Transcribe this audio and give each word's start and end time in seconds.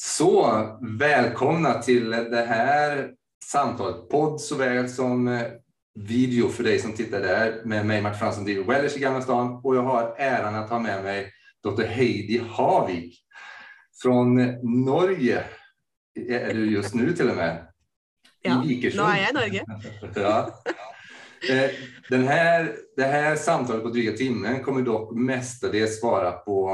Så 0.00 0.62
välkomna 0.98 1.82
till 1.82 2.10
det 2.10 2.46
här 2.48 3.10
samtalet, 3.44 4.08
podd 4.08 4.40
såväl 4.40 4.88
som 4.88 5.28
eh, 5.28 5.42
video 5.94 6.48
för 6.48 6.64
dig 6.64 6.78
som 6.78 6.92
tittar 6.92 7.20
där 7.20 7.62
med 7.64 7.86
mig 7.86 8.02
Martin 8.02 8.18
Fransson, 8.18 8.44
driver 8.44 8.64
Wellers 8.64 8.96
i 8.96 9.00
Gamla 9.00 9.20
stan 9.20 9.60
och 9.64 9.76
jag 9.76 9.82
har 9.82 10.14
äran 10.18 10.54
att 10.54 10.70
ha 10.70 10.78
med 10.78 11.02
mig 11.02 11.32
Dr. 11.62 11.82
Heidi 11.82 12.42
Havik 12.50 13.18
från 14.02 14.36
Norge, 14.84 15.44
är 16.28 16.54
du 16.54 16.70
just 16.70 16.94
nu 16.94 17.12
till 17.12 17.30
och 17.30 17.36
med? 17.36 17.66
Ja, 18.42 18.62
nu 18.62 18.72
är 18.72 19.16
jag 19.16 19.30
i 19.30 19.32
Norge. 19.32 19.64
ja. 20.14 20.62
Eh, 21.50 21.70
den 22.10 22.28
här, 22.28 22.72
det 22.96 23.04
här 23.04 23.36
samtalet 23.36 23.82
på 23.82 23.88
dryga 23.88 24.12
timmen 24.12 24.62
kommer 24.62 24.82
dock 24.82 25.14
mestadels 25.14 26.00
svara 26.00 26.32
på 26.32 26.70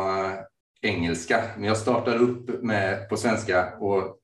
engelska, 0.84 1.44
men 1.56 1.64
jag 1.64 1.76
startar 1.76 2.16
upp 2.16 2.62
med 2.62 3.08
på 3.08 3.16
svenska 3.16 3.74
och 3.78 4.18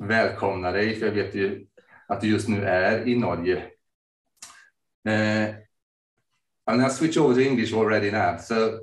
välkomnar 0.00 0.72
dig, 0.72 0.96
för 0.96 1.06
jag 1.06 1.12
vet 1.12 1.34
ju 1.34 1.66
att 2.08 2.20
du 2.20 2.28
just 2.28 2.48
nu 2.48 2.64
är 2.64 3.08
i 3.08 3.16
Norge. 3.16 3.56
Uh, 5.08 5.54
I'm 6.66 6.84
to 6.84 6.90
switch 6.90 7.16
over 7.16 7.34
to 7.34 7.40
English 7.40 7.72
already 7.74 8.10
now, 8.10 8.36
so 8.38 8.78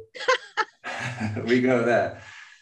we 1.44 1.60
go 1.60 1.84
there. 1.84 2.18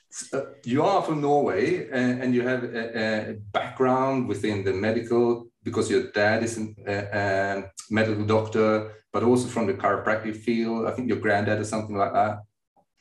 So 0.09 0.47
you 0.65 0.83
are 0.83 1.01
from 1.01 1.21
Norway 1.21 1.89
and, 1.91 2.21
and 2.21 2.35
you 2.35 2.47
have 2.47 2.63
a, 2.63 3.31
a, 3.31 3.33
background 3.51 4.27
within 4.27 4.63
the 4.63 4.73
medical 4.73 5.47
because 5.63 5.89
your 5.89 6.11
dad 6.11 6.43
is 6.43 6.59
a, 6.87 6.93
a, 6.93 7.63
medical 7.89 8.25
doctor, 8.25 8.91
but 9.11 9.23
also 9.23 9.47
from 9.47 9.65
the 9.65 9.73
chiropractic 9.73 10.35
field. 10.35 10.85
I 10.87 10.91
think 10.91 11.07
your 11.07 11.19
granddad 11.19 11.61
is 11.61 11.69
something 11.69 11.97
like 11.97 12.13
that. 12.13 12.39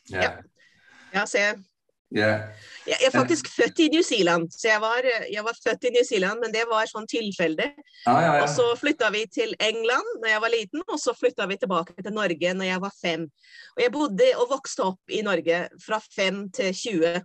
Yeah. 0.06 0.40
Yeah, 1.12 1.26
se. 1.26 1.38
so 1.52 1.62
Yeah. 2.16 2.52
Jeg 2.86 2.98
er 3.06 3.12
faktisk 3.14 3.48
født 3.48 3.78
i 3.80 3.88
New 3.88 4.02
Zealand, 4.04 4.50
så 4.52 4.68
jeg 4.68 4.80
var, 4.80 5.06
jeg 5.32 5.44
var 5.44 5.56
født 5.64 5.84
i 5.88 5.92
New 5.94 6.04
Zealand, 6.04 6.42
men 6.42 6.52
det 6.52 6.64
var 6.68 6.88
sånn 6.90 7.06
tilfeldig. 7.08 7.68
Ah, 8.10 8.18
ja, 8.20 8.32
ja. 8.36 8.42
Og 8.42 8.50
så 8.52 8.66
flytta 8.76 9.08
vi 9.14 9.22
til 9.32 9.54
England 9.62 10.18
når 10.20 10.32
jeg 10.32 10.42
var 10.44 10.52
liten, 10.52 10.82
og 10.84 10.98
så 11.00 11.14
flytta 11.16 11.46
vi 11.48 11.60
tilbake 11.62 11.96
til 12.02 12.16
Norge 12.16 12.54
når 12.58 12.68
jeg 12.68 12.82
var 12.84 12.98
fem. 12.98 13.24
Og 13.76 13.84
jeg 13.84 13.94
bodde 13.94 14.28
og 14.42 14.50
vokste 14.52 14.90
opp 14.90 15.14
i 15.14 15.22
Norge 15.24 15.62
fra 15.86 16.02
fem 16.04 16.44
til 16.52 16.74
20, 16.82 17.22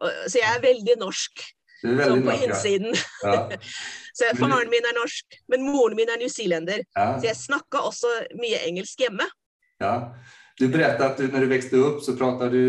så 0.00 0.40
jeg 0.40 0.48
er 0.48 0.64
veldig 0.64 0.98
norsk. 1.02 1.44
Sånn 1.84 2.22
på 2.24 2.34
innsiden. 2.46 2.94
Ja. 3.26 3.58
så 4.16 4.30
Faren 4.38 4.70
min 4.72 4.86
er 4.88 4.94
norsk, 4.96 5.36
men 5.52 5.66
moren 5.66 5.98
min 5.98 6.08
er 6.08 6.22
newzealender. 6.22 6.80
Ja. 6.96 7.10
Så 7.18 7.28
jeg 7.28 7.36
snakka 7.36 7.82
også 7.90 8.12
mye 8.40 8.62
engelsk 8.64 9.04
hjemme. 9.04 9.26
Ja. 9.82 10.14
Du 10.56 10.70
fortalte 10.70 11.10
at 11.10 11.18
du, 11.20 11.26
når 11.28 11.44
du 11.44 11.52
vokste 11.52 11.82
opp, 11.82 12.00
så 12.06 12.14
pratet 12.16 12.54
du 12.54 12.64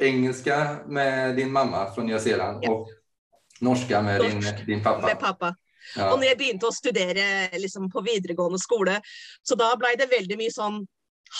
engelska 0.00 0.78
med 0.86 1.36
din 1.36 1.52
mamma 1.52 1.86
fra 1.94 2.02
Nya 2.02 2.20
Zeeland 2.20 2.64
ja. 2.64 2.72
og 2.72 2.90
norska 3.60 4.02
med 4.02 4.20
din, 4.20 4.44
din, 4.66 4.82
pappa. 4.82 5.06
Med 5.06 5.20
pappa. 5.20 5.54
Ja. 5.96 6.10
Og 6.10 6.18
når 6.18 6.32
jeg 6.32 6.38
begynte 6.40 6.68
å 6.68 6.74
studere 6.74 7.26
liksom, 7.56 7.88
på 7.92 8.02
videregående 8.04 8.60
skole, 8.60 8.98
så 9.46 9.56
da 9.58 9.70
ble 9.78 9.94
det 9.98 10.10
veldig 10.10 10.38
mye 10.40 10.52
sånn 10.52 10.82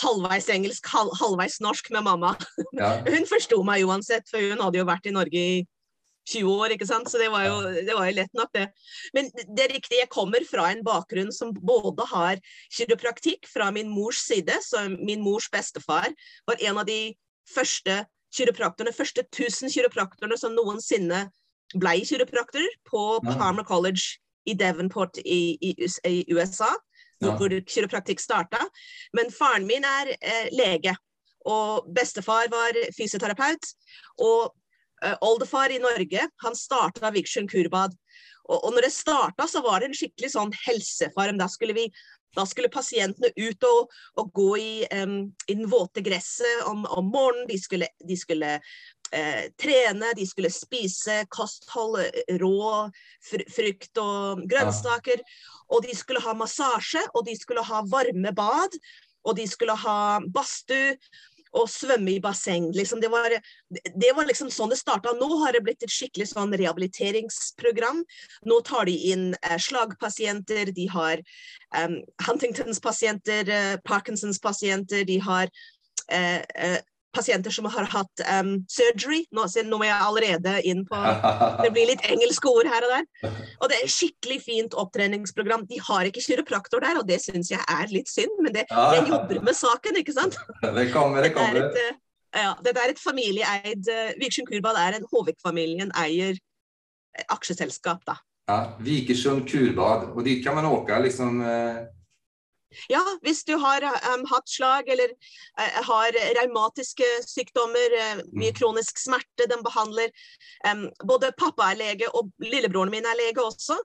halvveis 0.00 0.48
engelsk, 0.50 0.86
halv, 0.90 1.12
halvveis 1.20 1.60
norsk 1.62 1.90
med 1.94 2.06
mamma. 2.06 2.34
Ja. 2.76 2.98
Hun 3.06 3.24
forsto 3.28 3.62
meg 3.64 3.86
uansett, 3.88 4.26
for 4.28 4.42
hun 4.42 4.60
hadde 4.60 4.80
jo 4.82 4.86
vært 4.88 5.06
i 5.08 5.14
Norge 5.14 5.41
i 5.41 5.64
20 6.26 6.50
år, 6.50 6.74
ikke 6.74 6.88
sant? 6.88 7.08
så 7.08 7.20
det 7.22 7.28
var, 7.30 7.46
jo, 7.46 7.60
det 7.86 7.94
var 7.94 8.08
jo 8.08 8.16
lett 8.16 8.34
nok, 8.36 8.50
det. 8.56 8.66
Men 9.14 9.30
det 9.32 9.62
er 9.62 9.74
riktig, 9.76 10.00
jeg 10.00 10.10
kommer 10.12 10.44
fra 10.48 10.66
en 10.72 10.82
bakgrunn 10.86 11.30
som 11.32 11.52
både 11.54 12.04
har 12.10 12.42
kiropraktikk 12.74 13.46
fra 13.48 13.70
min 13.74 13.88
mors 13.92 14.20
side, 14.26 14.58
så 14.66 14.88
min 14.91 15.22
mors 15.24 15.46
bestefar 15.52 16.10
var 16.48 16.66
en 16.66 16.82
av 16.82 16.88
de 16.91 17.14
første 17.54 18.02
kiropraktorene, 18.36 18.94
første 18.94 19.24
1000 19.26 19.72
kiropraktorene 19.74 20.38
som 20.40 20.54
noensinne 20.56 21.26
ble 21.74 21.96
kiropraktorer 22.06 22.76
på 22.86 23.02
Palmer 23.26 23.66
College 23.66 24.20
i 24.46 24.54
Devonport 24.54 25.19
i, 25.24 25.56
i, 25.60 25.72
i 26.06 26.20
USA, 26.34 26.70
ja. 27.22 27.34
hvor 27.34 27.52
kiropraktikk 27.66 28.22
starta. 28.22 28.60
Men 29.16 29.32
faren 29.34 29.66
min 29.66 29.86
er 29.86 30.14
eh, 30.20 30.52
lege, 30.54 30.94
og 31.46 31.86
bestefar 31.94 32.50
var 32.52 32.78
fysioterapeut. 32.96 33.72
Og 34.22 34.52
eh, 35.04 35.16
oldefar 35.26 35.75
i 35.75 35.82
Norge, 35.82 36.28
han 36.42 36.58
starta 36.58 37.12
Viksjøen 37.14 37.50
kurbad. 37.50 37.96
Og, 38.46 38.60
og 38.60 38.75
når 38.75 38.86
det 38.86 38.94
starta, 38.94 39.48
så 39.50 39.62
var 39.64 39.82
det 39.82 39.91
en 39.91 39.98
skikkelig 39.98 40.32
sånn 40.36 40.54
helsefarm. 40.66 41.38
Da 41.41 41.48
skulle 41.50 41.75
vi 41.76 41.88
da 42.36 42.44
skulle 42.48 42.72
pasientene 42.72 43.32
ut 43.36 43.66
og, 43.66 43.94
og 44.20 44.30
gå 44.36 44.50
i, 44.60 44.74
um, 45.02 45.19
i, 45.47 45.54
den 45.54 45.66
våte 45.72 46.04
gresset 46.04 46.66
om, 46.69 46.84
om 46.86 47.10
morgenen. 47.12 47.48
De 47.48 47.58
skulle, 47.60 47.88
de 48.08 48.19
skulle 48.19 48.52
eh, 48.56 49.44
trene, 49.60 50.12
de 50.16 50.26
skulle 50.28 50.52
spise 50.52 51.22
kosthold, 51.32 52.00
rå 52.42 52.72
fr 53.25 53.46
frukt 53.56 54.02
og 54.02 54.44
grønnsaker. 54.50 55.25
Og 55.72 55.82
de 55.86 55.96
skulle 55.98 56.22
ha 56.22 56.36
massasje, 56.36 57.02
og 57.14 57.26
de 57.26 57.36
skulle 57.38 57.64
ha 57.66 57.82
varme 57.91 58.34
bad. 58.36 58.76
Og 59.26 59.34
de 59.38 59.48
skulle 59.50 59.75
ha 59.82 60.20
badstue 60.30 60.94
og 61.56 61.69
svømme 61.71 62.12
i 62.15 62.22
basseng. 62.22 62.69
Liksom, 62.77 63.00
det, 63.00 63.11
var, 63.12 63.33
det, 63.71 64.11
var, 64.17 64.28
liksom 64.28 64.50
sånn 64.53 64.72
det 64.72 64.78
starta. 64.81 65.15
Nå 65.17 65.28
har 65.43 65.56
det 65.56 65.62
blitt 65.67 65.84
et 65.87 65.93
skikkelig 65.93 66.28
sånn 66.33 66.55
rehabiliteringsprogram. 66.56 68.03
Nå 68.50 68.61
tar 68.67 68.91
de 68.91 68.97
inn 69.12 69.31
eh, 69.43 69.56
slagpasienter, 69.62 70.72
de 70.77 70.89
har 70.93 71.22
um, 71.77 72.00
Huntingtons 72.27 72.83
pasienter, 72.83 73.49
eh, 73.49 73.72
Parkinsons 73.89 74.41
pasienter, 74.43 75.06
de 75.09 75.19
har 75.25 75.50
eh, 76.12 76.43
uh, 76.43 76.78
pasienter 77.16 77.54
som 77.54 77.66
har 77.72 77.88
hatt 77.93 78.22
um, 78.28 78.53
surgery. 78.71 79.22
Nå, 79.34 79.47
nå, 79.66 79.81
må 79.81 79.88
jeg 79.88 79.97
allerede 79.97 80.54
inn 80.69 80.84
på 80.88 81.00
Det 81.65 81.72
blir 81.75 81.91
litt 81.91 82.04
engelske 82.09 82.50
ord 82.53 82.69
her 82.71 82.87
og 82.87 82.94
der. 82.94 83.34
Og 83.62 83.71
det 83.72 83.81
er 83.81 83.93
skikkelig 83.93 84.41
fint 84.44 84.77
opptreningsprogram. 84.77 85.66
De 85.71 85.81
har 85.88 86.09
ikke 86.09 86.22
kiropraktor 86.25 86.82
der, 86.84 86.99
og 87.00 87.06
det 87.09 87.16
syns 87.22 87.49
jeg 87.50 87.62
er 87.72 87.88
litt 87.88 88.10
synd, 88.10 88.34
men 88.44 88.53
det, 88.55 88.66
jeg 88.69 89.06
jobber 89.09 89.41
med 89.47 89.56
saken, 89.56 89.97
ikke 90.03 90.15
sant? 90.16 90.37
Det 90.76 90.91
kommer, 90.93 91.25
det 91.25 91.32
kommer. 91.32 91.56
Dette 91.56 91.81
er 91.81 91.94
et, 91.94 91.97
uh, 91.97 92.43
ja, 92.43 92.53
dette 92.62 92.82
er 92.82 92.93
et 92.93 93.00
familieeid 93.00 93.88
uh, 93.88 94.10
Vikersund 94.21 94.50
Kurbad 94.50 94.78
er 94.82 94.99
en 94.99 95.06
Håvik-familien 95.09 95.93
eier 95.97 96.37
aksjeselskap, 97.32 98.03
da. 98.06 98.19
Ja, 98.50 98.59
Vikersund 98.84 99.47
Kurbad, 99.49 100.10
og 100.12 100.21
dit 100.26 100.43
kan 100.44 100.59
man 100.59 100.69
åke 100.69 100.99
liksom 101.06 101.41
ja, 102.92 103.03
hvis 103.25 103.42
du 103.48 103.54
har 103.60 103.84
um, 103.84 104.25
hatt 104.31 104.48
slag 104.50 104.88
eller 104.92 105.12
uh, 105.12 105.78
har 105.88 106.19
raumatiske 106.41 107.06
sykdommer, 107.26 107.97
uh, 107.97 108.22
mye 108.32 108.53
mm. 108.53 108.59
kronisk 108.59 109.00
smerte 109.00 109.48
den 109.50 109.62
behandler. 109.66 110.12
Um, 110.69 110.87
både 111.09 111.32
pappa 111.38 111.70
er 111.72 111.81
lege 111.81 112.10
og 112.12 112.31
lillebroren 112.42 112.92
min 112.92 113.06
er 113.09 113.19
lege 113.19 113.42
også. 113.44 113.78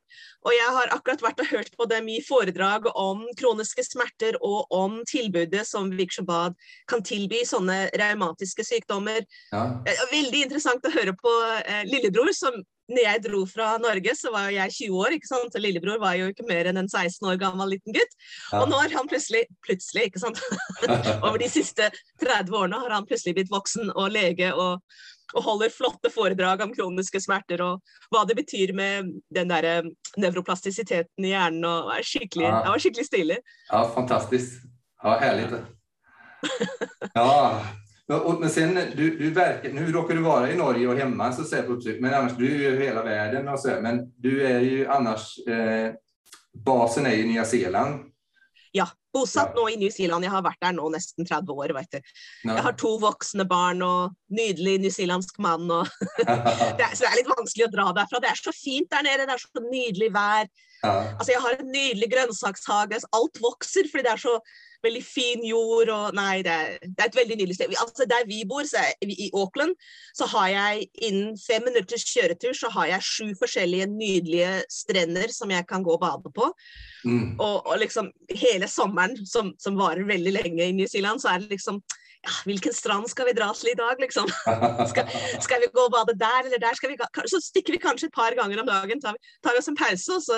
Og 0.46 0.56
jeg 0.56 0.76
har 0.78 0.94
akkurat 0.96 1.24
vært 1.26 1.44
og 1.44 1.52
hørt 1.52 1.72
på 1.78 1.88
dem 1.92 2.10
i 2.12 2.20
foredrag 2.26 2.90
om 2.96 3.24
kroniske 3.40 3.86
smerter 3.86 4.38
og 4.42 4.72
om 4.74 5.00
tilbudet 5.10 5.66
som 5.68 5.92
Vikshabad 5.98 6.58
kan 6.92 7.06
tilby 7.06 7.44
sånne 7.48 7.88
raumatiske 8.00 8.66
sykdommer. 8.68 9.24
Ja. 9.54 9.66
Veldig 10.12 10.46
interessant 10.48 10.86
å 10.88 10.94
høre 10.94 11.16
på 11.18 11.32
uh, 11.32 11.82
lillebror, 11.90 12.34
som 12.36 12.62
når 12.92 13.06
jeg 13.06 13.24
dro 13.26 13.42
fra 13.50 13.70
Norge, 13.82 14.14
så 14.18 14.32
var 14.34 14.50
jeg 14.54 14.76
20 14.78 15.00
år, 15.04 15.16
ikke 15.18 15.30
sant? 15.30 15.56
og 15.56 15.64
lillebror 15.64 16.02
var 16.02 16.18
jo 16.20 16.30
ikke 16.32 16.48
mer 16.50 16.70
enn 16.70 16.82
en 16.82 16.90
16 16.90 17.28
år 17.30 17.40
gammel 17.42 17.74
liten 17.76 17.96
gutt. 17.96 18.18
Og 18.58 18.68
nå 18.70 18.82
har 18.82 18.94
han 18.96 19.10
plutselig, 19.10 19.46
plutselig, 19.66 20.10
ikke 20.10 20.24
sant, 20.24 20.42
over 21.26 21.40
de 21.42 21.50
siste 21.52 21.90
30 22.24 22.54
årene 22.58 22.82
har 22.84 22.96
han 22.96 23.08
plutselig 23.10 23.38
blitt 23.40 23.52
voksen 23.54 23.92
og 23.96 24.12
lege 24.14 24.52
og, 24.54 24.82
og 25.36 25.46
holder 25.48 25.74
flotte 25.74 26.12
foredrag 26.14 26.64
om 26.66 26.74
kroniske 26.76 27.22
smerter 27.24 27.64
og 27.66 27.94
hva 28.14 28.26
det 28.30 28.38
betyr 28.42 28.76
med 28.78 29.14
den 29.34 29.52
der 29.52 29.68
eh, 29.68 29.92
nevroplastisiteten 30.22 31.28
i 31.28 31.34
hjernen. 31.34 31.68
og 31.68 31.94
er 31.96 32.08
skikkelig, 32.08 32.48
ja. 32.48 32.64
Var 32.70 32.84
skikkelig 32.86 33.08
stilig. 33.08 33.40
Ja, 33.70 33.86
fantastisk. 33.96 34.60
Ja, 35.02 35.18
herlig. 35.22 35.64
Ja, 37.16 37.32
men 38.40 38.50
sen, 38.50 38.80
du, 38.96 39.18
du 39.18 39.30
verkar, 39.32 39.70
nu 39.70 39.92
råkar 39.92 40.16
du 40.16 40.22
vara 40.22 40.52
i 40.52 40.56
Norge 40.56 40.88
och 40.88 40.98
hemma, 40.98 41.34
så 41.34 41.44
säga, 41.44 41.64
på 41.64 41.82
men 42.00 42.14
annars 42.14 42.38
du 42.38 42.66
är 42.66 42.72
ju 42.72 42.84
hela 42.84 43.04
världen. 43.04 43.48
Och 43.48 43.60
så, 43.60 43.68
men 43.82 44.12
du 44.18 44.48
är 44.48 44.60
ju 44.60 44.88
annars, 44.88 45.38
eh, 45.48 45.94
basen 46.66 47.06
är 47.06 47.12
i 47.12 47.26
Nya 47.26 47.46
Zeeland. 47.46 48.12
Ja, 48.72 48.88
bosatt 49.14 49.52
ja. 49.56 49.62
nå 49.62 49.70
i 49.70 49.76
New 49.76 49.92
Zealand. 49.92 50.24
Jeg 50.24 50.32
har 50.32 50.44
vært 50.46 50.62
der 50.64 50.76
nå 50.76 50.88
nesten 50.94 51.28
30 51.28 51.52
år. 51.52 51.74
vet 51.76 51.92
du. 51.92 52.00
Ja. 52.44 52.56
Jeg 52.56 52.64
har 52.64 52.76
to 52.80 52.92
voksne 53.02 53.46
barn 53.48 53.84
og 53.84 54.16
nydelig 54.32 54.78
newzealandsk 54.86 55.42
mann. 55.44 55.68
Og 55.68 55.88
det 56.24 56.86
er, 56.86 56.94
så 56.96 57.04
det 57.04 57.10
er 57.10 57.20
litt 57.20 57.34
vanskelig 57.34 57.68
å 57.68 57.74
dra 57.74 57.90
derfra. 58.00 58.24
Det 58.24 58.32
er 58.32 58.40
så 58.40 58.56
fint 58.56 58.92
der 58.92 59.04
nede, 59.08 59.28
det 59.28 59.36
er 59.36 59.44
så 59.44 59.66
nydelig 59.66 60.12
vær. 60.16 60.48
Altså, 60.84 61.32
Jeg 61.32 61.42
har 61.42 61.56
en 61.60 61.72
nydelig 61.72 62.12
grønnsakshage. 62.14 63.02
Alt 63.14 63.42
vokser 63.44 63.90
fordi 63.92 64.06
det 64.08 64.14
er 64.16 64.22
så 64.24 64.36
veldig 64.82 65.02
fin 65.06 65.44
jord 65.46 65.92
og 65.94 66.16
Nei, 66.18 66.42
det 66.46 66.54
er, 66.54 66.78
det 66.82 67.04
er 67.04 67.10
et 67.12 67.18
veldig 67.20 67.38
nydelig 67.38 67.58
sted. 67.58 67.74
Altså, 67.84 68.08
der 68.10 68.26
vi 68.30 68.42
bor, 68.50 68.66
er, 68.66 68.94
i 69.06 69.30
Auckland, 69.34 69.76
så 70.18 70.28
har 70.34 70.48
jeg 70.54 70.88
innen 71.08 71.38
fem 71.38 71.66
minutters 71.68 72.06
kjøretur 72.10 72.58
så 72.58 72.72
har 72.74 72.90
jeg 72.96 73.08
sju 73.08 73.28
forskjellige 73.40 73.90
nydelige 73.92 74.54
strender 74.74 75.34
som 75.34 75.54
jeg 75.54 75.68
kan 75.70 75.86
gå 75.86 75.96
og 75.96 76.02
bade 76.02 76.34
på. 76.36 76.50
Mm. 77.06 77.40
Og, 77.40 77.68
og, 77.68 77.76
liksom 77.82 78.12
hele 78.30 78.70
sommeren, 78.70 79.18
som, 79.26 79.54
som, 79.62 79.78
varer 79.78 80.06
veldig 80.08 80.34
lenge 80.40 80.66
i 80.66 80.76
New 80.78 80.90
Zealand, 80.90 81.22
så 81.22 81.34
er 81.34 81.44
det 81.44 81.56
liksom 81.56 81.82
ja, 82.22 82.34
hvilken 82.46 82.74
strand 82.74 83.10
skal 83.10 83.26
vi 83.30 83.34
dra 83.34 83.48
til 83.58 83.72
i 83.72 83.78
dag, 83.78 84.02
liksom? 84.02 84.28
Skal, 84.92 85.08
skal, 85.42 85.64
vi 85.64 85.70
gå 85.74 85.86
og 85.88 85.94
bade 85.94 86.14
der 86.20 86.46
eller 86.46 86.62
der? 86.62 86.78
Vi, 86.90 86.98
så 87.32 87.40
stikker 87.42 87.74
vi 87.74 87.82
kanskje 87.82 88.12
et 88.12 88.16
par 88.16 88.36
ganger 88.38 88.62
om 88.62 88.68
dagen. 88.70 89.02
Tar 89.02 89.16
vi, 89.18 89.32
tar 89.42 89.56
vi 89.56 89.62
oss 89.62 89.72
en 89.72 89.80
pause, 89.80 90.18
og 90.20 90.22
så 90.26 90.38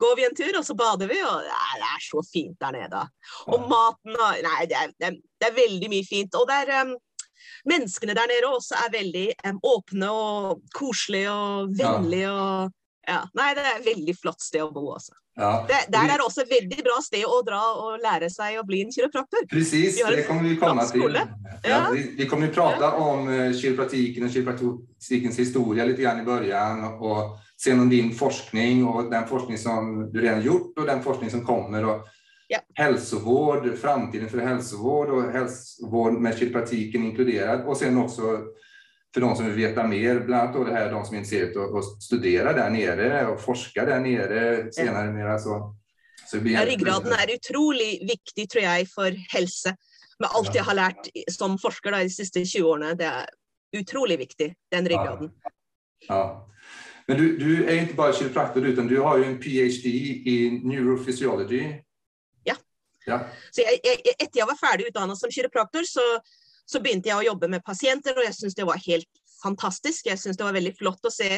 går 0.00 0.16
vi 0.16 0.24
en 0.28 0.38
tur, 0.38 0.54
og 0.56 0.64
så 0.64 0.76
bader 0.78 1.10
vi. 1.10 1.18
Og 1.20 1.50
ja, 1.50 1.66
det 1.82 1.90
er 1.90 2.06
så 2.06 2.24
fint 2.30 2.56
der 2.64 2.78
nede. 2.78 3.02
Og 3.52 3.68
maten 3.68 4.16
og 4.16 4.40
Nei, 4.48 4.64
det 4.70 4.80
er, 4.80 4.96
det 4.96 5.10
er, 5.10 5.20
det 5.40 5.50
er 5.50 5.60
veldig 5.60 5.92
mye 5.92 6.08
fint. 6.08 6.40
Og 6.40 6.48
det 6.48 6.62
er 6.64 6.82
um, 6.86 6.96
Menneskene 7.68 8.14
der 8.14 8.28
nede 8.30 8.48
også 8.48 8.76
er 8.78 8.90
veldig 8.92 9.28
um, 9.50 9.60
åpne 9.66 10.10
og 10.10 10.60
koselige 10.74 11.32
og 11.32 11.72
vennlige. 11.76 12.32
og 12.32 12.72
ja. 13.08 13.22
Nei, 13.38 13.48
det 13.56 13.64
er 13.64 13.78
et 13.78 13.88
veldig 13.88 14.14
flott 14.18 14.44
sted 14.44 14.62
å 14.62 14.68
bo, 14.74 14.92
altså. 14.92 15.16
Ja. 15.38 15.64
Det, 15.68 15.84
der 15.94 16.10
er 16.10 16.18
det 16.18 16.24
også 16.26 16.42
et 16.42 16.50
veldig 16.50 16.82
bra 16.82 16.96
sted 17.02 17.22
å 17.22 17.36
dra 17.46 17.60
og 17.78 18.00
lære 18.02 18.26
seg 18.32 18.56
å 18.58 18.64
bli 18.66 18.80
en 18.82 18.90
kiropraktor. 18.90 19.44
Precis, 19.50 20.00
det 20.02 20.24
kommer 20.26 20.48
vi 20.48 20.56
komme 20.58 20.86
til. 20.90 21.14
Ja, 21.62 21.84
vi, 21.94 22.02
vi, 22.18 22.26
kommer 22.26 22.50
å 22.50 22.54
prate 22.56 22.90
om 22.98 23.28
uh, 23.30 23.52
og 23.54 24.74
och 24.98 25.38
historie 25.38 25.84
litt 25.86 25.98
i 25.98 26.24
början 26.24 26.84
Og 26.84 27.38
se 27.56 27.72
om 27.72 27.88
din 27.88 28.12
forskning 28.14 28.84
og 28.86 29.10
den 29.10 29.26
forskning 29.26 29.58
som 29.58 30.10
du 30.12 30.20
redan 30.20 30.42
gjort 30.42 30.78
og 30.78 30.86
den 30.86 31.02
forskning 31.02 31.30
som 31.30 31.44
kommer. 31.44 31.84
og 31.84 32.06
ja. 32.48 32.58
Hälsovård, 32.74 33.78
framtiden 33.78 34.28
for 34.28 34.38
hälsovård 34.38 35.10
og 35.10 35.32
hälsovård 35.32 36.20
med 36.20 36.38
kiropraktiken 36.38 37.04
inkludert. 37.04 37.66
Og 37.66 37.76
sen 37.76 37.98
också 37.98 38.22
för 39.14 39.20
de 39.20 39.36
som 39.36 39.46
vill 39.46 39.54
veta 39.54 39.86
mer, 39.86 40.20
bland 40.20 40.42
annat 40.42 40.54
då 40.54 40.64
det 40.64 40.72
här, 40.72 40.92
de 40.92 41.04
som 41.04 41.14
är 41.14 41.18
intresserade 41.18 41.60
av 41.60 41.76
att 41.76 42.02
studera 42.02 42.52
där 42.52 42.70
nere 42.70 43.26
och 43.26 43.40
forska 43.40 43.84
där 43.84 44.00
nere 44.00 44.72
senere. 44.72 45.12
Mer, 45.12 45.38
så, 45.38 45.76
så 46.26 46.36
ja, 46.36 46.66
ryggraden 46.66 47.12
er 47.12 47.34
utrolig 47.34 48.08
viktig, 48.08 48.50
tror 48.50 48.64
jeg, 48.64 48.88
for 48.94 49.16
helse. 49.34 49.76
Med 50.18 50.28
alt 50.34 50.54
jeg 50.54 50.64
har 50.66 50.74
lært 50.74 51.08
som 51.30 51.58
forsker 51.58 51.94
da, 51.94 52.02
de 52.02 52.10
siste 52.10 52.42
20 52.44 52.66
årene. 52.66 52.94
Det 52.98 53.06
er 53.06 53.28
utrolig 53.78 54.18
viktig, 54.18 54.52
den 54.72 54.88
ryggraden. 54.88 55.32
Ja. 55.44 55.54
ja. 56.08 56.22
Men 57.08 57.16
du, 57.16 57.38
du, 57.40 57.50
er 57.64 57.86
ikke 57.86 57.96
bare 57.96 58.12
kiropraktor, 58.12 58.66
utan 58.68 58.88
du 58.88 58.98
har 59.00 59.18
jo 59.18 59.24
en 59.24 59.38
ph.d. 59.40 59.92
i 60.28 60.34
neurophysiology. 60.60 61.62
Ja. 62.46 62.56
ja. 63.06 63.22
Så 63.48 63.64
jeg, 63.64 63.80
jeg, 63.84 64.16
etter 64.18 64.42
jeg 64.42 64.48
var 64.50 64.58
ferdig 64.60 64.90
utdannet 64.90 65.16
som 65.20 65.32
kiropraktor, 65.32 65.88
så 65.88 66.04
så 66.68 66.82
begynte 66.84 67.10
jeg 67.10 67.16
å 67.16 67.26
jobbe 67.30 67.48
med 67.50 67.64
pasienter, 67.64 68.16
og 68.18 68.26
jeg 68.26 68.36
syntes 68.36 68.58
det 68.58 68.68
var 68.68 68.80
helt 68.84 69.22
fantastisk. 69.38 70.06
Jeg 70.08 70.18
syntes 70.20 70.38
det 70.38 70.46
var 70.46 70.56
veldig 70.56 70.74
flott 70.78 71.06
å 71.06 71.12
se. 71.12 71.30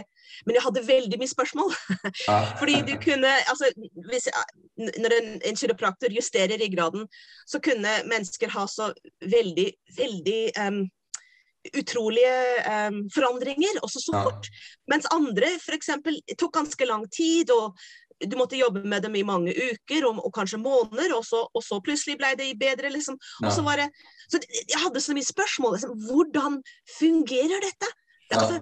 Men 0.47 0.56
jeg 0.56 0.65
hadde 0.65 0.87
veldig 0.87 1.19
mye 1.21 1.32
spørsmål. 1.32 1.75
Fordi 2.61 2.79
du 2.88 2.94
kunne 3.03 3.32
altså, 3.50 3.71
hvis, 4.09 4.31
Når 4.81 5.17
en, 5.19 5.35
en 5.50 5.61
kiropraktor 5.61 6.15
justerer 6.15 6.65
graden, 6.73 7.06
så 7.47 7.61
kunne 7.62 8.00
mennesker 8.09 8.53
ha 8.55 8.67
så 8.71 8.91
veldig, 9.21 9.69
veldig 9.99 10.41
um, 10.65 10.82
utrolige 11.76 12.37
um, 12.65 13.03
forandringer, 13.12 13.81
også 13.85 14.00
så 14.00 14.23
fort. 14.25 14.49
Mens 14.91 15.09
andre 15.12 15.53
f.eks. 15.59 15.93
tok 16.41 16.55
ganske 16.56 16.88
lang 16.88 17.05
tid, 17.12 17.53
og 17.53 17.76
du 18.21 18.37
måtte 18.37 18.59
jobbe 18.59 18.83
med 18.85 19.05
dem 19.07 19.17
i 19.17 19.25
mange 19.27 19.55
uker 19.55 20.07
og, 20.09 20.21
og 20.27 20.33
kanskje 20.37 20.61
måneder, 20.61 21.15
og 21.17 21.25
så, 21.25 21.43
og 21.55 21.65
så, 21.65 21.81
plutselig 21.85 22.19
ble 22.21 22.35
det 22.39 22.51
bedre. 22.61 22.93
Liksom. 22.93 23.17
Og 23.45 23.51
så 23.55 23.65
var 23.67 23.81
det, 23.81 23.89
så 24.29 24.43
jeg 24.43 24.83
hadde 24.83 25.03
så 25.05 25.17
mye 25.17 25.29
spørsmål. 25.29 25.79
Liksom, 25.79 25.97
hvordan 26.09 26.61
fungerer 26.99 27.65
dette? 27.65 27.91
Altså, 28.31 28.61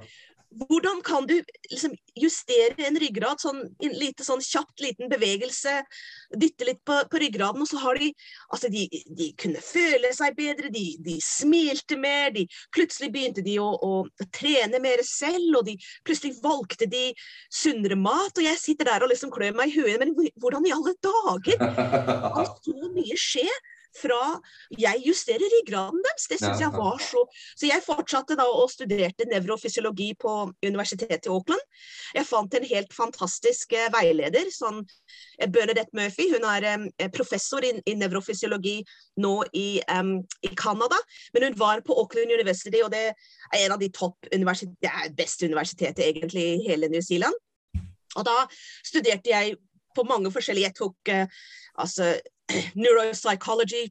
hvordan 0.56 1.02
kan 1.04 1.26
du 1.26 1.34
liksom, 1.70 1.92
justere 2.16 2.86
en 2.88 2.96
ryggrad, 3.00 3.40
sånn, 3.42 3.60
en 3.84 3.94
lite 4.00 4.24
sånn 4.24 4.40
kjapt 4.44 4.80
liten 4.80 5.10
bevegelse, 5.10 5.74
dytte 6.40 6.68
litt 6.68 6.80
på, 6.88 6.96
på 7.10 7.20
ryggraden, 7.20 7.62
og 7.62 7.68
så 7.70 7.80
har 7.84 8.00
de 8.00 8.12
Altså, 8.48 8.70
de, 8.72 8.86
de 9.18 9.26
kunne 9.38 9.60
føle 9.62 10.08
seg 10.16 10.36
bedre, 10.38 10.70
de, 10.72 10.84
de, 11.04 11.18
smilte 11.22 11.98
mer, 12.00 12.30
de 12.32 12.46
Plutselig 12.74 13.10
begynte 13.12 13.44
de 13.44 13.58
å, 13.60 13.66
å, 13.84 14.24
trene 14.34 14.80
mer 14.82 15.02
selv, 15.06 15.60
og 15.60 15.66
de 15.68 15.76
plutselig 16.06 16.38
valgte 16.42 16.88
de 16.88 17.10
sunnere 17.52 17.98
mat, 17.98 18.32
og 18.32 18.46
jeg 18.46 18.60
sitter 18.60 18.88
der 18.88 19.04
og 19.04 19.12
liksom 19.12 19.32
klør 19.34 19.56
meg 19.58 19.72
i 19.72 19.82
huet, 19.82 19.98
men 20.00 20.14
hvordan 20.40 20.66
i 20.68 20.74
alle 20.74 20.94
dager? 21.04 21.60
Kan 21.60 22.48
så 22.64 22.94
mye 22.96 23.20
skje? 23.20 23.46
Fra 23.96 24.38
jeg 24.78 25.02
justerer 25.06 25.52
ryggraden 25.54 26.02
deres. 26.04 26.26
Det 26.30 26.38
syns 26.40 26.60
jeg 26.62 26.72
var 26.74 26.98
så 27.02 27.24
Så 27.56 27.68
jeg 27.68 27.84
fortsatte 27.84 28.36
da 28.38 28.46
og 28.48 28.70
studerte 28.70 29.26
nevrofysiologi 29.28 30.12
på 30.20 30.34
universitetet 30.64 31.26
i 31.26 31.32
Auckland. 31.32 31.60
Jeg 32.14 32.26
fant 32.26 32.54
en 32.54 32.68
helt 32.68 32.94
fantastisk 32.94 33.72
eh, 33.72 33.88
veileder, 33.92 34.50
sånn 34.52 34.82
eh, 35.38 35.48
Bernadette 35.48 35.96
Murphy. 35.96 36.28
Hun 36.34 36.46
er 36.48 36.68
um, 36.74 36.86
professor 37.14 37.64
i, 37.64 37.74
i, 37.84 37.96
nevrofysiologi 37.98 38.78
nå 39.22 39.34
i, 39.52 39.80
um, 39.92 40.18
i 40.44 40.52
Canada. 40.54 40.98
Men 41.34 41.48
hun 41.48 41.58
var 41.60 41.84
på 41.86 41.96
Auckland 41.98 42.32
University, 42.32 42.82
og 42.84 42.92
det 42.94 43.04
er 43.10 43.60
en 43.64 43.76
av 43.76 43.82
de 43.82 43.90
topp 43.94 44.30
universitet, 44.32 44.76
det 44.82 44.92
er 44.92 45.14
beste 45.16 45.48
universitetet 45.48 46.04
egentlig 46.06 46.44
i 46.54 46.66
hele 46.68 46.90
New 46.92 47.04
Zealand. 47.04 47.34
Og 48.16 48.24
da 48.26 48.44
studerte 48.86 49.30
jeg 49.30 49.56
på 49.96 50.04
mange 50.06 50.30
forskjellige 50.30 50.68
Jeg 50.68 50.76
tok 50.78 51.10
uh, 51.14 51.40
altså 51.82 52.12
neuropsychology. 52.78 53.86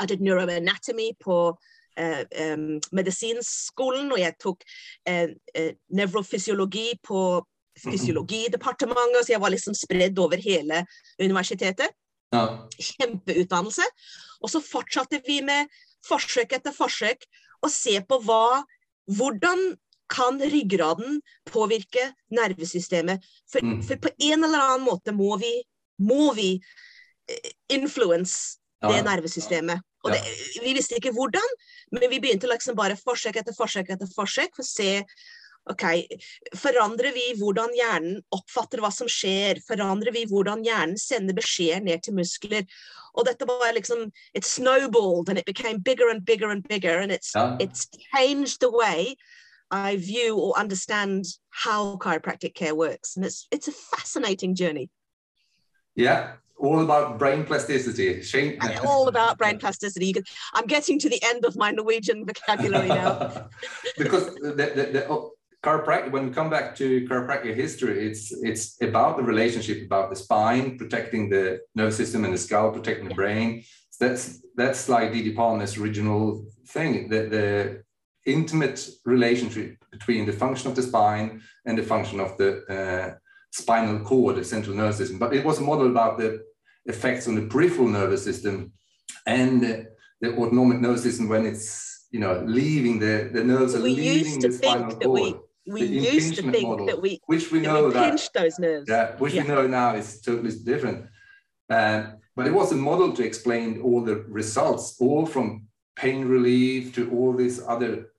Jeg 0.00 0.10
tok 0.10 0.22
neuroanatomy 0.26 1.12
på 1.22 1.38
uh, 1.54 2.22
um, 2.54 2.80
medisinskolen, 2.92 4.12
og 4.12 4.20
jeg 4.20 4.36
tok 4.42 4.64
uh, 5.10 5.28
uh, 5.30 5.72
nevrofysiologi 5.94 6.88
på 7.04 7.20
fysiologidepartementet, 7.84 9.24
så 9.26 9.34
jeg 9.34 9.42
var 9.42 9.54
liksom 9.54 9.74
spredd 9.74 10.18
over 10.22 10.38
hele 10.42 10.84
universitetet. 11.22 11.94
Ja. 12.34 12.44
Kjempeutdannelse. 12.78 13.86
Og 14.42 14.50
så 14.50 14.62
fortsatte 14.62 15.20
vi 15.26 15.40
med 15.46 15.70
forsøk 16.06 16.54
etter 16.56 16.74
forsøk 16.74 17.26
å 17.64 17.70
se 17.72 17.98
på 18.06 18.20
hva 18.26 18.62
Hvordan 19.04 19.74
kan 20.08 20.38
ryggraden 20.40 21.18
påvirke 21.44 22.06
nervesystemet? 22.32 23.20
For, 23.52 23.60
mm. 23.60 23.82
for 23.84 24.00
på 24.00 24.12
en 24.30 24.46
eller 24.46 24.62
annen 24.62 24.86
måte 24.86 25.12
må 25.12 25.36
vi, 25.42 25.50
må 26.00 26.30
vi 26.32 26.54
influence 27.72 28.58
det 28.84 29.04
nervesystemet. 29.06 29.80
Og 30.04 30.12
det, 30.12 30.20
vi 30.60 30.74
visste 30.76 30.98
ikke 30.98 31.14
hvordan, 31.16 31.54
men 31.92 32.04
vi 32.10 32.20
begynte 32.20 32.50
liksom 32.50 32.76
bare 32.76 32.98
forsøk 33.00 33.38
etter 33.40 33.56
forsøk 33.56 33.94
etter 33.94 34.10
forsøk 34.16 34.52
for 34.56 34.64
å 34.64 34.68
se 34.68 34.90
ok, 35.72 35.84
Forandrer 36.60 37.14
vi 37.16 37.30
hvordan 37.38 37.72
hjernen 37.72 38.18
oppfatter 38.36 38.82
hva 38.84 38.90
som 38.92 39.08
skjer? 39.08 39.62
Forandrer 39.64 40.12
vi 40.12 40.26
hvordan 40.28 40.64
hjernen 40.66 41.00
sender 41.00 41.36
beskjeder 41.36 41.80
ned 41.86 42.04
til 42.04 42.18
muskler? 42.18 42.66
Og 43.14 43.24
dette 43.28 43.48
var 43.48 43.72
liksom 43.72 44.10
It 44.34 44.44
snowballed 44.44 45.30
and 45.30 45.38
it 45.38 45.46
became 45.46 45.78
bigger 45.78 46.10
and 46.10 46.24
bigger 46.24 46.50
and 46.50 46.66
bigger. 46.68 46.98
And 46.98 47.10
it's, 47.12 47.32
ja. 47.34 47.56
it's 47.60 47.88
changed 48.12 48.60
the 48.60 48.70
way 48.70 49.16
I 49.70 49.96
view 49.96 50.36
or 50.36 50.58
understand 50.58 51.24
how 51.48 51.96
chiropractic 51.96 52.54
care 52.54 52.74
works. 52.74 53.16
And 53.16 53.24
it's, 53.24 53.46
it's 53.50 53.68
a 53.68 53.72
fascinating 53.72 54.54
journey. 54.54 54.90
Yeah, 55.96 56.34
all 56.58 56.82
about 56.82 57.18
brain 57.18 57.44
plasticity. 57.44 58.22
all 58.84 59.08
about 59.08 59.38
brain 59.38 59.58
plasticity. 59.58 60.12
Can, 60.12 60.24
I'm 60.52 60.66
getting 60.66 60.98
to 61.00 61.08
the 61.08 61.22
end 61.24 61.44
of 61.44 61.56
my 61.56 61.70
Norwegian 61.70 62.24
vocabulary 62.24 62.88
now. 62.88 63.48
because 63.98 64.34
the, 64.36 64.52
the, 64.52 64.88
the 64.92 65.06
oh, 65.08 65.32
chiropractic, 65.64 66.10
when 66.10 66.28
we 66.28 66.32
come 66.32 66.50
back 66.50 66.76
to 66.76 67.06
chiropractic 67.08 67.54
history, 67.54 68.06
it's 68.06 68.32
it's 68.42 68.80
about 68.82 69.16
the 69.16 69.22
relationship 69.22 69.84
about 69.84 70.10
the 70.10 70.16
spine, 70.16 70.78
protecting 70.78 71.28
the 71.28 71.60
nervous 71.74 71.96
system 71.96 72.24
and 72.24 72.34
the 72.34 72.38
skull, 72.38 72.70
protecting 72.70 73.08
the 73.08 73.14
brain. 73.14 73.64
So 73.90 74.08
that's 74.08 74.42
that's 74.56 74.88
like 74.88 75.12
D.D. 75.12 75.32
Palmer's 75.34 75.76
original 75.76 76.46
thing. 76.68 77.08
The, 77.08 77.20
the 77.36 77.82
intimate 78.26 78.88
relationship 79.04 79.76
between 79.90 80.26
the 80.26 80.32
function 80.32 80.70
of 80.70 80.76
the 80.76 80.82
spine 80.82 81.42
and 81.66 81.76
the 81.76 81.82
function 81.82 82.20
of 82.20 82.36
the 82.38 82.64
uh, 82.66 83.14
spinal 83.54 84.00
cord, 84.00 84.34
the 84.34 84.44
central 84.44 84.74
nervous 84.74 84.96
system. 84.96 85.18
But 85.18 85.32
it 85.32 85.44
was 85.44 85.58
a 85.58 85.62
model 85.62 85.86
about 85.86 86.18
the 86.18 86.44
effects 86.86 87.28
on 87.28 87.36
the 87.36 87.46
peripheral 87.46 87.88
nervous 87.88 88.24
system 88.24 88.72
and 89.26 89.62
the, 89.62 89.86
the 90.20 90.36
autonomic 90.36 90.80
nervous 90.80 91.04
system 91.04 91.28
when 91.28 91.46
it's 91.46 92.08
you 92.10 92.20
know 92.20 92.42
leaving 92.46 92.98
the 92.98 93.30
the 93.32 93.42
nerves 93.42 93.74
are 93.74 93.82
we 93.82 93.94
leaving 93.94 94.40
the 94.40 94.52
spinal 94.52 94.94
cord. 94.96 95.36
We, 95.66 95.72
we 95.72 95.86
used 95.86 96.34
to 96.34 96.42
think 96.42 96.68
model, 96.68 96.86
that 96.86 97.00
we 97.00 97.20
which 97.26 97.50
we 97.50 97.60
know 97.60 97.90
that, 97.90 98.10
pinched 98.10 98.34
those 98.34 98.58
nerves. 98.58 98.86
Yeah, 98.88 99.16
which 99.16 99.34
yeah. 99.34 99.42
we 99.42 99.48
know 99.48 99.66
now 99.66 99.94
is 99.94 100.20
totally 100.20 100.54
different. 100.62 101.06
Um, 101.70 102.18
but 102.36 102.46
it 102.46 102.52
was 102.52 102.72
a 102.72 102.76
model 102.76 103.12
to 103.12 103.22
explain 103.24 103.80
all 103.80 104.02
the 104.02 104.16
results, 104.40 104.96
all 105.00 105.24
from 105.24 105.68
pain 105.96 106.26
relief 106.26 106.94
to 106.96 107.10
all 107.12 107.32
these 107.32 107.62
other 107.66 108.10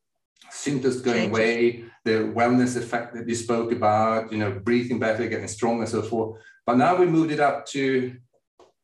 symptoms 0.49 1.01
going 1.01 1.29
Changes. 1.29 1.37
away, 1.37 1.85
the 2.05 2.31
wellness 2.37 2.77
effect 2.77 3.15
that 3.15 3.27
you 3.27 3.35
spoke 3.35 3.71
about, 3.71 4.31
you 4.31 4.37
know, 4.37 4.51
breathing 4.51 4.99
better, 4.99 5.27
getting 5.27 5.47
stronger, 5.47 5.85
so 5.87 6.01
forth. 6.01 6.39
But 6.65 6.77
now 6.77 6.95
we 6.95 7.05
moved 7.07 7.31
it 7.31 7.39
up 7.39 7.65
to 7.67 8.15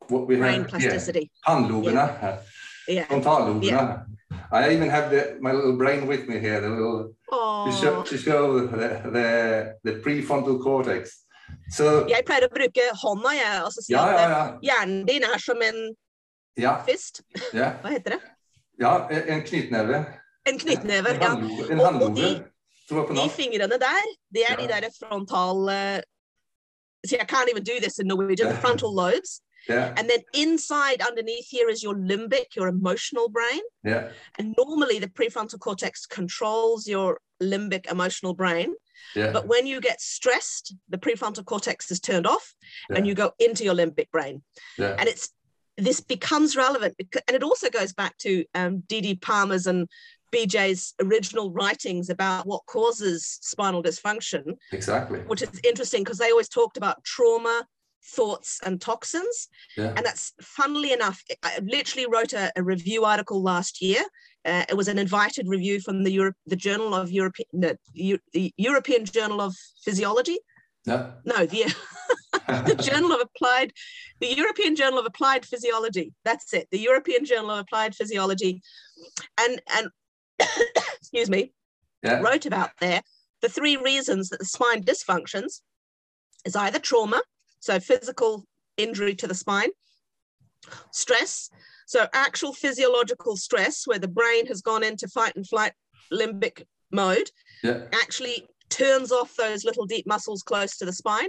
what 0.09 0.27
we 0.27 0.35
Brain 0.37 0.61
have 0.61 0.69
plasticity. 0.69 1.31
Yeah, 1.31 1.55
handloberna, 1.55 2.39
yeah. 2.87 3.05
frontalloberna. 3.05 3.61
Yeah. 3.63 4.03
I 4.51 4.73
even 4.73 4.89
have 4.89 5.11
the, 5.11 5.37
my 5.39 5.51
little 5.51 5.77
brain 5.77 6.07
with 6.07 6.27
me 6.27 6.39
here, 6.39 6.59
the 6.61 6.69
little 6.69 7.13
to 7.31 7.71
show, 7.79 8.03
to 8.03 8.17
show 8.17 8.59
the, 8.59 9.01
the, 9.15 9.75
the 9.83 9.99
prefrontal 9.99 10.61
cortex. 10.61 11.25
So, 11.69 12.05
jeg 12.07 12.23
pleier 12.27 12.47
å 12.47 12.51
bruke 12.51 12.83
hånda, 13.01 13.31
jeg, 13.35 13.55
og 13.65 13.73
så 13.75 13.83
si 13.83 13.93
ja, 13.93 14.03
ja, 14.11 14.27
ja. 14.31 14.43
hjernen 14.63 15.03
din 15.07 15.23
er 15.27 15.39
som 15.39 15.59
en 15.63 15.81
fist. 16.87 17.21
Hva 17.51 17.91
heter 17.91 18.15
det? 18.15 18.21
Ja, 18.79 18.93
en 19.11 19.43
knyttneve. 19.47 19.99
En 20.47 20.59
knyttneve, 20.59 21.15
ja. 21.21 21.31
En 21.69 21.83
handlove, 21.83 22.31
de- 22.91 22.95
tror 22.95 23.01
jeg 23.01 23.07
på 23.07 23.13
De 23.13 23.19
norsk. 23.19 23.35
fingrene 23.35 23.77
der, 23.87 24.01
det 24.35 24.43
er 24.49 24.55
de 24.55 24.63
Ja. 24.73 24.79
der 24.79 24.89
frontal 24.99 25.57
uh, 25.79 25.99
See, 27.09 27.17
I 27.17 27.25
can't 27.25 27.49
even 27.49 27.63
do 27.63 27.77
this 27.81 27.97
in 27.99 28.05
Norwegian. 28.07 28.47
The 28.53 28.61
frontal 28.61 28.91
lobes. 28.93 29.41
Ja, 29.69 29.93
And 29.97 30.07
then 30.09 30.21
inside, 30.33 30.99
underneath 31.09 31.47
here, 31.51 31.67
is 31.73 31.81
your 31.83 31.95
limbic, 31.95 32.47
your 32.55 32.67
emotional 32.67 33.27
brain. 33.37 33.61
ja, 33.83 34.01
And 34.37 34.53
normally, 34.57 34.99
the 34.99 35.07
prefrontal 35.19 35.59
cortex 35.59 36.05
controls 36.05 36.87
your 36.87 37.19
limbic 37.41 37.83
emotional 37.91 38.33
brain. 38.35 38.75
ja. 39.15 39.31
But 39.31 39.47
when 39.47 39.65
you 39.67 39.81
get 39.81 39.99
stressed, 39.99 40.75
the 40.91 40.97
prefrontal 40.97 41.43
cortex 41.43 41.89
is 41.91 41.99
turned 41.99 42.27
off 42.27 42.45
and 42.95 43.07
you 43.07 43.15
go 43.15 43.31
into 43.39 43.63
your 43.63 43.75
limbic 43.75 44.09
brain. 44.11 44.43
ja. 44.77 44.95
And 44.99 45.07
it's 45.09 45.29
this 45.77 46.01
becomes 46.01 46.55
relevant 46.55 46.93
because, 46.97 47.23
and 47.27 47.35
it 47.35 47.43
also 47.43 47.67
goes 47.69 47.93
back 47.93 48.13
to 48.17 48.31
um, 48.53 48.83
D.D. 48.89 49.15
Palmer's 49.15 49.65
and 49.67 49.87
BJ's 50.31 50.93
original 51.01 51.51
writings 51.51 52.09
about 52.09 52.45
what 52.45 52.61
causes 52.67 53.37
spinal 53.41 53.83
dysfunction, 53.83 54.55
Exactly. 54.71 55.19
which 55.21 55.41
is 55.41 55.49
interesting 55.63 56.03
because 56.03 56.17
they 56.17 56.31
always 56.31 56.49
talked 56.49 56.77
about 56.77 57.03
trauma, 57.03 57.65
thoughts, 58.15 58.59
and 58.65 58.79
toxins. 58.81 59.47
Yeah. 59.77 59.93
And 59.95 60.05
that's 60.05 60.33
funnily 60.41 60.91
enough, 60.93 61.21
I 61.43 61.59
literally 61.63 62.07
wrote 62.07 62.33
a, 62.33 62.51
a 62.55 62.63
review 62.63 63.05
article 63.05 63.41
last 63.41 63.81
year. 63.81 64.03
Uh, 64.43 64.63
it 64.69 64.75
was 64.75 64.87
an 64.87 64.97
invited 64.97 65.47
review 65.47 65.79
from 65.79 66.03
the 66.03 66.11
Europe, 66.11 66.35
the 66.47 66.55
Journal 66.55 66.95
of 66.95 67.11
European, 67.11 67.47
no, 67.53 67.75
Eu- 67.93 68.17
the 68.33 68.53
European 68.57 69.05
Journal 69.05 69.39
of 69.41 69.55
Physiology. 69.85 70.39
Ja. 70.87 71.11
No, 71.25 71.45
the 71.45 71.71
the 72.47 72.75
Journal 72.75 73.11
of 73.11 73.21
Applied, 73.21 73.71
the 74.19 74.33
European 74.33 74.75
Journal 74.75 74.97
of 74.97 75.05
Applied 75.05 75.45
Physiology. 75.45 76.11
That's 76.25 76.53
it. 76.55 76.67
The 76.71 76.79
European 76.79 77.23
Journal 77.23 77.51
of 77.51 77.59
Applied 77.59 77.93
Physiology, 77.93 78.61
and 79.39 79.61
and 79.75 79.89
excuse 80.99 81.29
me, 81.29 81.53
Ja. 82.03 82.19
wrote 82.19 82.45
about 82.45 82.71
there 82.79 83.01
the 83.41 83.49
three 83.49 83.77
reasons 83.77 84.29
that 84.29 84.39
the 84.39 84.45
spine 84.45 84.83
dysfunctions 84.83 85.61
is 86.45 86.55
either 86.55 86.79
trauma, 86.79 87.21
so 87.59 87.79
physical 87.79 88.45
injury 88.77 89.15
to 89.15 89.27
the 89.27 89.35
spine, 89.35 89.69
stress, 90.91 91.49
so 91.91 92.07
actual 92.13 92.53
physiological 92.53 93.35
stress 93.35 93.85
where 93.85 93.99
the 93.99 94.07
brain 94.07 94.45
has 94.47 94.61
gone 94.61 94.83
into 94.83 95.07
fight 95.07 95.35
and 95.35 95.47
flight 95.47 95.73
limbic 96.11 96.63
mode 96.91 97.29
Ja. 97.63 97.81
actually 97.93 98.47
turns 98.69 99.11
off 99.11 99.35
those 99.35 99.65
little 99.65 99.85
deep 99.85 100.07
muscles 100.07 100.41
close 100.41 100.77
to 100.77 100.85
the 100.85 100.93
spine 100.93 101.27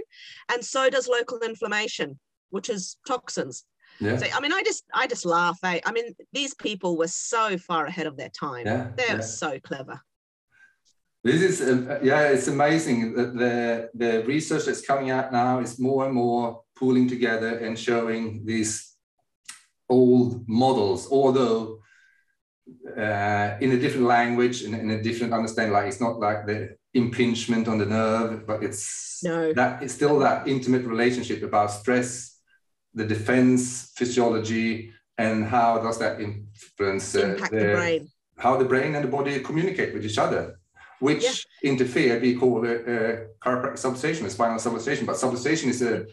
and 0.51 0.63
so 0.63 0.89
does 0.89 1.07
local 1.07 1.39
inflammation 1.39 2.17
which 2.51 2.69
is 2.69 2.97
toxins 3.05 3.65
Ja. 3.99 4.17
so 4.17 4.25
i 4.25 4.39
mean 4.41 4.51
i 4.53 4.61
just 4.65 4.83
i 4.93 5.07
just 5.07 5.25
laugh 5.25 5.57
eh? 5.63 5.79
i 5.85 5.91
mean 5.91 6.13
these 6.33 6.53
people 6.55 6.97
were 6.97 7.07
so 7.07 7.57
far 7.57 7.85
ahead 7.85 8.07
of 8.07 8.15
their 8.17 8.29
time 8.29 8.65
Yeah, 8.65 8.87
they're 8.97 9.17
yeah. 9.17 9.21
so 9.21 9.59
clever 9.59 9.99
This 11.25 11.41
is, 11.41 11.61
uh, 11.61 11.99
yeah, 12.03 12.33
it's 12.33 12.47
amazing 12.49 13.13
that 13.15 13.31
the, 13.37 13.89
the 13.93 14.23
research 14.27 14.65
that's 14.65 14.85
coming 14.85 15.09
out 15.09 15.31
now 15.31 15.61
is 15.61 15.79
more 15.79 16.05
and 16.05 16.13
more 16.13 16.63
pooling 16.75 17.07
together 17.09 17.59
and 17.65 17.79
showing 17.79 18.45
these 18.45 18.71
old 19.87 20.43
models, 20.47 21.07
although 21.11 21.79
uh, 22.97 23.57
in 23.61 23.71
a 23.71 23.77
different 23.79 24.05
language 24.07 24.63
and 24.63 24.75
in 24.75 24.89
a 24.91 25.01
different 25.01 25.33
understanding, 25.33 25.71
like 25.73 25.87
it's 25.87 26.01
not 26.01 26.19
like 26.19 26.45
the 26.45 26.75
impingement 26.93 27.67
on 27.67 27.77
the 27.77 27.85
nerve, 27.85 28.45
but 28.45 28.61
it's 28.63 29.19
No. 29.23 29.53
that 29.53 29.81
it's 29.83 29.93
still 29.93 30.19
that 30.19 30.47
intimate 30.47 30.83
relationship 30.85 31.41
about 31.43 31.71
stress, 31.71 32.32
the 32.93 33.05
defense 33.05 33.91
physiology, 33.95 34.91
and 35.17 35.45
how 35.45 35.79
does 35.79 35.97
that 35.99 36.19
influence 36.21 37.15
uh, 37.15 37.19
impact 37.35 37.51
the 37.51 37.65
brain 37.75 38.09
how 38.37 38.57
the 38.57 38.65
brain 38.65 38.95
and 38.95 39.03
the 39.05 39.09
body 39.09 39.39
communicate 39.39 39.93
with 39.93 40.03
each 40.05 40.17
other, 40.17 40.59
which 40.99 41.23
Yeah. 41.23 41.71
interfere. 41.71 42.19
We 42.19 42.35
call 42.35 42.65
it 42.65 42.81
uh, 42.87 43.13
chiropractic 43.43 43.79
subluxation, 43.83 44.29
spinal 44.29 44.57
subluxation, 44.57 45.05
but 45.05 45.15
subluxation 45.17 45.67
is 45.69 45.81
a 45.81 46.05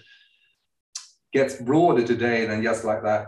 gets 1.32 1.56
broader 1.56 2.04
today 2.06 2.46
than 2.46 2.62
just 2.62 2.84
like 2.84 3.02
that. 3.02 3.22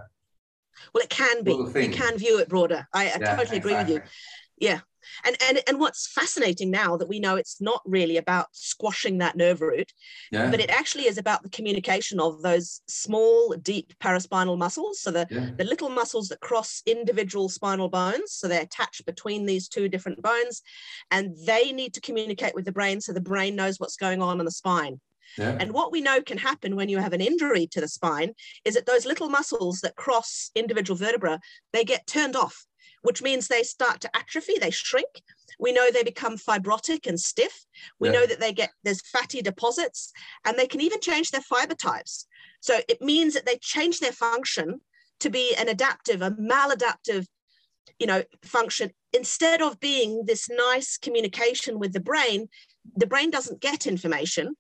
well 0.92 1.04
it 1.04 1.11
can 1.11 1.42
be 1.44 1.52
you 1.52 1.90
can 1.90 2.18
view 2.18 2.38
it 2.42 2.49
broader 2.49 2.80
i, 2.92 3.02
I 3.14 3.18
Yeah, 3.21 3.37
totally 3.37 3.59
agree 3.59 3.76
with 3.76 3.88
you 3.88 3.97
exactly. 3.97 4.80
And, 5.25 5.37
and 5.49 5.61
and 5.66 5.80
what's 5.80 6.11
fascinating 6.12 6.71
now 6.71 6.97
that 6.97 7.09
we 7.09 7.21
know 7.21 7.37
it's 7.37 7.61
not 7.61 7.82
really 7.85 8.16
about 8.16 8.47
squashing 8.52 9.18
that 9.18 9.37
nerve 9.37 9.61
root 9.61 9.92
Yeah, 10.30 10.50
but 10.50 10.61
it 10.61 10.71
actually 10.71 11.06
is 11.06 11.18
about 11.18 11.42
the 11.42 11.50
communication 11.50 12.21
of 12.21 12.42
those 12.42 12.80
small 12.88 13.54
deep 13.62 13.92
paraspinal 14.00 14.59
muscles. 14.59 15.00
So 15.00 15.11
the 15.11 15.28
yeah, 15.30 15.50
the 15.56 15.64
little 15.64 15.88
muscles 15.88 16.28
that 16.28 16.40
cross 16.40 16.82
individual 16.87 17.49
spinal 17.49 17.88
bones. 17.88 18.32
So 18.32 18.49
they're 18.49 18.62
attached 18.62 19.04
between 19.06 19.47
these 19.47 19.68
two 19.68 19.88
different 19.88 20.23
bones, 20.23 20.62
and 21.11 21.37
they 21.47 21.73
need 21.73 21.94
to 21.94 22.00
communicate 22.00 22.54
with 22.54 22.64
the 22.64 22.73
brain 22.73 23.00
so 23.00 23.12
the 23.12 23.21
brain 23.21 23.56
knows 23.56 23.78
what's 23.80 23.97
going 23.97 24.21
on 24.23 24.38
in 24.40 24.44
the 24.44 24.52
spine. 24.52 25.00
yeah, 25.38 25.54
And 25.59 25.73
what 25.73 25.92
we 25.92 26.00
know 26.00 26.21
can 26.21 26.38
happen 26.38 26.76
when 26.76 26.88
you 26.88 26.99
have 26.99 27.12
an 27.12 27.21
injury 27.21 27.66
to 27.68 27.80
the 27.80 27.88
spine 27.88 28.35
is 28.64 28.75
that 28.75 28.87
those 28.87 29.06
little 29.06 29.28
muscles 29.28 29.80
that 29.80 29.97
cross 29.97 30.50
individual 30.54 30.97
vertebra, 30.97 31.40
they 31.73 31.85
get 31.85 32.06
turned 32.06 32.37
off, 32.37 32.66
which 33.02 33.23
means 33.23 33.47
they 33.49 33.62
start 33.62 34.00
to 34.00 34.16
atrophy, 34.16 34.59
they 34.59 34.71
shrink. 34.71 35.23
We 35.59 35.73
know 35.73 35.90
they 35.90 36.02
become 36.02 36.37
fibrotic 36.37 37.06
and 37.06 37.21
stiff. 37.21 37.64
We 37.99 38.09
Yeah. 38.09 38.21
know 38.21 38.26
that 38.26 38.40
they 38.40 38.52
get 38.52 38.73
there's 38.82 39.06
fatty 39.06 39.42
deposits 39.42 40.12
and 40.44 40.59
they 40.59 40.66
can 40.66 40.80
even 40.80 41.00
change 41.00 41.30
their 41.30 41.42
fiber 41.42 41.75
types. 41.75 42.26
So 42.61 42.80
it 42.88 43.02
means 43.02 43.35
that 43.35 43.47
they 43.47 43.59
change 43.59 44.00
their 44.00 44.12
function 44.12 44.80
to 45.21 45.30
be 45.30 45.54
an 45.56 45.68
adaptive, 45.68 46.23
a 46.23 46.30
maladaptive, 46.30 47.26
you 47.99 48.06
know, 48.06 48.25
function 48.42 48.92
instead 49.12 49.61
of 49.61 49.78
being 49.78 50.25
this 50.25 50.49
nice 50.49 50.97
communication 50.97 51.78
with 51.78 51.92
the 51.92 52.00
brain. 52.00 52.49
The 52.97 53.06
brain 53.06 53.30
doesn't 53.30 53.61
get 53.61 53.87
information 53.87 54.56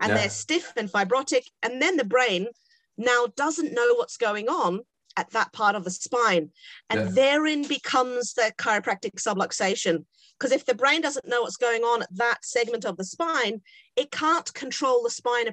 and 0.00 0.10
Yeah. 0.10 0.18
they're 0.18 0.30
stiff 0.30 0.72
and 0.76 0.90
fibrotic. 0.90 1.44
And 1.62 1.82
then 1.82 1.96
the 1.96 2.04
brain 2.04 2.48
now 2.96 3.26
doesn't 3.36 3.72
know 3.72 3.94
what's 3.94 4.16
going 4.16 4.48
on 4.48 4.84
at 5.16 5.30
that 5.30 5.52
part 5.52 5.74
of 5.74 5.84
the 5.84 5.90
spine. 5.90 6.50
And 6.90 7.00
Yeah. 7.00 7.10
therein 7.12 7.66
becomes 7.66 8.34
the 8.34 8.52
chiropractic 8.58 9.14
subluxation. 9.14 10.04
Because 10.38 10.52
if 10.52 10.66
the 10.66 10.74
brain 10.74 11.00
doesn't 11.00 11.26
know 11.26 11.42
what's 11.42 11.56
going 11.56 11.82
on 11.82 12.02
at 12.02 12.14
that 12.16 12.44
segment 12.44 12.84
of 12.84 12.98
the 12.98 13.04
spine, 13.04 13.62
it 13.96 14.10
can't 14.10 14.52
control 14.52 15.02
the 15.02 15.10
spine. 15.10 15.46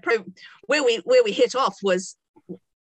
Where 0.66 0.84
we 0.84 0.98
where 0.98 1.24
we 1.24 1.32
hit 1.32 1.56
off 1.56 1.78
was, 1.82 2.18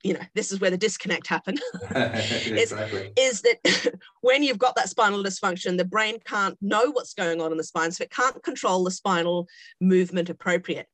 you 0.03 0.13
know, 0.13 0.22
this 0.34 0.51
is 0.51 0.60
where 0.60 0.72
the 0.72 0.77
disconnect 0.77 1.27
happened 1.27 1.62
exactly. 1.91 3.12
is 3.17 3.41
that 3.41 4.00
when 4.22 4.43
you've 4.43 4.58
got 4.58 4.75
that 4.75 4.89
spinal 4.89 5.24
dysfunction, 5.24 5.77
the 5.77 5.86
brain 5.86 6.17
can't 6.25 6.58
know 6.62 6.91
what's 6.91 7.13
going 7.13 7.41
on 7.41 7.51
in 7.51 7.58
the 7.58 7.63
spine, 7.63 7.91
so 7.91 8.03
it 8.03 8.12
can't 8.12 8.41
control 8.43 8.84
the 8.84 8.91
spinal 8.91 9.48
movement 9.79 10.29
appropriate. 10.29 10.88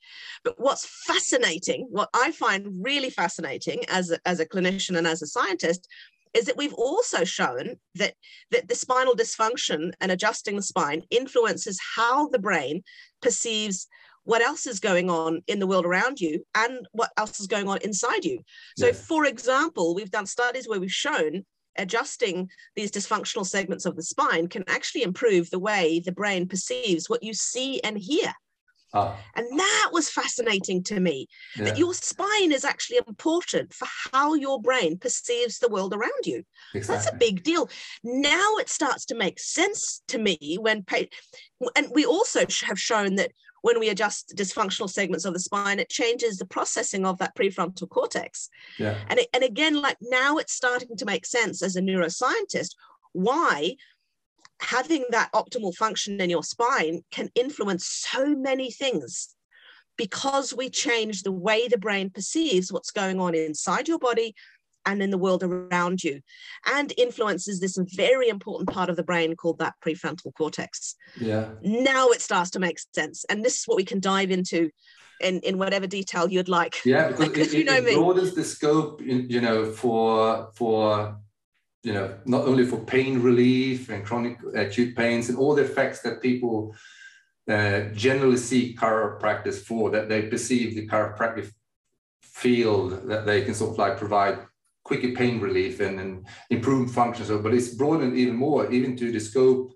But 0.44 0.56
what's 0.58 0.86
fascinating, 1.06 1.88
what 1.90 2.10
I 2.14 2.32
find 2.32 2.84
really 2.84 3.10
fascinating 3.10 3.84
as 3.90 4.12
a, 4.12 4.20
as 4.26 4.40
a 4.40 4.46
clinician 4.46 4.98
and 4.98 5.08
as 5.08 5.22
a 5.22 5.28
scientist, 5.28 5.88
is 6.34 6.46
that 6.46 6.58
we've 6.58 6.74
also 6.74 7.24
shown 7.24 7.78
that 7.96 8.14
that 8.52 8.68
the 8.68 8.76
spinal 8.76 9.16
dysfunction 9.16 9.92
and 10.02 10.12
adjusting 10.12 10.56
the 10.56 10.62
spine 10.62 11.04
influences 11.10 11.80
how 11.96 12.28
the 12.28 12.40
brain 12.40 12.84
perceives 13.22 13.88
what 14.28 14.42
else 14.42 14.68
is 14.68 14.80
going 14.82 15.10
on 15.10 15.42
in 15.48 15.58
the 15.60 15.66
world 15.68 15.86
around 15.86 16.20
you 16.20 16.44
and 16.54 16.86
what 16.92 17.12
else 17.16 17.40
is 17.40 17.48
going 17.48 17.68
on 17.70 17.78
inside 17.82 18.26
you. 18.26 18.38
So, 18.78 18.88
Yeah. 18.88 18.94
for 18.94 19.26
example, 19.26 19.96
we've 19.96 20.12
done 20.12 20.26
studies 20.26 20.68
where 20.68 20.82
we've 20.82 20.92
shown 21.08 21.46
adjusting 21.78 22.50
these 22.76 22.92
dysfunctional 22.92 23.46
segments 23.46 23.86
of 23.86 23.96
the 23.96 24.04
spine 24.04 24.48
can 24.50 24.66
actually 24.68 25.04
improve 25.04 25.50
the 25.50 25.60
way 25.70 26.02
the 26.04 26.12
brain 26.12 26.46
perceives 26.46 27.10
what 27.10 27.24
you 27.24 27.34
see 27.34 27.80
and 27.82 27.98
hear. 27.98 28.34
Ah, 28.94 29.18
And 29.36 29.46
that 29.60 29.90
was 29.92 30.10
fascinating 30.10 30.82
to 30.84 31.00
me 31.00 31.28
yeah. 31.56 31.66
that 31.66 31.78
your 31.78 31.94
spine 31.94 32.52
is 32.52 32.66
actually 32.66 33.00
important 33.08 33.74
for 33.74 33.88
how 34.12 34.34
your 34.34 34.62
brain 34.62 34.98
perceives 34.98 35.60
the 35.60 35.70
world 35.70 35.94
around 35.94 36.24
you. 36.26 36.44
That's 36.74 37.08
a 37.08 37.16
big 37.16 37.44
deal. 37.44 37.70
Now 38.04 38.56
it 38.58 38.70
starts 38.70 39.06
to 39.06 39.16
make 39.16 39.40
sense 39.40 40.02
to 40.08 40.18
me 40.18 40.58
when, 40.60 40.86
and 41.76 41.88
we 41.94 42.06
also 42.06 42.46
have 42.64 42.80
shown 42.80 43.16
that 43.16 43.32
when 43.62 43.80
we 43.80 43.90
adjust 43.90 44.34
dysfunctional 44.36 44.90
segments 44.90 45.26
of 45.26 45.34
the 45.34 45.40
spine, 45.40 45.80
it 45.80 45.90
changes 45.90 46.38
the 46.38 46.46
processing 46.46 47.06
of 47.06 47.18
that 47.20 47.36
prefrontal 47.36 47.90
cortex. 47.90 48.50
Yeah, 48.78 48.98
And, 49.10 49.20
it, 49.20 49.28
and 49.34 49.44
again, 49.44 49.82
like 49.82 49.98
now 50.02 50.38
it's 50.38 50.54
starting 50.54 50.96
to 50.98 51.06
make 51.06 51.26
sense 51.26 51.62
as 51.62 51.76
a 51.76 51.82
neuroscientist 51.82 52.76
why 53.14 53.76
having 54.60 55.06
that 55.10 55.32
optimal 55.34 55.74
function 55.76 56.20
in 56.20 56.30
your 56.30 56.44
spine 56.44 57.02
can 57.12 57.30
influence 57.36 57.88
so 57.88 58.36
many 58.36 58.72
things 58.72 59.36
because 59.98 60.54
we 60.54 60.70
change 60.70 61.24
the 61.24 61.32
way 61.32 61.68
the 61.68 61.78
brain 61.78 62.10
perceives 62.10 62.72
what's 62.72 62.92
going 62.92 63.20
on 63.20 63.36
inside 63.36 63.88
your 63.88 64.00
body 64.00 64.36
and 64.88 65.04
in 65.04 65.12
the 65.12 65.18
world 65.18 65.44
around 65.44 66.04
you 66.04 66.20
and 66.74 66.92
influences 66.98 67.60
this 67.60 67.78
very 67.96 68.30
important 68.30 68.68
part 68.70 68.90
of 68.90 68.96
the 68.96 69.04
brain 69.04 69.36
called 69.36 69.60
that 69.60 69.76
prefrontal 69.86 70.34
cortex 70.36 70.96
yeah. 71.20 71.50
now 71.62 72.08
it 72.10 72.22
starts 72.22 72.50
to 72.50 72.60
make 72.60 72.80
sense 72.96 73.24
and 73.30 73.46
this 73.46 73.60
is 73.60 73.64
what 73.66 73.78
we 73.78 73.86
can 73.86 74.00
dive 74.00 74.32
into 74.32 74.72
in, 75.20 75.40
in 75.42 75.58
whatever 75.58 75.88
detail 75.88 76.30
you'd 76.30 76.50
like 76.50 76.76
Yeah, 76.86 77.08
because 77.08 77.30
Because 77.30 77.54
it, 77.54 77.60
you 77.60 77.66
know 77.66 77.78
it 77.78 77.86
me. 77.86 77.96
broadens 77.96 78.34
the 78.34 78.44
scope, 78.44 79.02
you 79.02 79.26
you 79.28 79.42
know, 79.42 79.72
for 79.72 80.52
for 80.54 81.18
you 81.84 81.94
know, 81.94 82.14
not 82.26 82.46
only 82.46 82.66
for 82.66 82.78
pain 82.78 83.22
relief 83.22 83.90
and 83.90 84.06
chronic 84.06 84.38
acute 84.56 84.96
pains 84.96 85.30
and 85.30 85.38
all 85.38 85.56
the 85.56 85.64
effects 85.64 86.02
that 86.02 86.22
people 86.22 86.76
uh, 87.48 87.82
generally 87.94 88.38
see 88.38 88.76
chiropractic 88.76 89.54
for, 89.54 89.90
that 89.92 90.10
they 90.10 90.24
perceive 90.24 90.76
the 90.76 90.88
chiropractic 90.88 91.50
field 92.22 93.08
that 93.08 93.26
they 93.26 93.42
can 93.42 93.54
sort 93.54 93.72
of 93.72 93.78
like 93.78 93.98
provide 93.98 94.38
quicker 94.88 95.12
pain 95.12 95.40
relief 95.40 95.82
and, 95.82 96.00
and 96.00 96.26
improve 96.50 96.92
function. 96.92 97.26
So, 97.26 97.40
but 97.40 97.54
it's 97.54 97.76
broadened 97.76 98.18
even 98.18 98.36
more, 98.36 98.72
even 98.72 98.96
to 98.98 99.12
the 99.12 99.20
scope 99.20 99.74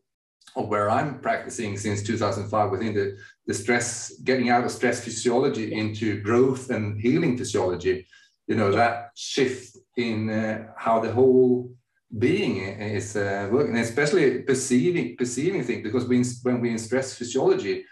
of 0.56 0.68
where 0.70 0.90
I'm 0.90 1.20
practicing 1.20 1.78
since 1.78 2.02
2005 2.04 2.72
within 2.72 2.94
the, 2.94 3.18
the 3.46 3.54
stress, 3.54 4.14
getting 4.24 4.50
out 4.50 4.64
of 4.64 4.72
stress 4.72 5.04
physiology 5.04 5.74
into 5.74 6.22
growth 6.22 6.70
and 6.70 7.00
healing 7.00 7.38
physiology. 7.38 8.08
You 8.48 8.56
know, 8.56 8.72
that 8.72 9.12
shift 9.16 9.78
in 9.98 10.30
uh, 10.30 10.68
how 10.78 11.00
the 11.00 11.12
whole 11.12 11.72
being 12.18 12.58
is 12.98 13.16
uh, 13.16 13.48
working, 13.52 13.78
especially 13.78 14.42
perceiving 14.42 15.16
perceiving 15.16 15.64
things. 15.64 15.84
Because 15.84 16.06
we, 16.06 16.24
when 16.44 16.60
we 16.60 16.72
in 16.72 16.80
stress 16.80 17.14
physiology, 17.14 17.86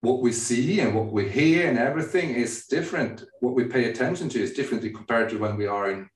what 0.00 0.22
we 0.22 0.32
see 0.32 0.80
and 0.80 0.94
what 0.94 1.12
we 1.12 1.28
hear 1.28 1.68
and 1.68 1.78
everything 1.78 2.30
is 2.30 2.66
different. 2.66 3.24
What 3.40 3.54
we 3.54 3.64
pay 3.64 3.90
attention 3.90 4.28
to 4.30 4.40
is 4.40 4.52
differently 4.52 4.90
compared 4.90 5.28
to 5.30 5.38
when 5.38 5.56
we 5.56 5.66
are 5.66 5.90
in 5.90 6.08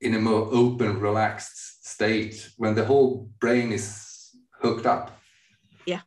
in 0.00 0.14
a 0.14 0.20
more 0.20 0.48
open, 0.52 0.98
relaxed 1.00 1.86
state, 1.86 2.50
when 2.56 2.74
the 2.74 2.84
whole 2.84 3.28
brain 3.38 3.72
is 3.72 4.30
hooked 4.60 4.86
up. 4.86 5.18
Yeah, 5.86 6.00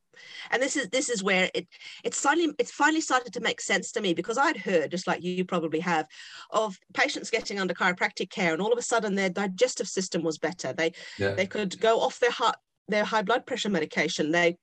and 0.51 0.61
this 0.61 0.75
is 0.75 0.87
this 0.89 1.09
is 1.09 1.23
where 1.23 1.49
it 1.53 1.67
it's 2.03 2.19
finally 2.19 2.53
it's 2.59 2.71
finally 2.71 3.01
started 3.01 3.33
to 3.33 3.39
make 3.41 3.61
sense 3.61 3.91
to 3.93 4.01
me 4.01 4.13
because 4.13 4.37
I'd 4.37 4.57
heard 4.57 4.91
just 4.91 5.07
like 5.07 5.23
you 5.23 5.45
probably 5.45 5.79
have 5.79 6.07
of 6.51 6.77
patients 6.93 7.29
getting 7.29 7.59
under 7.59 7.73
chiropractic 7.73 8.29
care 8.29 8.53
and 8.53 8.61
all 8.61 8.71
of 8.71 8.79
a 8.79 8.83
sudden 8.83 9.15
their 9.15 9.29
digestive 9.29 9.87
system 9.87 10.23
was 10.23 10.37
better. 10.37 10.73
They 10.73 10.93
yeah. 11.17 11.33
they 11.33 11.47
could 11.47 11.79
go 11.79 11.99
off 11.99 12.19
their 12.19 12.31
heart 12.31 12.55
their 12.87 13.05
high 13.05 13.21
blood 13.21 13.45
pressure 13.45 13.69
medication. 13.69 14.31
They 14.31 14.57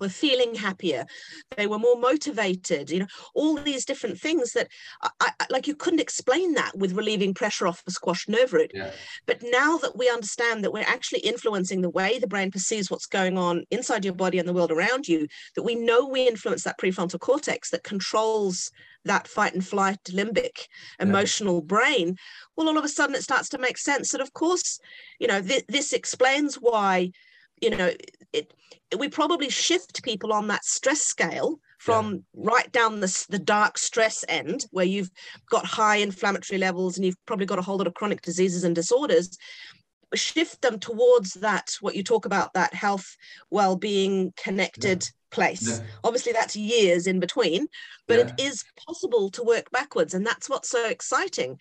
were 0.00 0.08
feeling 0.08 0.54
happier 0.54 1.06
they 1.56 1.66
were 1.66 1.78
more 1.78 1.96
motivated 1.96 2.90
you 2.90 3.00
know 3.00 3.06
all 3.34 3.56
these 3.56 3.84
different 3.84 4.18
things 4.18 4.52
that 4.52 4.68
I, 5.02 5.10
I, 5.20 5.46
like 5.50 5.66
you 5.66 5.74
couldn't 5.74 6.00
explain 6.00 6.54
that 6.54 6.76
with 6.76 6.92
relieving 6.92 7.34
pressure 7.34 7.66
off 7.66 7.82
a 7.86 7.90
squashed 7.90 8.28
nerve 8.28 8.52
root 8.52 8.70
yeah. 8.74 8.90
but 9.26 9.42
now 9.42 9.76
that 9.78 9.96
we 9.96 10.08
understand 10.08 10.64
that 10.64 10.72
we're 10.72 10.80
actually 10.80 11.20
influencing 11.20 11.80
the 11.80 11.90
way 11.90 12.18
the 12.18 12.26
brain 12.26 12.50
perceives 12.50 12.90
what's 12.90 13.06
going 13.06 13.38
on 13.38 13.64
inside 13.70 14.04
your 14.04 14.14
body 14.14 14.38
and 14.38 14.48
the 14.48 14.52
world 14.52 14.72
around 14.72 15.08
you 15.08 15.26
that 15.54 15.62
we 15.62 15.74
know 15.74 16.06
we 16.06 16.26
influence 16.26 16.64
that 16.64 16.78
prefrontal 16.78 17.20
cortex 17.20 17.70
that 17.70 17.84
controls 17.84 18.70
that 19.04 19.26
fight 19.26 19.54
and 19.54 19.66
flight 19.66 19.98
limbic 20.08 20.68
emotional 21.00 21.56
yeah. 21.56 21.66
brain 21.66 22.16
well 22.56 22.68
all 22.68 22.78
of 22.78 22.84
a 22.84 22.88
sudden 22.88 23.14
it 23.14 23.22
starts 23.22 23.48
to 23.48 23.58
make 23.58 23.76
sense 23.76 24.10
that 24.10 24.20
of 24.20 24.32
course 24.32 24.78
you 25.18 25.26
know 25.26 25.40
th- 25.40 25.64
this 25.68 25.92
explains 25.92 26.56
why 26.56 27.10
you 27.62 27.70
know 27.70 27.90
it, 28.32 28.52
we 28.98 29.08
probably 29.08 29.48
shift 29.48 30.02
people 30.02 30.32
on 30.32 30.48
that 30.48 30.64
stress 30.64 31.00
scale 31.00 31.58
from 31.78 32.12
yeah. 32.14 32.20
right 32.34 32.72
down 32.72 33.00
the, 33.00 33.26
the 33.30 33.38
dark 33.38 33.78
stress 33.78 34.24
end 34.28 34.66
where 34.70 34.84
you've 34.84 35.10
got 35.50 35.64
high 35.64 35.96
inflammatory 35.96 36.58
levels 36.58 36.96
and 36.96 37.06
you've 37.06 37.26
probably 37.26 37.46
got 37.46 37.58
a 37.58 37.62
whole 37.62 37.78
lot 37.78 37.86
of 37.86 37.94
chronic 37.94 38.20
diseases 38.22 38.64
and 38.64 38.74
disorders 38.74 39.38
shift 40.14 40.60
them 40.60 40.78
towards 40.78 41.34
that 41.34 41.70
what 41.80 41.96
you 41.96 42.02
talk 42.02 42.26
about 42.26 42.52
that 42.52 42.74
health 42.74 43.16
well-being 43.50 44.32
connected 44.36 45.02
yeah. 45.02 45.34
place 45.34 45.80
yeah. 45.80 45.86
obviously 46.04 46.32
that's 46.32 46.54
years 46.54 47.06
in 47.06 47.18
between 47.18 47.66
but 48.06 48.18
it 48.18 48.32
is 48.38 48.62
possible 48.86 49.30
to 49.30 49.42
work 49.42 49.70
backwards 49.70 50.12
and 50.12 50.26
that's 50.26 50.50
what's 50.50 50.68
so 50.68 50.86
exciting 50.86 51.58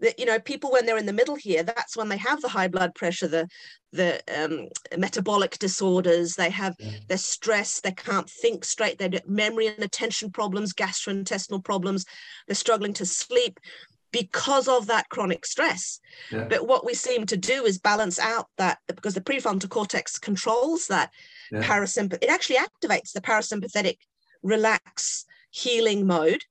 that 0.00 0.18
you 0.18 0.24
know 0.24 0.38
people 0.38 0.70
when 0.70 0.86
they're 0.86 0.98
in 0.98 1.06
the 1.06 1.12
middle 1.12 1.34
here 1.34 1.62
that's 1.62 1.96
when 1.96 2.08
they 2.08 2.16
have 2.16 2.40
the 2.40 2.48
high 2.48 2.68
blood 2.68 2.94
pressure 2.94 3.28
the 3.28 3.48
the 3.92 4.20
um, 4.36 4.68
metabolic 4.98 5.58
disorders 5.58 6.34
they 6.34 6.50
have 6.50 6.74
yeah. 6.78 6.90
they're 7.08 7.18
stressed 7.18 7.82
they 7.82 7.92
can't 7.92 8.28
think 8.28 8.64
straight 8.64 8.98
they 8.98 9.08
get 9.08 9.28
memory 9.28 9.66
and 9.66 9.82
attention 9.82 10.30
problems 10.30 10.74
gastrointestinal 10.74 11.62
problems 11.62 12.04
they're 12.46 12.54
struggling 12.54 12.92
to 12.92 13.06
sleep 13.06 13.58
because 14.10 14.68
of 14.68 14.86
that 14.86 15.08
chronic 15.10 15.44
stress 15.44 16.00
yeah. 16.30 16.44
but 16.44 16.66
what 16.66 16.84
we 16.84 16.94
seem 16.94 17.26
to 17.26 17.36
do 17.36 17.64
is 17.64 17.78
balance 17.78 18.18
out 18.18 18.46
that 18.56 18.78
because 18.86 19.14
the 19.14 19.20
prefrontal 19.20 19.68
cortex 19.68 20.18
controls 20.18 20.86
that 20.86 21.10
yeah. 21.52 21.62
parasympathetic 21.62 22.22
it 22.22 22.30
actually 22.30 22.56
activates 22.56 23.12
the 23.12 23.20
parasympathetic 23.20 23.96
relax 24.42 25.24
healing 25.50 26.06
mode 26.06 26.42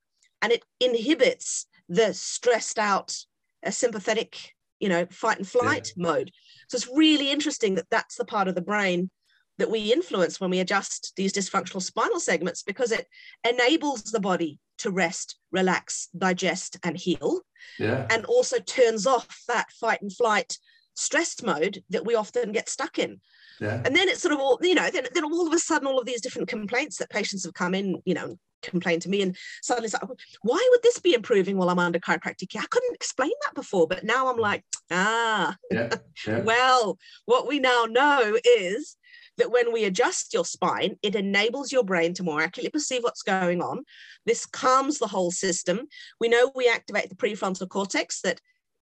and 0.41 0.51
it 0.51 0.63
inhibits 0.79 1.65
the 1.89 2.13
stressed 2.13 2.77
out 2.77 3.15
a 3.63 3.71
sympathetic, 3.71 4.53
you 4.79 4.89
know, 4.89 5.05
fight 5.09 5.37
and 5.37 5.47
flight 5.47 5.93
yeah. 5.95 6.03
mode. 6.03 6.31
So 6.69 6.75
it's 6.75 6.89
really 6.93 7.31
interesting 7.31 7.75
that 7.75 7.89
that's 7.89 8.15
the 8.15 8.25
part 8.25 8.47
of 8.47 8.55
the 8.55 8.61
brain 8.61 9.09
that 9.57 9.71
we 9.71 9.91
influence 9.91 10.39
when 10.39 10.49
we 10.49 10.59
adjust 10.59 11.13
these 11.15 11.33
dysfunctional 11.33 11.81
spinal 11.81 12.19
segments 12.19 12.63
because 12.63 12.91
it 12.91 13.07
enables 13.47 14.03
the 14.03 14.19
body 14.19 14.59
to 14.79 14.91
rest, 14.91 15.37
relax, 15.51 16.09
digest, 16.17 16.77
and 16.83 16.95
heal. 16.95 17.41
Yeah. 17.79 18.05
And 18.09 18.25
also 18.25 18.59
turns 18.59 19.07
off 19.07 19.41
that 19.47 19.71
fight 19.71 20.01
and 20.01 20.15
flight 20.15 20.57
stress 20.93 21.41
mode 21.41 21.83
that 21.89 22.05
we 22.05 22.15
often 22.15 22.51
get 22.51 22.69
stuck 22.69 22.99
in. 22.99 23.21
Yeah. 23.59 23.81
And 23.85 23.95
then 23.95 24.07
it's 24.09 24.21
sort 24.21 24.33
of 24.33 24.39
all, 24.39 24.59
you 24.61 24.75
know, 24.75 24.89
then, 24.89 25.07
then 25.13 25.23
all 25.23 25.47
of 25.47 25.53
a 25.53 25.59
sudden, 25.59 25.87
all 25.87 25.99
of 25.99 26.05
these 26.05 26.21
different 26.21 26.47
complaints 26.47 26.97
that 26.97 27.09
patients 27.09 27.43
have 27.43 27.53
come 27.53 27.73
in, 27.73 28.01
you 28.05 28.13
know, 28.13 28.37
complain 28.61 28.99
to 28.99 29.09
me 29.09 29.21
and 29.21 29.37
suddenly 29.61 29.85
it's 29.85 29.93
like 29.93 30.03
why 30.41 30.67
would 30.71 30.81
this 30.83 30.99
be 30.99 31.13
improving 31.13 31.57
while 31.57 31.69
i'm 31.69 31.79
under 31.79 31.99
chiropractic 31.99 32.49
care 32.49 32.61
i 32.61 32.67
couldn't 32.69 32.95
explain 32.95 33.31
that 33.45 33.53
before 33.53 33.87
but 33.87 34.03
now 34.03 34.29
i'm 34.29 34.37
like 34.37 34.63
ah 34.91 35.55
yeah, 35.71 35.89
yeah. 36.27 36.39
well 36.39 36.97
what 37.25 37.47
we 37.47 37.59
now 37.59 37.85
know 37.85 38.37
is 38.43 38.97
that 39.37 39.51
when 39.51 39.71
we 39.71 39.85
adjust 39.85 40.33
your 40.33 40.43
spine 40.43 40.97
it 41.03 41.15
enables 41.15 41.71
your 41.71 41.83
brain 41.83 42.13
to 42.13 42.23
more 42.23 42.41
accurately 42.41 42.71
perceive 42.71 43.03
what's 43.03 43.21
going 43.21 43.61
on 43.61 43.83
this 44.25 44.45
calms 44.45 44.97
the 44.97 45.07
whole 45.07 45.31
system 45.31 45.87
we 46.19 46.27
know 46.27 46.51
we 46.55 46.67
activate 46.67 47.09
the 47.09 47.15
prefrontal 47.15 47.69
cortex 47.69 48.21
that 48.21 48.41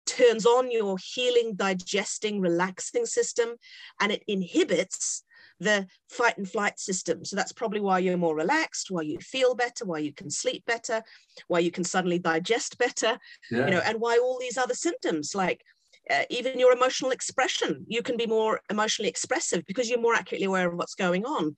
turns 0.08 0.46
on 0.46 0.70
your 0.70 0.96
healing 0.98 1.54
digesting 1.54 2.40
relaxing 2.40 3.06
system 3.06 3.50
and 4.00 4.10
it 4.10 4.24
inhibits 4.26 5.24
the 5.60 5.86
fight 6.08 6.38
and 6.38 6.48
flight 6.48 6.78
system. 6.78 7.24
So 7.24 7.36
that's 7.36 7.52
probably 7.52 7.80
why 7.80 7.98
you're 7.98 8.16
more 8.16 8.36
relaxed, 8.36 8.90
why 8.90 9.02
you 9.02 9.18
feel 9.18 9.54
better, 9.54 9.84
why 9.84 9.98
you 9.98 10.12
can 10.12 10.30
sleep 10.30 10.64
better, 10.66 11.02
why 11.48 11.58
you 11.58 11.70
can 11.70 11.84
suddenly 11.84 12.18
digest 12.18 12.78
better, 12.78 13.18
yeah. 13.50 13.64
you 13.64 13.70
know, 13.72 13.82
and 13.84 14.00
why 14.00 14.18
all 14.18 14.38
these 14.38 14.56
other 14.56 14.74
symptoms 14.74 15.34
like 15.34 15.62
uh, 16.10 16.22
even 16.30 16.58
your 16.58 16.72
emotional 16.72 17.10
expression, 17.10 17.84
you 17.86 18.02
can 18.02 18.16
be 18.16 18.26
more 18.26 18.60
emotionally 18.70 19.08
expressive 19.08 19.64
because 19.66 19.90
you're 19.90 20.00
more 20.00 20.14
accurately 20.14 20.46
aware 20.46 20.68
of 20.68 20.74
what's 20.74 20.94
going 20.94 21.24
on. 21.26 21.54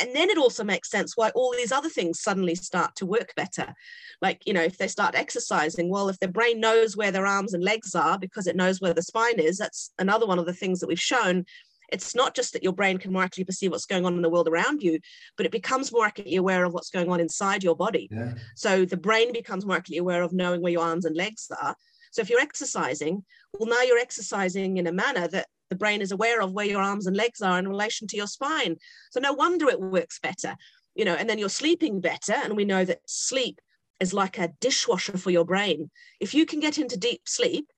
And 0.00 0.14
then 0.14 0.30
it 0.30 0.38
also 0.38 0.62
makes 0.62 0.90
sense 0.90 1.16
why 1.16 1.30
all 1.30 1.52
these 1.52 1.72
other 1.72 1.88
things 1.88 2.20
suddenly 2.20 2.54
start 2.54 2.94
to 2.96 3.06
work 3.06 3.34
better. 3.34 3.74
Like, 4.22 4.46
you 4.46 4.52
know, 4.52 4.62
if 4.62 4.78
they 4.78 4.88
start 4.88 5.16
exercising, 5.16 5.90
well, 5.90 6.08
if 6.08 6.18
their 6.20 6.30
brain 6.30 6.60
knows 6.60 6.96
where 6.96 7.10
their 7.10 7.26
arms 7.26 7.52
and 7.52 7.64
legs 7.64 7.94
are 7.94 8.18
because 8.18 8.46
it 8.46 8.56
knows 8.56 8.80
where 8.80 8.94
the 8.94 9.02
spine 9.02 9.40
is, 9.40 9.58
that's 9.58 9.92
another 9.98 10.26
one 10.26 10.38
of 10.38 10.46
the 10.46 10.52
things 10.52 10.80
that 10.80 10.88
we've 10.88 11.00
shown 11.00 11.44
it's 11.90 12.14
not 12.14 12.34
just 12.34 12.52
that 12.52 12.62
your 12.62 12.72
brain 12.72 12.98
can 12.98 13.12
more 13.12 13.22
accurately 13.22 13.44
perceive 13.44 13.70
what's 13.70 13.86
going 13.86 14.04
on 14.04 14.14
in 14.14 14.22
the 14.22 14.30
world 14.30 14.48
around 14.48 14.82
you, 14.82 15.00
but 15.36 15.46
it 15.46 15.52
becomes 15.52 15.92
more 15.92 16.04
accurately 16.04 16.36
aware 16.36 16.64
of 16.64 16.72
what's 16.72 16.90
going 16.90 17.10
on 17.10 17.20
inside 17.20 17.64
your 17.64 17.76
body. 17.76 18.08
Yeah. 18.10 18.34
So 18.54 18.84
the 18.84 18.96
brain 18.96 19.32
becomes 19.32 19.64
more 19.64 19.76
accurately 19.76 19.98
aware 19.98 20.22
of 20.22 20.32
knowing 20.32 20.60
where 20.60 20.72
your 20.72 20.82
arms 20.82 21.04
and 21.04 21.16
legs 21.16 21.50
are. 21.62 21.74
So 22.12 22.22
if 22.22 22.30
you're 22.30 22.40
exercising, 22.40 23.24
well, 23.58 23.68
now 23.68 23.82
you're 23.82 23.98
exercising 23.98 24.76
in 24.76 24.86
a 24.86 24.92
manner 24.92 25.28
that 25.28 25.46
the 25.70 25.76
brain 25.76 26.00
is 26.00 26.12
aware 26.12 26.40
of 26.40 26.52
where 26.52 26.66
your 26.66 26.82
arms 26.82 27.06
and 27.06 27.16
legs 27.16 27.40
are 27.40 27.58
in 27.58 27.68
relation 27.68 28.06
to 28.08 28.16
your 28.16 28.26
spine. 28.26 28.76
So 29.10 29.20
no 29.20 29.32
wonder 29.32 29.68
it 29.68 29.80
works 29.80 30.18
better, 30.18 30.56
you 30.94 31.04
know, 31.04 31.14
and 31.14 31.28
then 31.28 31.38
you're 31.38 31.48
sleeping 31.48 32.00
better. 32.00 32.34
And 32.34 32.56
we 32.56 32.64
know 32.64 32.84
that 32.84 33.00
sleep 33.06 33.60
is 34.00 34.14
like 34.14 34.38
a 34.38 34.52
dishwasher 34.60 35.18
for 35.18 35.30
your 35.30 35.44
brain. 35.44 35.90
If 36.20 36.34
you 36.34 36.46
can 36.46 36.60
get 36.60 36.78
into 36.78 36.96
deep 36.96 37.22
sleep, 37.26 37.70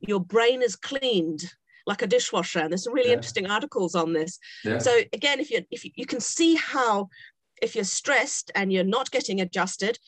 your 0.00 0.20
brain 0.20 0.62
is 0.62 0.76
cleaned 0.76 1.44
like 1.86 2.02
a 2.02 2.06
dishwasher. 2.06 2.60
And 2.60 2.70
there's 2.70 2.84
some 2.84 2.92
really 2.92 3.08
yeah. 3.08 3.16
interesting 3.16 3.50
articles 3.50 3.94
on 3.94 4.12
this. 4.12 4.38
Yeah. 4.64 4.78
So 4.78 5.00
again, 5.12 5.40
if 5.40 5.50
you 5.50 5.64
if 5.70 5.84
you, 5.84 5.90
you 5.94 6.06
can 6.06 6.20
see 6.20 6.54
how 6.54 7.08
if 7.62 7.74
you're 7.74 7.84
stressed 7.84 8.52
and 8.54 8.72
you're 8.72 8.84
not 8.84 9.10
getting 9.10 9.40
adjusted, 9.40 9.98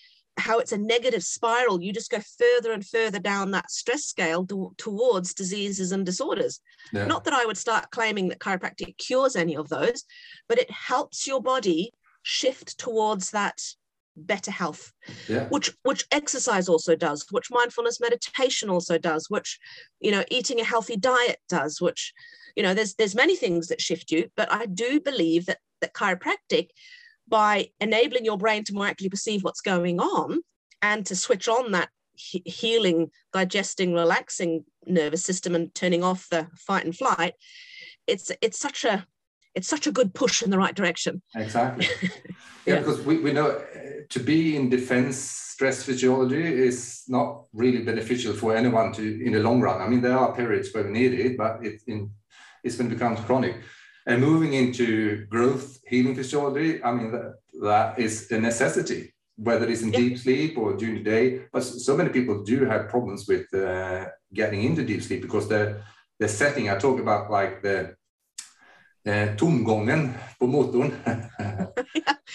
how 0.40 0.58
it's 0.58 0.72
a 0.72 0.78
negative 0.78 1.22
spiral. 1.22 1.82
You 1.82 1.92
just 1.92 2.10
go 2.10 2.20
further 2.38 2.72
and 2.72 2.86
further 2.86 3.18
down 3.18 3.50
that 3.52 3.70
stress 3.70 4.04
scale 4.04 4.46
to, 4.46 4.74
towards 4.76 5.34
diseases 5.34 5.92
and 5.92 6.04
disorders. 6.04 6.60
Yeah. 6.92 7.06
Not 7.06 7.24
that 7.24 7.34
I 7.34 7.46
would 7.46 7.58
start 7.58 7.90
claiming 7.90 8.28
that 8.28 8.40
chiropractic 8.40 8.96
cures 8.98 9.36
any 9.36 9.56
of 9.56 9.68
those, 9.68 10.04
but 10.48 10.58
it 10.58 10.70
helps 10.70 11.26
your 11.26 11.42
body 11.42 11.92
shift 12.22 12.78
towards 12.78 13.30
that 13.30 13.60
better 14.16 14.50
health 14.50 14.92
yeah. 15.28 15.46
which 15.48 15.72
which 15.84 16.04
exercise 16.10 16.68
also 16.68 16.94
does 16.94 17.24
which 17.30 17.50
mindfulness 17.50 18.00
meditation 18.00 18.68
also 18.68 18.98
does 18.98 19.30
which 19.30 19.58
you 20.00 20.10
know 20.10 20.24
eating 20.30 20.60
a 20.60 20.64
healthy 20.64 20.96
diet 20.96 21.38
does 21.48 21.80
which 21.80 22.12
you 22.56 22.62
know 22.62 22.74
there's 22.74 22.94
there's 22.94 23.14
many 23.14 23.36
things 23.36 23.68
that 23.68 23.80
shift 23.80 24.10
you 24.10 24.28
but 24.36 24.52
i 24.52 24.66
do 24.66 25.00
believe 25.00 25.46
that 25.46 25.58
that 25.80 25.94
chiropractic 25.94 26.68
by 27.30 27.70
enabling 27.80 28.24
your 28.24 28.36
brain 28.36 28.64
to 28.64 28.74
more 28.74 28.86
accurately 28.86 29.08
perceive 29.08 29.42
what's 29.42 29.60
going 29.60 30.00
on 30.00 30.40
and 30.82 31.06
to 31.06 31.16
switch 31.16 31.48
on 31.48 31.72
that 31.72 31.88
he- 32.14 32.42
healing, 32.44 33.10
digesting, 33.32 33.94
relaxing 33.94 34.64
nervous 34.86 35.24
system 35.24 35.54
and 35.54 35.74
turning 35.74 36.02
off 36.02 36.28
the 36.30 36.48
fight 36.56 36.84
and 36.84 36.96
flight, 36.96 37.34
it's 38.06 38.30
it's 38.42 38.58
such 38.58 38.84
a 38.84 39.06
it's 39.54 39.68
such 39.68 39.86
a 39.86 39.92
good 39.92 40.14
push 40.14 40.42
in 40.42 40.50
the 40.50 40.58
right 40.58 40.74
direction. 40.74 41.22
Exactly. 41.34 41.86
yeah, 42.02 42.08
yeah, 42.66 42.78
because 42.78 43.00
we, 43.00 43.18
we 43.18 43.32
know 43.32 43.50
uh, 43.50 44.02
to 44.08 44.20
be 44.20 44.56
in 44.56 44.68
defense, 44.68 45.16
stress 45.16 45.82
physiology 45.82 46.42
is 46.42 47.02
not 47.08 47.44
really 47.52 47.82
beneficial 47.82 48.32
for 48.32 48.54
anyone 48.54 48.92
to 48.92 49.24
in 49.24 49.32
the 49.32 49.40
long 49.40 49.60
run. 49.60 49.80
I 49.80 49.88
mean, 49.88 50.00
there 50.00 50.16
are 50.16 50.34
periods 50.34 50.72
where 50.72 50.84
we 50.84 50.90
need 50.90 51.14
it, 51.14 51.36
but 51.36 51.64
it 51.64 51.82
in 51.86 52.10
it's 52.62 52.76
when 52.78 52.88
it 52.88 52.90
becomes 52.90 53.20
chronic. 53.20 53.56
And 54.10 54.20
moving 54.20 54.54
into 54.54 55.24
growth 55.26 55.78
healing 55.86 56.16
physiology, 56.16 56.82
I 56.82 56.90
mean, 56.90 57.12
that, 57.12 57.34
that 57.62 57.96
is 57.96 58.28
a 58.32 58.40
necessity, 58.40 59.14
whether 59.36 59.68
it's 59.68 59.82
in 59.82 59.92
yeah. 59.92 60.00
deep 60.00 60.18
sleep 60.18 60.58
or 60.58 60.76
during 60.76 60.96
the 60.96 61.04
day. 61.04 61.42
But 61.52 61.60
so 61.60 61.96
many 61.96 62.10
people 62.10 62.42
do 62.42 62.64
have 62.64 62.88
problems 62.88 63.28
with 63.28 63.46
uh, 63.54 64.06
getting 64.34 64.64
into 64.64 64.84
deep 64.84 65.04
sleep 65.04 65.22
because 65.22 65.46
the, 65.46 65.80
the 66.18 66.26
setting, 66.26 66.68
I 66.68 66.76
talk 66.76 66.98
about 66.98 67.30
like 67.30 67.62
the 67.62 67.94
eh, 69.06 69.36
tomgången 69.36 70.12
på 70.40 70.46
motorn. 70.46 70.92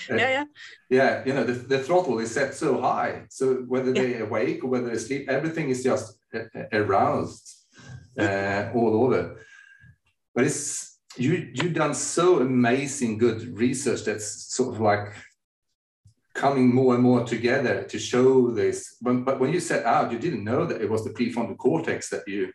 yeah, 0.10 0.30
yeah. 0.30 0.46
Yeah, 0.90 1.24
you 1.26 1.34
know, 1.34 1.44
the, 1.44 1.54
the 1.54 1.80
throttle 1.80 2.20
is 2.20 2.32
set 2.32 2.56
so 2.56 2.80
high. 2.80 3.26
So 3.30 3.66
whether 3.68 3.92
yeah. 3.92 4.02
they're 4.02 4.24
awake 4.24 4.64
or 4.64 4.70
whether 4.70 4.90
they 4.90 4.98
sleep, 4.98 5.28
everything 5.28 5.70
is 5.70 5.84
just 5.84 6.18
uh, 6.34 6.40
aroused 6.72 7.66
uh, 8.18 8.72
all 8.74 9.04
over. 9.04 9.42
But 10.34 10.46
it's 10.46 10.94
you 11.17 11.49
you've 11.54 11.73
done 11.73 11.93
so 11.93 12.39
amazing 12.39 13.17
good 13.17 13.58
research 13.58 14.04
that's 14.04 14.54
sort 14.54 14.73
of 14.73 14.82
like 14.82 15.13
coming 16.36 16.73
more 16.73 16.93
and 16.93 17.04
more 17.04 17.23
together 17.23 17.84
to 17.84 17.97
show 17.97 18.51
this. 18.51 18.97
But, 19.01 19.25
but 19.25 19.39
when 19.39 19.54
you 19.54 19.60
set 19.60 19.86
out, 19.86 20.12
you 20.12 20.19
didn't 20.19 20.43
know 20.43 20.65
that 20.65 20.82
it 20.82 20.89
was 20.89 21.04
the 21.04 21.10
prefrontal 21.12 21.58
cortex 21.58 22.10
that 22.10 22.28
you 22.28 22.51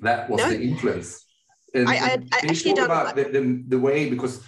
that 0.00 0.28
was 0.28 0.40
no. 0.40 0.50
the 0.50 0.60
influence. 0.60 1.24
And, 1.74 1.88
I, 1.88 1.94
I, 1.94 2.10
I 2.32 2.46
actually 2.48 2.74
talk 2.74 2.86
about 2.86 3.16
the, 3.16 3.24
the, 3.24 3.64
the, 3.68 3.78
way 3.78 4.08
because 4.08 4.42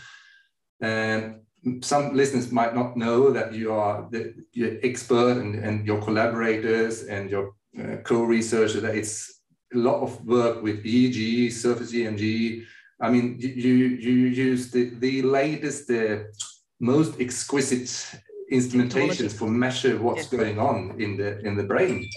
um, 0.83 1.41
some 1.81 2.15
listeners 2.15 2.51
might 2.51 2.75
not 2.75 2.97
know 2.97 3.31
that 3.31 3.53
you 3.53 3.73
are 3.73 4.09
the 4.11 4.35
you're 4.53 4.79
expert 4.83 5.37
and, 5.39 5.55
and 5.55 5.87
your 5.87 6.01
collaborators 6.01 7.05
and 7.05 7.31
your 7.31 7.55
uh, 7.79 7.97
co-researcher 8.05 8.81
that 8.81 8.95
it's 8.95 9.43
a 9.75 9.79
lot 9.79 10.01
of 10.01 10.25
work 10.25 10.63
with 10.63 10.85
EEG, 10.85 11.53
surface 11.53 11.93
EMG. 11.93 12.65
I 13.01 13.11
mean, 13.11 13.37
you 13.39 13.75
you 14.07 14.13
use 14.29 14.71
the 14.71 14.91
the 14.99 15.23
latest, 15.23 15.89
the 15.89 16.33
most 16.81 17.21
exquisite 17.21 17.91
instrumentations 18.53 19.33
for 19.33 19.49
measure 19.49 19.99
what's 19.99 20.33
yeah. 20.33 20.39
going 20.39 20.59
on 20.59 21.01
in 21.01 21.17
the 21.17 21.39
in 21.47 21.57
the 21.57 21.65
brain 21.65 22.09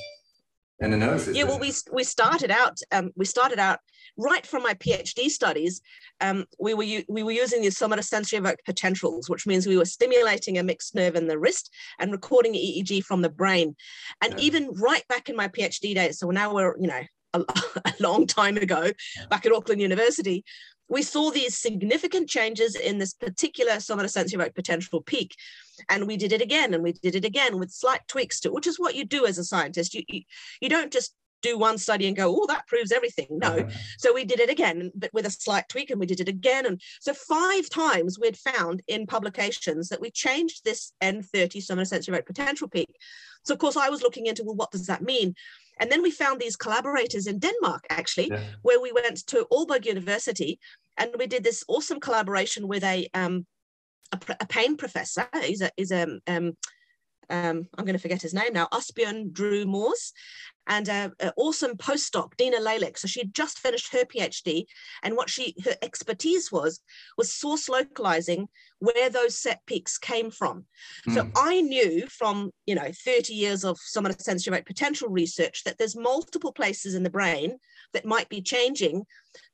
and 0.80 0.94
the 0.94 1.18
system. 1.18 1.36
Yeah, 1.36 1.44
well, 1.44 1.60
we 1.60 1.72
we 1.92 2.04
started 2.04 2.52
out 2.52 2.80
um, 2.92 3.12
we 3.16 3.26
started 3.26 3.60
out 3.60 3.80
right 4.18 4.46
from 4.46 4.64
my 4.64 4.74
PhD 4.76 5.30
studies, 5.30 5.82
um, 6.20 6.46
we, 6.60 6.74
were, 6.74 7.04
we 7.10 7.24
were 7.24 7.32
using 7.32 7.62
the 7.62 7.70
somatosensory 7.70 8.38
evoked 8.38 8.66
potentials, 8.66 9.30
which 9.30 9.48
means 9.48 9.68
we 9.68 9.78
were 9.78 9.86
stimulating 9.86 10.58
a 10.58 10.64
mixed 10.64 10.96
nerve 10.96 11.16
in 11.16 11.28
the 11.28 11.40
wrist 11.40 11.74
and 12.00 12.12
recording 12.12 12.54
EEG 12.54 13.04
from 13.04 13.22
the 13.22 13.30
brain. 13.30 13.76
And 14.22 14.34
yeah. 14.34 14.40
even 14.40 14.72
right 14.74 15.08
back 15.08 15.30
in 15.30 15.36
my 15.36 15.48
PhD 15.48 15.96
days, 15.96 16.20
so 16.20 16.30
now 16.30 16.54
we're, 16.54 16.76
you 16.80 16.88
know, 16.88 17.02
a, 17.34 17.40
a 17.86 17.94
long 18.00 18.28
time 18.28 18.58
ago, 18.58 18.92
back 19.30 19.46
at 19.46 19.52
Auckland 19.52 19.82
University, 19.82 20.44
we 20.92 21.02
saw 21.02 21.32
these 21.32 21.58
significant 21.58 22.30
changes 22.30 22.76
in 22.76 22.98
this 22.98 23.14
particular 23.14 23.74
somatosensory 23.74 24.54
potential 24.54 25.02
peak. 25.02 25.36
And 25.90 26.06
we 26.06 26.18
did 26.18 26.34
it 26.34 26.42
again 26.42 26.74
and 26.74 26.84
we 26.84 26.92
did 26.92 27.16
it 27.16 27.24
again 27.24 27.58
with 27.58 27.72
slight 27.72 28.02
tweaks 28.10 28.42
to 28.42 28.50
it, 28.50 28.54
which 28.54 28.68
is 28.68 28.78
what 28.78 28.94
you 28.94 29.06
do 29.06 29.26
as 29.26 29.38
a 29.38 29.46
scientist. 29.46 29.94
You, 29.94 30.04
you, 30.10 30.22
you 30.60 30.68
don't 30.68 30.92
just 30.92 31.16
do 31.42 31.58
one 31.58 31.78
study 31.78 32.08
and 32.08 32.16
go, 32.16 32.36
oh, 32.38 32.46
that 32.48 32.68
proves 32.68 32.92
everything. 32.92 33.28
No. 33.32 33.48
Uh-huh. 33.48 33.70
So 33.98 34.14
we 34.14 34.26
did 34.26 34.40
it 34.40 34.50
again, 34.50 34.92
but 34.94 35.14
with 35.14 35.26
a 35.26 35.32
slight 35.32 35.68
tweak, 35.70 35.90
and 35.90 36.00
we 36.00 36.06
did 36.06 36.20
it 36.20 36.28
again. 36.28 36.66
And 36.66 36.82
so 37.00 37.14
five 37.14 37.70
times 37.70 38.20
we'd 38.20 38.38
found 38.38 38.84
in 38.88 39.08
publications 39.08 39.90
that 39.90 40.02
we 40.02 40.12
changed 40.12 40.64
this 40.64 40.94
N30 41.02 41.58
somatosensory 41.58 42.10
evoked 42.10 42.28
potential 42.28 42.68
peak. 42.68 42.96
So 43.44 43.54
of 43.54 43.60
course 43.60 43.78
I 43.78 43.90
was 43.90 44.02
looking 44.02 44.28
into, 44.28 44.44
well, 44.44 44.56
what 44.56 44.72
does 44.72 44.88
that 44.88 45.02
mean? 45.02 45.36
And 45.82 45.92
then 45.92 46.02
we 46.02 46.12
found 46.12 46.40
these 46.40 46.56
collaborators 46.56 47.28
in 47.28 47.40
Denmark, 47.40 47.86
actually, 47.90 48.30
yeah. 48.30 48.44
where 48.62 48.80
we 48.80 48.92
went 48.94 49.26
to 49.28 49.48
Aalborg 49.52 49.86
University 49.86 50.60
and 50.98 51.10
we 51.18 51.28
did 51.28 51.44
this 51.44 51.64
awesome 51.68 52.00
collaboration 52.00 52.68
with 52.68 52.84
a 52.84 53.10
um, 53.14 53.46
a, 54.12 54.20
a 54.40 54.46
pain 54.46 54.78
professor. 54.78 55.28
He's 55.44 55.62
a, 55.62 55.72
he's 55.76 55.92
a 55.92 56.04
um, 56.28 56.54
um, 57.30 57.68
I'm 57.78 57.86
going 57.86 57.94
to 57.94 58.00
forget 58.00 58.22
his 58.22 58.34
name 58.34 58.54
now, 58.54 58.68
Asbjørn 58.72 59.32
Drew 59.32 59.66
Moores, 59.66 60.12
and 60.68 60.88
an 60.88 61.14
awesome 61.38 61.76
postdoc, 61.76 62.38
Dina 62.38 62.58
Lelic. 62.58 62.98
So 62.98 63.08
she'd 63.08 63.34
just 63.34 63.60
finished 63.60 63.92
her 63.94 64.06
PhD, 64.06 64.66
and 65.04 65.16
what 65.16 65.30
she 65.30 65.56
her 65.66 65.76
expertise 65.82 66.52
was 66.52 66.80
was 67.18 67.34
source 67.34 67.68
localizing 67.70 68.48
where 68.80 69.10
those 69.10 69.38
set 69.38 69.62
peaks 69.66 69.98
came 69.98 70.32
from. 70.32 70.66
Mm. 71.08 71.14
So 71.14 71.24
hmm. 71.24 71.32
I 71.36 71.62
knew 71.62 72.08
from 72.08 72.52
you 72.66 72.76
know 72.76 72.92
30 73.06 73.34
years 73.34 73.64
of 73.64 73.78
somatosensory 73.78 74.48
evoked 74.48 74.68
potential 74.68 75.10
research 75.10 75.64
that 75.64 75.78
there's 75.78 75.96
multiple 75.96 76.52
places 76.52 76.96
in 76.96 77.04
the 77.04 77.10
brain 77.10 77.58
that 77.94 78.06
might 78.06 78.30
be 78.30 78.42
changing 78.42 79.06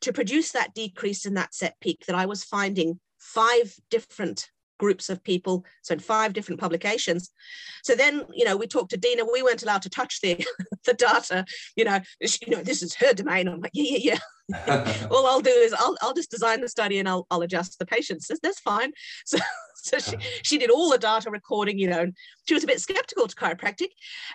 to 0.02 0.13
produce 0.13 0.52
that 0.52 0.74
decrease 0.74 1.26
in 1.26 1.34
that 1.36 1.54
set 1.54 1.80
peak 1.80 2.04
that 2.08 2.15
I 2.15 2.26
was 2.26 2.43
finding 2.43 3.00
five 3.17 3.74
different 3.89 4.50
groups 4.78 5.10
of 5.10 5.24
people, 5.24 5.66
so 5.82 5.94
in 5.94 6.00
five 6.00 6.34
different 6.34 6.60
publications. 6.60 7.32
So 7.84 7.96
then, 7.96 8.26
you 8.34 8.46
know, 8.46 8.58
we 8.58 8.68
talked 8.68 8.92
to 8.92 8.98
Dina. 8.98 9.26
We 9.32 9.44
weren't 9.44 9.63
allowed 9.63 9.82
to 9.84 9.90
touch 9.90 10.22
the 10.22 10.46
the 10.86 10.94
data. 10.94 11.46
You 11.76 11.86
know, 11.86 12.00
you 12.22 12.56
know, 12.56 12.63
this 12.63 12.82
is 12.82 12.96
her 12.96 13.13
domain. 13.13 13.48
I'm 13.48 13.62
like, 13.62 13.72
yeah, 13.74 13.98
yeah, 13.98 14.13
yeah. 14.13 15.08
All 15.12 15.26
I'll 15.28 15.42
do 15.42 15.50
is 15.50 15.74
I'll 15.74 15.98
I'll 16.02 16.13
just 16.13 16.32
design 16.32 16.62
the 16.62 16.70
study 16.70 17.00
and 17.00 17.10
I'll 17.10 17.28
I'll 17.30 17.42
adjust 17.42 17.80
the 17.80 17.86
patients. 17.86 18.28
That's, 18.28 18.40
that's 18.42 18.60
fine. 18.60 18.92
So 19.26 19.38
so 19.88 20.00
she, 20.00 20.15
uh-huh. 20.15 20.26
she 20.43 20.58
did 20.58 20.69
all 20.69 20.89
the 20.89 20.97
data 20.97 21.30
recording, 21.30 21.78
you 21.78 21.89
know, 21.89 22.02
and 22.02 22.15
she 22.47 22.54
was 22.54 22.63
a 22.63 22.67
bit 22.67 22.82
skeptical 22.82 23.28
to 23.28 23.36
chiropractic. 23.36 23.89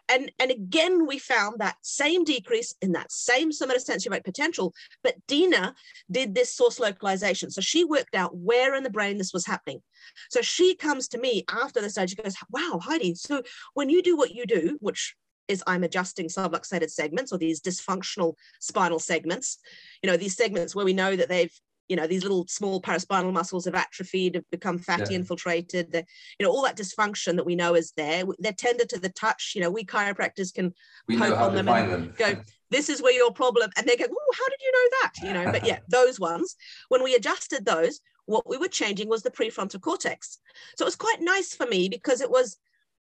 And, 0.08 0.30
and 0.38 0.50
again, 0.50 1.06
we 1.06 1.18
found 1.18 1.58
that 1.58 1.76
same 1.82 2.24
decrease 2.24 2.74
in 2.80 2.92
that 2.92 3.12
same 3.12 3.50
somatosensory 3.50 4.06
evoked 4.06 4.24
potential, 4.24 4.72
but 5.02 5.14
Dina 5.26 5.74
did 6.10 6.34
this 6.34 6.54
source 6.54 6.80
localization. 6.80 7.50
So 7.50 7.60
she 7.60 7.84
worked 7.84 8.14
out 8.14 8.36
where 8.36 8.74
in 8.74 8.82
the 8.82 8.90
brain 8.90 9.18
this 9.18 9.32
was 9.32 9.46
happening. 9.46 9.82
So 10.30 10.42
she 10.42 10.74
comes 10.74 11.08
to 11.08 11.18
me 11.18 11.44
after 11.50 11.80
the 11.80 11.90
study, 11.90 12.08
she 12.08 12.16
goes, 12.16 12.36
wow, 12.50 12.80
Heidi, 12.82 13.14
so 13.14 13.42
when 13.74 13.88
you 13.88 14.02
do 14.02 14.16
what 14.16 14.34
you 14.34 14.46
do, 14.46 14.78
which 14.80 15.14
is 15.48 15.62
I'm 15.66 15.84
adjusting 15.84 16.28
subluxated 16.28 16.90
segments 16.90 17.32
or 17.32 17.38
these 17.38 17.60
dysfunctional 17.60 18.34
spinal 18.60 18.98
segments, 18.98 19.58
you 20.02 20.10
know, 20.10 20.16
these 20.16 20.36
segments 20.36 20.74
where 20.74 20.84
we 20.84 20.92
know 20.92 21.16
that 21.16 21.28
they've 21.28 21.52
you 21.88 21.96
know 21.96 22.06
these 22.06 22.22
little 22.22 22.46
small 22.48 22.80
paraspinal 22.80 23.32
muscles 23.32 23.64
have 23.64 23.74
atrophied 23.74 24.34
have 24.34 24.50
become 24.50 24.78
fatty 24.78 25.12
yeah. 25.12 25.18
infiltrated 25.20 25.92
the, 25.92 26.04
you 26.38 26.46
know 26.46 26.50
all 26.50 26.62
that 26.62 26.76
dysfunction 26.76 27.36
that 27.36 27.46
we 27.46 27.54
know 27.54 27.74
is 27.74 27.92
there 27.96 28.24
they're 28.38 28.52
tender 28.52 28.84
to 28.84 28.98
the 28.98 29.08
touch 29.10 29.52
you 29.54 29.60
know 29.60 29.70
we 29.70 29.84
chiropractors 29.84 30.54
can 30.54 30.72
we 31.08 31.18
poke 31.18 31.38
on 31.38 31.54
them 31.54 31.68
and 31.68 31.92
them. 31.92 32.14
go 32.16 32.34
this 32.70 32.88
is 32.88 33.02
where 33.02 33.12
your 33.12 33.32
problem 33.32 33.70
and 33.76 33.86
they 33.86 33.96
go 33.96 34.06
oh 34.10 34.32
how 34.38 34.48
did 34.48 34.60
you 34.62 34.72
know 34.72 34.98
that? 35.02 35.12
You 35.22 35.32
know 35.34 35.52
but 35.52 35.66
yeah 35.66 35.78
those 35.88 36.18
ones 36.18 36.56
when 36.88 37.02
we 37.02 37.14
adjusted 37.14 37.64
those 37.64 38.00
what 38.26 38.48
we 38.48 38.56
were 38.56 38.68
changing 38.68 39.08
was 39.08 39.22
the 39.22 39.30
prefrontal 39.30 39.80
cortex. 39.80 40.38
So 40.76 40.84
it 40.84 40.86
was 40.86 40.96
quite 40.96 41.20
nice 41.20 41.54
for 41.54 41.66
me 41.66 41.88
because 41.88 42.20
it 42.20 42.30
was 42.30 42.56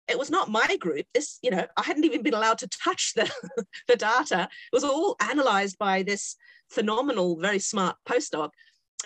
it 0.07 0.17
was 0.17 0.31
not 0.31 0.49
my 0.49 0.77
group. 0.77 1.05
This 1.13 1.39
you 1.41 1.51
know 1.51 1.65
i 1.77 1.83
hadn't 1.83 2.05
even 2.05 2.23
been 2.23 2.33
allowed 2.33 2.57
to 2.59 2.69
touch 2.83 3.13
the 3.15 3.31
the 3.87 3.95
data. 3.95 4.49
It 4.51 4.75
was 4.75 4.83
all 4.83 5.15
analyzed 5.19 5.77
by 5.77 6.03
this 6.03 6.35
phenomenal 6.69 7.37
very 7.37 7.59
smart 7.59 7.97
postdoc 8.07 8.51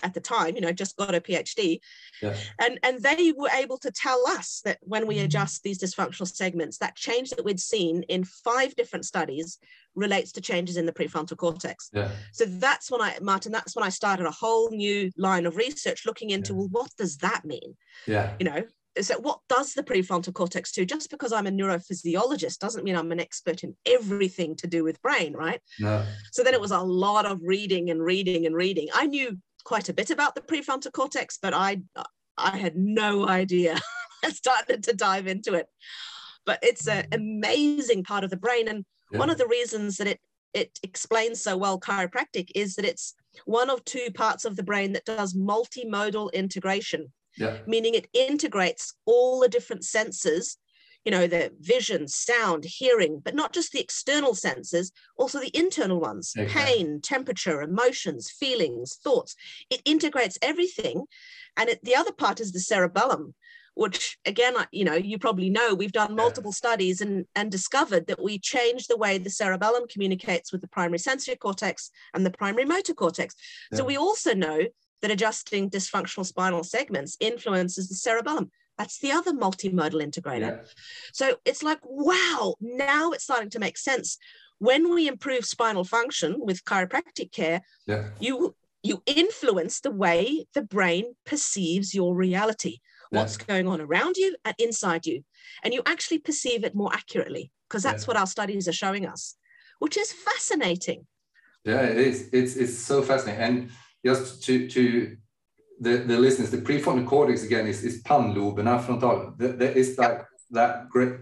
at 0.02 0.14
the 0.14 0.20
time, 0.20 0.54
you 0.54 0.60
know, 0.60 0.72
just 0.72 0.96
got 0.96 1.14
a 1.14 1.20
PhD. 1.20 1.80
Yeah. 2.22 2.36
And, 2.60 2.78
and 2.82 3.02
they 3.02 3.32
were 3.36 3.50
able 3.50 3.78
to 3.78 3.90
tell 3.90 4.26
us 4.28 4.60
that 4.64 4.78
when 4.82 5.06
we 5.06 5.16
mm-hmm. 5.16 5.24
adjust 5.26 5.62
these 5.62 5.78
dysfunctional 5.78 6.32
segments, 6.32 6.78
that 6.78 6.96
change 6.96 7.30
that 7.30 7.44
we'd 7.44 7.60
seen 7.60 8.02
in 8.04 8.24
five 8.24 8.74
different 8.76 9.04
studies 9.04 9.58
relates 9.94 10.32
to 10.32 10.40
changes 10.40 10.76
in 10.76 10.86
the 10.86 10.92
prefrontal 10.92 11.36
cortex. 11.36 11.88
Yeah. 11.92 12.10
So 12.32 12.44
that's 12.44 12.90
when 12.90 13.00
I, 13.00 13.16
Martin, 13.22 13.52
that's 13.52 13.74
when 13.74 13.84
I 13.84 13.88
started 13.88 14.26
a 14.26 14.30
whole 14.30 14.70
new 14.70 15.10
line 15.16 15.46
of 15.46 15.56
research 15.56 16.04
looking 16.04 16.30
into, 16.30 16.52
yeah. 16.52 16.58
well, 16.58 16.68
what 16.70 16.90
does 16.98 17.16
that 17.18 17.44
mean? 17.44 17.76
Yeah. 18.06 18.34
You 18.38 18.44
know, 18.44 18.62
so 19.00 19.18
what 19.18 19.40
does 19.48 19.74
the 19.74 19.82
prefrontal 19.82 20.32
cortex 20.32 20.72
do? 20.72 20.84
Just 20.84 21.10
because 21.10 21.32
I'm 21.32 21.46
a 21.46 21.50
neurophysiologist 21.50 22.58
doesn't 22.58 22.84
mean 22.84 22.96
I'm 22.96 23.12
an 23.12 23.20
expert 23.20 23.62
in 23.62 23.76
everything 23.84 24.56
to 24.56 24.66
do 24.66 24.84
with 24.84 25.02
brain, 25.02 25.34
right? 25.34 25.60
No. 25.78 26.04
So 26.32 26.42
then 26.42 26.54
it 26.54 26.60
was 26.60 26.70
a 26.70 26.80
lot 26.80 27.26
of 27.26 27.40
reading 27.42 27.90
and 27.90 28.02
reading 28.02 28.46
and 28.46 28.54
reading. 28.54 28.88
I 28.94 29.06
knew 29.06 29.38
quite 29.66 29.88
a 29.88 29.92
bit 29.92 30.10
about 30.10 30.36
the 30.36 30.40
prefrontal 30.40 30.92
cortex, 30.92 31.38
but 31.42 31.52
I 31.52 31.82
I 32.38 32.56
had 32.56 32.76
no 32.76 33.28
idea. 33.28 33.78
I 34.24 34.30
started 34.30 34.84
to 34.84 34.94
dive 34.94 35.26
into 35.26 35.54
it. 35.54 35.66
But 36.46 36.60
it's 36.62 36.86
an 36.86 37.06
amazing 37.12 38.04
part 38.04 38.22
of 38.22 38.30
the 38.30 38.36
brain. 38.36 38.68
And 38.68 38.84
yeah. 39.10 39.18
one 39.18 39.28
of 39.28 39.38
the 39.38 39.48
reasons 39.48 39.96
that 39.96 40.06
it 40.06 40.20
it 40.54 40.78
explains 40.82 41.42
so 41.42 41.56
well 41.56 41.78
chiropractic 41.80 42.50
is 42.54 42.76
that 42.76 42.84
it's 42.84 43.14
one 43.44 43.68
of 43.68 43.84
two 43.84 44.08
parts 44.14 44.44
of 44.44 44.56
the 44.56 44.62
brain 44.62 44.92
that 44.92 45.04
does 45.04 45.34
multimodal 45.34 46.32
integration. 46.32 47.12
Yeah. 47.36 47.58
Meaning 47.66 47.94
it 47.94 48.08
integrates 48.14 48.94
all 49.04 49.40
the 49.40 49.48
different 49.48 49.84
senses 49.84 50.56
you 51.06 51.12
know, 51.12 51.28
the 51.28 51.52
vision, 51.60 52.08
sound, 52.08 52.64
hearing, 52.64 53.22
but 53.24 53.36
not 53.36 53.52
just 53.52 53.70
the 53.70 53.80
external 53.80 54.34
senses, 54.34 54.90
also 55.16 55.38
the 55.38 55.56
internal 55.56 56.00
ones 56.00 56.34
okay. 56.36 56.52
pain, 56.52 57.00
temperature, 57.00 57.62
emotions, 57.62 58.28
feelings, 58.28 58.98
thoughts. 59.04 59.36
It 59.70 59.80
integrates 59.84 60.36
everything. 60.42 61.04
And 61.56 61.68
it, 61.70 61.84
the 61.84 61.94
other 61.94 62.10
part 62.12 62.40
is 62.40 62.50
the 62.50 62.58
cerebellum, 62.58 63.36
which 63.74 64.18
again, 64.26 64.54
you 64.72 64.84
know, 64.84 64.94
you 64.94 65.16
probably 65.16 65.48
know 65.48 65.74
we've 65.74 65.92
done 65.92 66.16
multiple 66.16 66.50
yeah. 66.50 66.56
studies 66.56 67.00
and, 67.00 67.24
and 67.36 67.52
discovered 67.52 68.08
that 68.08 68.20
we 68.20 68.36
change 68.40 68.88
the 68.88 68.96
way 68.96 69.16
the 69.16 69.30
cerebellum 69.30 69.84
communicates 69.88 70.50
with 70.50 70.60
the 70.60 70.68
primary 70.68 70.98
sensory 70.98 71.36
cortex 71.36 71.92
and 72.14 72.26
the 72.26 72.32
primary 72.32 72.64
motor 72.64 72.94
cortex. 72.94 73.36
Yeah. 73.70 73.78
So 73.78 73.84
we 73.84 73.96
also 73.96 74.34
know 74.34 74.58
that 75.02 75.10
adjusting 75.12 75.70
dysfunctional 75.70 76.26
spinal 76.26 76.64
segments 76.64 77.16
influences 77.20 77.88
the 77.88 77.94
cerebellum. 77.94 78.50
That's 78.78 78.98
the 78.98 79.12
other 79.12 79.32
multimodal 79.32 80.04
integrator. 80.04 80.58
Yeah. 80.58 80.70
So 81.12 81.36
it's 81.44 81.62
like, 81.62 81.78
wow, 81.84 82.54
now 82.60 83.12
it's 83.12 83.24
starting 83.24 83.50
to 83.50 83.58
make 83.58 83.78
sense. 83.78 84.18
When 84.58 84.94
we 84.94 85.08
improve 85.08 85.44
spinal 85.44 85.84
function 85.84 86.36
with 86.38 86.64
chiropractic 86.64 87.32
care, 87.32 87.62
yeah. 87.86 88.08
you 88.20 88.54
you 88.82 89.02
influence 89.06 89.80
the 89.80 89.90
way 89.90 90.46
the 90.54 90.62
brain 90.62 91.16
perceives 91.24 91.94
your 91.94 92.14
reality, 92.14 92.78
yeah. 93.10 93.18
what's 93.18 93.36
going 93.36 93.66
on 93.66 93.80
around 93.80 94.16
you 94.16 94.36
and 94.44 94.54
inside 94.58 95.06
you. 95.06 95.24
And 95.64 95.74
you 95.74 95.82
actually 95.86 96.20
perceive 96.20 96.62
it 96.62 96.74
more 96.74 96.92
accurately 96.92 97.50
because 97.68 97.82
that's 97.82 98.06
what 98.06 98.16
our 98.16 98.26
studies 98.26 98.68
are 98.68 98.72
showing 98.72 99.06
us, 99.06 99.34
which 99.80 99.96
is 99.96 100.12
fascinating. 100.12 101.06
Yeah, 101.64 101.82
it 101.82 101.98
is. 101.98 102.28
It's 102.32 102.56
it's 102.56 102.78
so 102.78 103.02
fascinating. 103.02 103.42
And 103.42 103.70
just 104.04 104.44
to 104.44 104.68
to 104.68 105.16
the, 105.80 105.98
the 105.98 106.18
listeners, 106.18 106.50
the 106.50 106.58
prefrontal 106.58 107.06
cortex 107.06 107.42
again 107.42 107.66
is, 107.66 107.84
is 107.84 108.02
pannloberna 108.02 108.82
frontal. 108.82 109.34
There 109.36 109.72
is 109.72 109.96
that, 109.96 110.26
that 110.50 110.88
gray, 110.88 111.18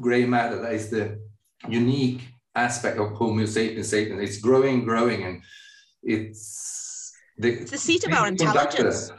gray 0.00 0.24
matter 0.24 0.60
that 0.62 0.72
is 0.72 0.90
the 0.90 1.20
unique 1.68 2.22
aspect 2.54 2.98
of 2.98 3.12
Homo 3.12 3.46
sapiens 3.46 3.88
sapiens. 3.88 4.20
It's 4.20 4.38
growing, 4.38 4.84
growing, 4.84 5.22
and 5.22 5.42
it's 6.02 7.12
the, 7.36 7.60
it's 7.60 7.70
the 7.70 7.78
seat 7.78 8.04
of 8.04 8.12
our 8.12 8.26
intelligence. 8.26 9.12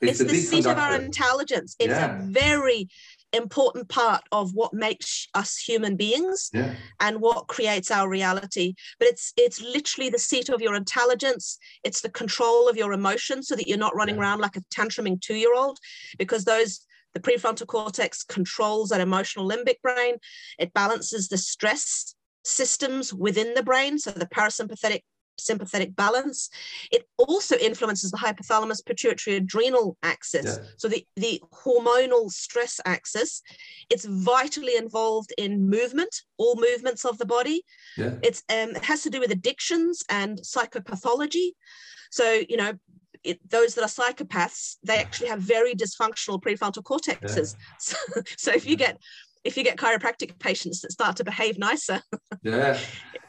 It's, 0.00 0.20
it's 0.20 0.30
the 0.30 0.36
seat 0.36 0.64
conductor. 0.64 0.70
of 0.70 0.78
our 0.78 0.94
intelligence. 1.00 1.76
It's 1.78 1.90
yeah. 1.90 2.18
a 2.18 2.22
very 2.22 2.88
important 3.32 3.88
part 3.88 4.22
of 4.30 4.52
what 4.54 4.74
makes 4.74 5.26
us 5.34 5.56
human 5.56 5.96
beings 5.96 6.50
yeah. 6.52 6.74
and 7.00 7.20
what 7.20 7.48
creates 7.48 7.90
our 7.90 8.08
reality 8.08 8.74
but 8.98 9.08
it's 9.08 9.32
it's 9.36 9.60
literally 9.60 10.10
the 10.10 10.18
seat 10.18 10.48
of 10.48 10.60
your 10.60 10.74
intelligence 10.74 11.58
it's 11.82 12.02
the 12.02 12.10
control 12.10 12.68
of 12.68 12.76
your 12.76 12.92
emotions 12.92 13.48
so 13.48 13.56
that 13.56 13.66
you're 13.66 13.78
not 13.78 13.96
running 13.96 14.16
yeah. 14.16 14.22
around 14.22 14.40
like 14.40 14.56
a 14.56 14.60
tantruming 14.74 15.20
two-year-old 15.20 15.78
because 16.18 16.44
those 16.44 16.80
the 17.14 17.20
prefrontal 17.20 17.66
cortex 17.66 18.22
controls 18.22 18.90
that 18.90 19.00
emotional 19.00 19.48
limbic 19.48 19.80
brain 19.82 20.16
it 20.58 20.72
balances 20.74 21.28
the 21.28 21.38
stress 21.38 22.14
systems 22.44 23.14
within 23.14 23.54
the 23.54 23.62
brain 23.62 23.98
so 23.98 24.10
the 24.10 24.26
parasympathetic 24.26 25.02
sympathetic 25.42 25.94
balance. 25.96 26.48
It 26.90 27.08
also 27.18 27.56
influences 27.56 28.10
the 28.10 28.16
hypothalamus 28.16 28.84
pituitary 28.84 29.36
adrenal 29.36 29.96
axis. 30.02 30.58
Yeah. 30.58 30.64
So 30.76 30.88
the, 30.88 31.06
the 31.16 31.42
hormonal 31.52 32.30
stress 32.30 32.80
axis. 32.84 33.42
It's 33.90 34.04
vitally 34.04 34.76
involved 34.76 35.32
in 35.38 35.68
movement, 35.68 36.14
all 36.38 36.56
movements 36.56 37.04
of 37.04 37.18
the 37.18 37.26
body. 37.26 37.64
Yeah. 37.96 38.14
It's 38.22 38.42
um, 38.50 38.70
it 38.70 38.84
has 38.84 39.02
to 39.02 39.10
do 39.10 39.20
with 39.20 39.30
addictions 39.30 40.02
and 40.08 40.38
psychopathology. 40.38 41.50
So, 42.10 42.42
you 42.48 42.56
know, 42.56 42.72
it, 43.24 43.38
those 43.48 43.74
that 43.74 43.82
are 43.82 43.86
psychopaths, 43.86 44.76
they 44.82 44.98
actually 44.98 45.28
have 45.28 45.40
very 45.40 45.74
dysfunctional 45.74 46.40
prefrontal 46.42 46.82
cortexes. 46.82 47.54
Yeah. 47.56 47.64
So, 47.78 47.96
so 48.36 48.52
if 48.52 48.66
you 48.66 48.76
get 48.76 48.98
if 49.44 49.56
you 49.56 49.64
get 49.64 49.76
chiropractic 49.76 50.38
patients 50.38 50.80
that 50.80 50.92
start 50.92 51.16
to 51.16 51.24
behave 51.24 51.58
nicer. 51.58 52.00
yeah. 52.42 52.78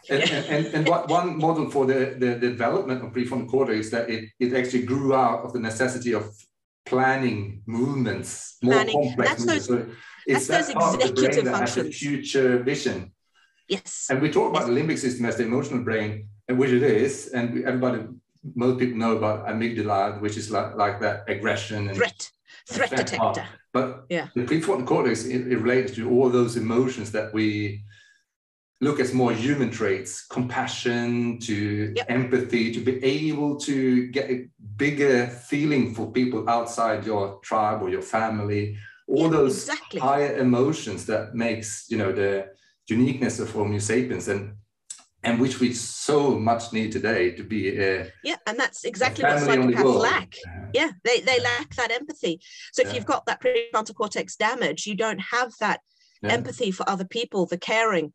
And, 0.09 0.23
and, 0.23 0.65
and, 0.67 0.87
what, 0.87 1.09
one 1.09 1.37
model 1.37 1.69
for 1.69 1.85
the, 1.85 2.15
the, 2.17 2.35
the 2.35 2.49
development 2.49 3.03
of 3.03 3.13
prefrontal 3.13 3.47
cortex 3.49 3.85
is 3.85 3.91
that 3.91 4.09
it, 4.09 4.29
it 4.39 4.53
actually 4.53 4.83
grew 4.83 5.15
out 5.15 5.45
of 5.45 5.53
the 5.53 5.59
necessity 5.59 6.13
of 6.13 6.29
planning 6.85 7.61
movements, 7.65 8.57
more 8.61 8.73
planning. 8.73 9.01
complex 9.01 9.29
that's 9.29 9.39
movements. 9.39 9.67
Those, 9.67 9.77
so 9.79 9.95
it's 10.27 10.47
that's 10.47 10.67
that 10.67 10.79
those 10.79 10.95
executive 10.95 11.51
functions. 11.51 11.95
future 11.95 12.61
vision. 12.61 13.13
Yes. 13.67 14.07
And 14.09 14.21
we 14.21 14.29
talk 14.29 14.49
about 14.49 14.67
the 14.67 14.73
limbic 14.73 14.97
system 14.97 15.25
as 15.25 15.37
the 15.37 15.43
emotional 15.43 15.83
brain, 15.83 16.27
and 16.47 16.57
which 16.57 16.71
it 16.71 16.83
is, 16.83 17.29
and 17.29 17.63
everybody, 17.63 18.03
most 18.55 18.79
people 18.79 18.97
know 18.97 19.15
about 19.15 19.47
amygdala, 19.47 20.19
which 20.19 20.35
is 20.35 20.51
like, 20.51 20.75
like 20.75 20.99
that 20.99 21.23
aggression 21.29 21.87
and 21.87 21.95
threat, 21.95 22.29
threat 22.69 22.89
detector. 22.91 23.17
Part. 23.17 23.41
But 23.73 24.05
yeah. 24.09 24.27
the 24.35 24.43
prefrontal 24.43 24.85
cortex 24.85 25.25
it, 25.25 25.47
it 25.47 25.57
relates 25.57 25.95
to 25.95 26.09
all 26.09 26.29
those 26.29 26.57
emotions 26.57 27.11
that 27.11 27.33
we 27.33 27.83
look 28.81 28.99
as 28.99 29.13
more 29.13 29.33
human 29.33 29.71
traits, 29.71 30.25
compassion 30.27 31.39
to 31.39 31.93
yep. 31.95 32.05
empathy, 32.09 32.71
to 32.73 32.79
be 32.79 33.03
able 33.03 33.57
to 33.61 34.07
get 34.07 34.29
a 34.29 34.47
bigger 34.75 35.27
feeling 35.27 35.95
for 35.95 36.11
people 36.11 36.47
outside 36.49 37.05
your 37.05 37.39
tribe 37.39 37.81
or 37.81 37.89
your 37.89 38.01
family, 38.01 38.77
all 39.07 39.23
yeah, 39.23 39.37
those 39.37 39.63
exactly. 39.63 39.99
higher 39.99 40.37
emotions 40.37 41.05
that 41.05 41.33
makes 41.33 41.85
you 41.89 41.97
know 41.97 42.11
the 42.11 42.49
uniqueness 42.87 43.39
of 43.39 43.49
Homo 43.51 43.79
sapiens 43.79 44.27
and 44.27 44.53
and 45.23 45.39
which 45.39 45.59
we 45.59 45.73
so 45.73 46.37
much 46.37 46.73
need 46.73 46.91
today 46.91 47.31
to 47.31 47.43
be 47.43 47.79
a, 47.79 48.11
yeah 48.23 48.35
and 48.45 48.59
that's 48.59 48.83
exactly 48.83 49.23
what 49.23 49.37
psychopaths 49.37 49.99
lack. 49.99 50.35
Yeah. 50.73 50.91
They, 51.03 51.21
they 51.21 51.39
lack 51.39 51.75
that 51.75 51.91
empathy. 51.91 52.41
So 52.73 52.81
if 52.81 52.89
yeah. 52.89 52.95
you've 52.95 53.05
got 53.05 53.25
that 53.25 53.41
prefrontal 53.41 53.95
cortex 53.95 54.35
damage 54.35 54.85
you 54.85 54.95
don't 54.95 55.19
have 55.19 55.53
that 55.59 55.81
yeah. 56.21 56.31
empathy 56.31 56.71
for 56.71 56.87
other 56.89 57.05
people 57.05 57.45
the 57.45 57.57
caring. 57.57 58.13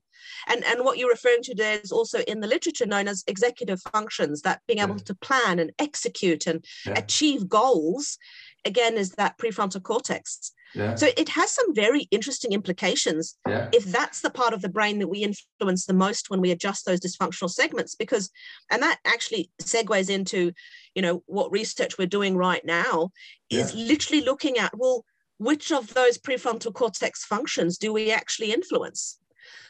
And 0.49 0.65
and 0.65 0.85
what 0.85 0.99
you're 0.99 1.11
referring 1.11 1.43
to 1.45 1.55
there 1.55 1.79
is 1.83 1.93
also 1.93 2.21
in 2.21 2.41
the 2.41 2.49
literature 2.49 2.87
known 2.87 3.09
as 3.09 3.25
executive 3.27 3.81
functions 3.93 4.43
that 4.43 4.61
being 4.67 4.81
able 4.81 4.97
yeah. 4.97 5.05
to 5.05 5.15
plan 5.15 5.59
and 5.59 5.73
execute 5.79 6.47
and 6.47 6.65
achieve 6.87 7.49
goals 7.49 8.19
again 8.65 8.97
is 8.97 9.13
that 9.13 9.39
prefrontal 9.39 9.83
cortex 9.83 10.53
yeah. 10.75 10.95
So 10.95 11.09
it 11.17 11.29
has 11.31 11.51
some 11.51 11.75
very 11.75 12.09
interesting 12.11 12.53
implications 12.53 13.37
yeah. 13.47 13.69
if 13.73 13.85
that's 13.85 14.21
the 14.21 14.31
part 14.31 14.53
of 14.53 14.61
the 14.61 14.69
brain 14.69 14.99
that 14.99 15.09
we 15.09 15.21
influence 15.21 15.87
the 15.87 15.95
most 15.95 16.31
when 16.31 16.41
we 16.41 16.51
adjust 16.51 16.85
those 16.85 17.01
dysfunctional 17.01 17.51
segments 17.51 17.95
because 17.95 18.31
and 18.71 18.83
that 18.83 18.99
actually 19.05 19.51
segues 19.63 20.11
into 20.11 20.53
you 20.95 21.03
know 21.03 21.23
what 21.27 21.53
research 21.53 21.99
we're 21.99 22.07
doing 22.07 22.37
right 22.37 22.65
now 22.65 23.11
is 23.51 23.75
yeah. 23.75 23.87
literally 23.87 24.23
looking 24.23 24.59
at 24.59 24.77
well 24.77 25.05
which 25.39 25.71
of 25.73 25.95
those 25.95 26.19
prefrontal 26.19 26.75
cortex 26.75 27.25
functions 27.25 27.79
do 27.79 27.93
we 27.93 28.11
actually 28.11 28.53
influence 28.53 29.19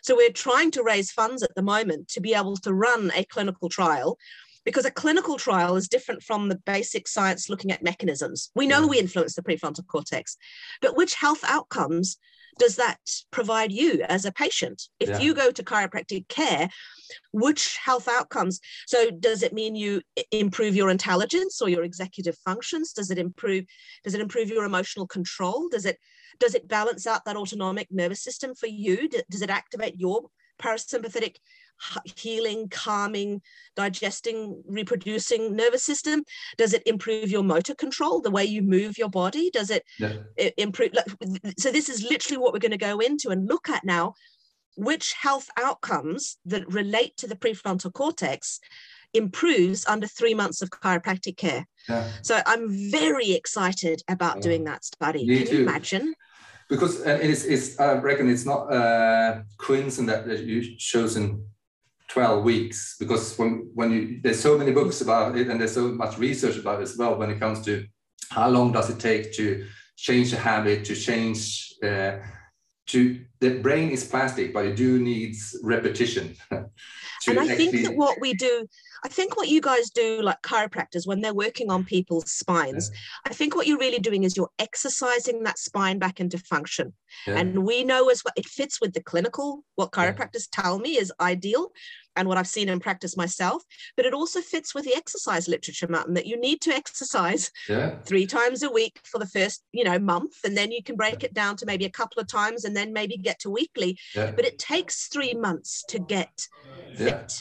so 0.03 0.17
we're 0.17 0.31
trying 0.31 0.71
to 0.73 0.83
raise 0.83 1.13
funds 1.13 1.43
at 1.43 1.55
the 1.55 1.63
moment 1.63 2.09
to 2.09 2.21
be 2.21 2.35
able 2.35 2.57
to 2.57 2.75
run 2.75 3.13
a 3.15 3.25
clinical 3.25 3.69
trial 3.69 4.19
because 4.69 4.85
a 4.85 4.91
clinical 4.91 5.39
trial 5.39 5.77
is 5.77 5.89
different 5.89 6.23
from 6.23 6.51
the 6.51 6.61
basic 6.67 7.09
science 7.09 7.49
looking 7.49 7.73
at 7.73 7.83
mechanisms. 7.83 8.51
We 8.55 8.67
know 8.67 8.87
we 8.87 8.99
influence 8.99 9.35
the 9.35 9.43
prefrontal 9.43 9.87
cortex, 9.87 10.37
but 10.83 10.95
which 10.95 11.15
health 11.15 11.43
outcomes 11.43 12.19
does 12.59 12.77
that 12.77 12.99
provide 13.31 13.73
you 13.73 14.03
as 14.03 14.27
a 14.27 14.33
patient? 14.33 14.83
If 15.01 15.09
yeah. 15.09 15.21
you 15.21 15.33
go 15.33 15.51
to 15.51 15.63
chiropractic 15.63 16.29
care, 16.29 16.69
which 17.33 17.79
health 17.83 18.09
outcomes? 18.09 18.61
So 18.87 19.11
does 19.11 19.43
it 19.43 19.55
mean 19.55 19.75
you 19.75 20.03
improve 20.33 20.77
your 20.77 20.91
intelligence 20.91 21.63
or 21.63 21.71
your 21.71 21.83
executive 21.83 22.37
functions? 22.45 22.93
Does 22.93 23.11
it 23.11 23.17
improve 23.17 23.65
does 24.05 24.13
it 24.13 24.21
improve 24.21 24.51
your 24.51 24.65
emotional 24.65 25.07
control? 25.07 25.71
Does 25.71 25.87
it 25.87 25.97
does 26.41 26.55
it 26.55 26.69
balance 26.69 27.07
out 27.07 27.25
that 27.25 27.37
autonomic 27.37 27.89
nervous 27.91 28.23
system 28.23 28.55
for 28.55 28.67
you? 28.67 29.09
Does 29.31 29.41
it 29.41 29.49
activate 29.49 29.99
your 29.99 30.29
parasympathetic 30.61 31.37
healing, 32.17 32.69
calming, 32.69 33.43
digesting, 33.77 34.63
reproducing 34.67 35.55
nervous 35.55 35.85
system? 35.85 36.25
Does 36.57 36.73
it 36.73 36.83
improve 36.87 37.31
your 37.31 37.45
motor 37.45 37.75
control, 37.75 38.21
the 38.21 38.31
way 38.31 38.45
you 38.45 38.63
move 38.63 38.99
your 38.99 39.11
body? 39.11 39.51
Does 39.51 39.71
it 39.71 39.85
yeah. 39.99 40.15
improve? 40.57 40.93
So, 41.59 41.71
this 41.71 41.89
is 41.89 42.03
literally 42.03 42.39
what 42.39 42.53
we're 42.53 42.59
going 42.59 42.73
to 42.73 42.79
go 42.79 42.99
into 42.99 43.31
and 43.31 43.49
look 43.49 43.69
at 43.69 43.85
now 43.85 44.15
which 44.77 45.13
health 45.15 45.51
outcomes 45.57 46.37
that 46.47 46.73
relate 46.73 47.17
to 47.17 47.27
the 47.27 47.35
prefrontal 47.35 47.93
cortex 47.93 48.61
improves 49.13 49.85
under 49.87 50.07
three 50.07 50.35
months 50.35 50.63
of 50.63 50.71
chiropractic 50.71 51.37
care. 51.37 51.67
Yeah. 51.89 52.09
So 52.23 52.41
I'm 52.47 52.91
very 52.91 53.33
excited 53.33 54.03
about 54.09 54.41
doing 54.41 54.65
that 54.65 54.85
study. 54.85 55.27
Me 55.27 55.39
Can 55.39 55.47
too. 55.47 55.57
you 55.57 55.63
imagine? 55.63 56.15
Because 56.69 57.01
it's, 57.01 57.45
it's, 57.45 57.81
I 57.81 57.95
reckon 57.95 58.29
it's 58.29 58.45
not 58.45 58.73
uh, 58.73 59.41
coincident 59.57 60.27
that 60.27 60.45
you've 60.45 60.79
chosen 60.79 61.45
12 62.09 62.43
weeks 62.43 62.97
because 62.99 63.39
when, 63.39 63.71
when 63.75 63.91
you, 63.91 64.21
there's 64.23 64.41
so 64.41 64.57
many 64.57 64.73
books 64.73 65.01
about 65.01 65.37
it 65.37 65.49
and 65.49 65.61
there's 65.61 65.75
so 65.75 65.89
much 65.89 66.19
research 66.19 66.57
about 66.57 66.81
it 66.81 66.85
as 66.85 66.97
well 66.97 67.17
when 67.17 67.31
it 67.31 67.39
comes 67.39 67.65
to 67.65 67.87
how 68.31 68.49
long 68.49 68.73
does 68.73 68.91
it 68.91 68.99
take 68.99 69.33
to 69.35 69.67
change 69.97 70.33
a 70.33 70.37
habit 70.37 70.85
to 70.85 70.95
change 70.95 71.73
uh, 71.83 72.17
to 72.87 73.21
the 73.41 73.59
brain 73.61 73.91
is 73.91 74.05
plastic 74.05 74.53
but 74.53 74.65
it 74.65 74.77
do 74.77 74.99
needs 74.99 75.59
repetition. 75.63 76.35
And 77.27 77.41
i 77.41 77.49
think 77.57 77.73
that 77.85 77.97
what 77.97 78.17
we 78.21 78.33
do 78.33 78.67
I 79.05 79.09
think 79.09 79.37
what 79.37 79.49
you 79.49 79.61
guys 79.61 79.91
do, 79.91 80.23
like 80.23 80.43
chiropractors, 80.43 81.07
when 81.07 81.21
they're 81.21 81.35
working 81.35 81.71
on 81.71 81.85
people's 81.85 82.31
spines, 82.31 82.91
yeah. 82.93 82.99
I 83.27 83.35
think 83.35 83.55
what 83.55 83.67
you're 83.67 83.79
really 83.79 83.99
doing 83.99 84.25
is 84.25 84.37
you're 84.37 84.51
exercising 84.59 85.43
that 85.45 85.59
spine 85.59 85.99
back 85.99 86.21
into 86.21 86.39
function. 86.39 86.93
Yeah. 87.27 87.39
And 87.39 87.65
we 87.65 87.85
know 87.85 88.09
as 88.09 88.25
well, 88.25 88.35
it 88.37 88.47
fits 88.47 88.81
with 88.81 88.93
the 88.95 89.03
clinical, 89.03 89.65
what 89.77 89.93
chiropractors 89.93 90.49
yeah. 90.53 90.63
tell 90.63 90.79
me 90.79 90.99
is 90.99 91.13
ideal 91.21 91.73
and 92.17 92.27
what 92.27 92.37
I've 92.37 92.49
seen 92.49 92.69
in 92.69 92.81
practice 92.81 93.17
myself, 93.17 93.63
but 93.97 94.05
it 94.05 94.13
also 94.13 94.41
fits 94.41 94.75
with 94.75 94.85
the 94.85 94.97
exercise 94.97 95.47
literature, 95.47 95.87
Martin, 95.89 96.15
that 96.15 96.27
you 96.27 96.39
need 96.39 96.61
to 96.63 96.75
exercise 96.75 97.53
three 98.05 98.27
times 98.27 98.65
a 98.65 98.71
week 98.71 98.99
for 99.05 99.19
the 99.21 99.27
first, 99.27 99.63
you 99.71 99.85
know, 99.85 100.01
month, 100.01 100.33
and 100.45 100.57
then 100.57 100.73
you 100.73 100.83
can 100.83 100.97
break 100.97 101.23
it 101.23 101.33
down 101.33 101.57
to 101.57 101.67
maybe 101.67 101.85
a 101.85 101.91
couple 101.91 102.21
of 102.21 102.27
times 102.27 102.65
and 102.65 102.77
then 102.77 102.93
maybe 102.93 103.17
get 103.17 103.39
to 103.41 103.51
weekly. 103.51 103.97
But 104.15 104.45
it 104.45 104.59
takes 104.59 105.07
three 105.07 105.35
months 105.35 105.85
to 105.91 106.01
get 106.01 106.49
fit 106.97 107.41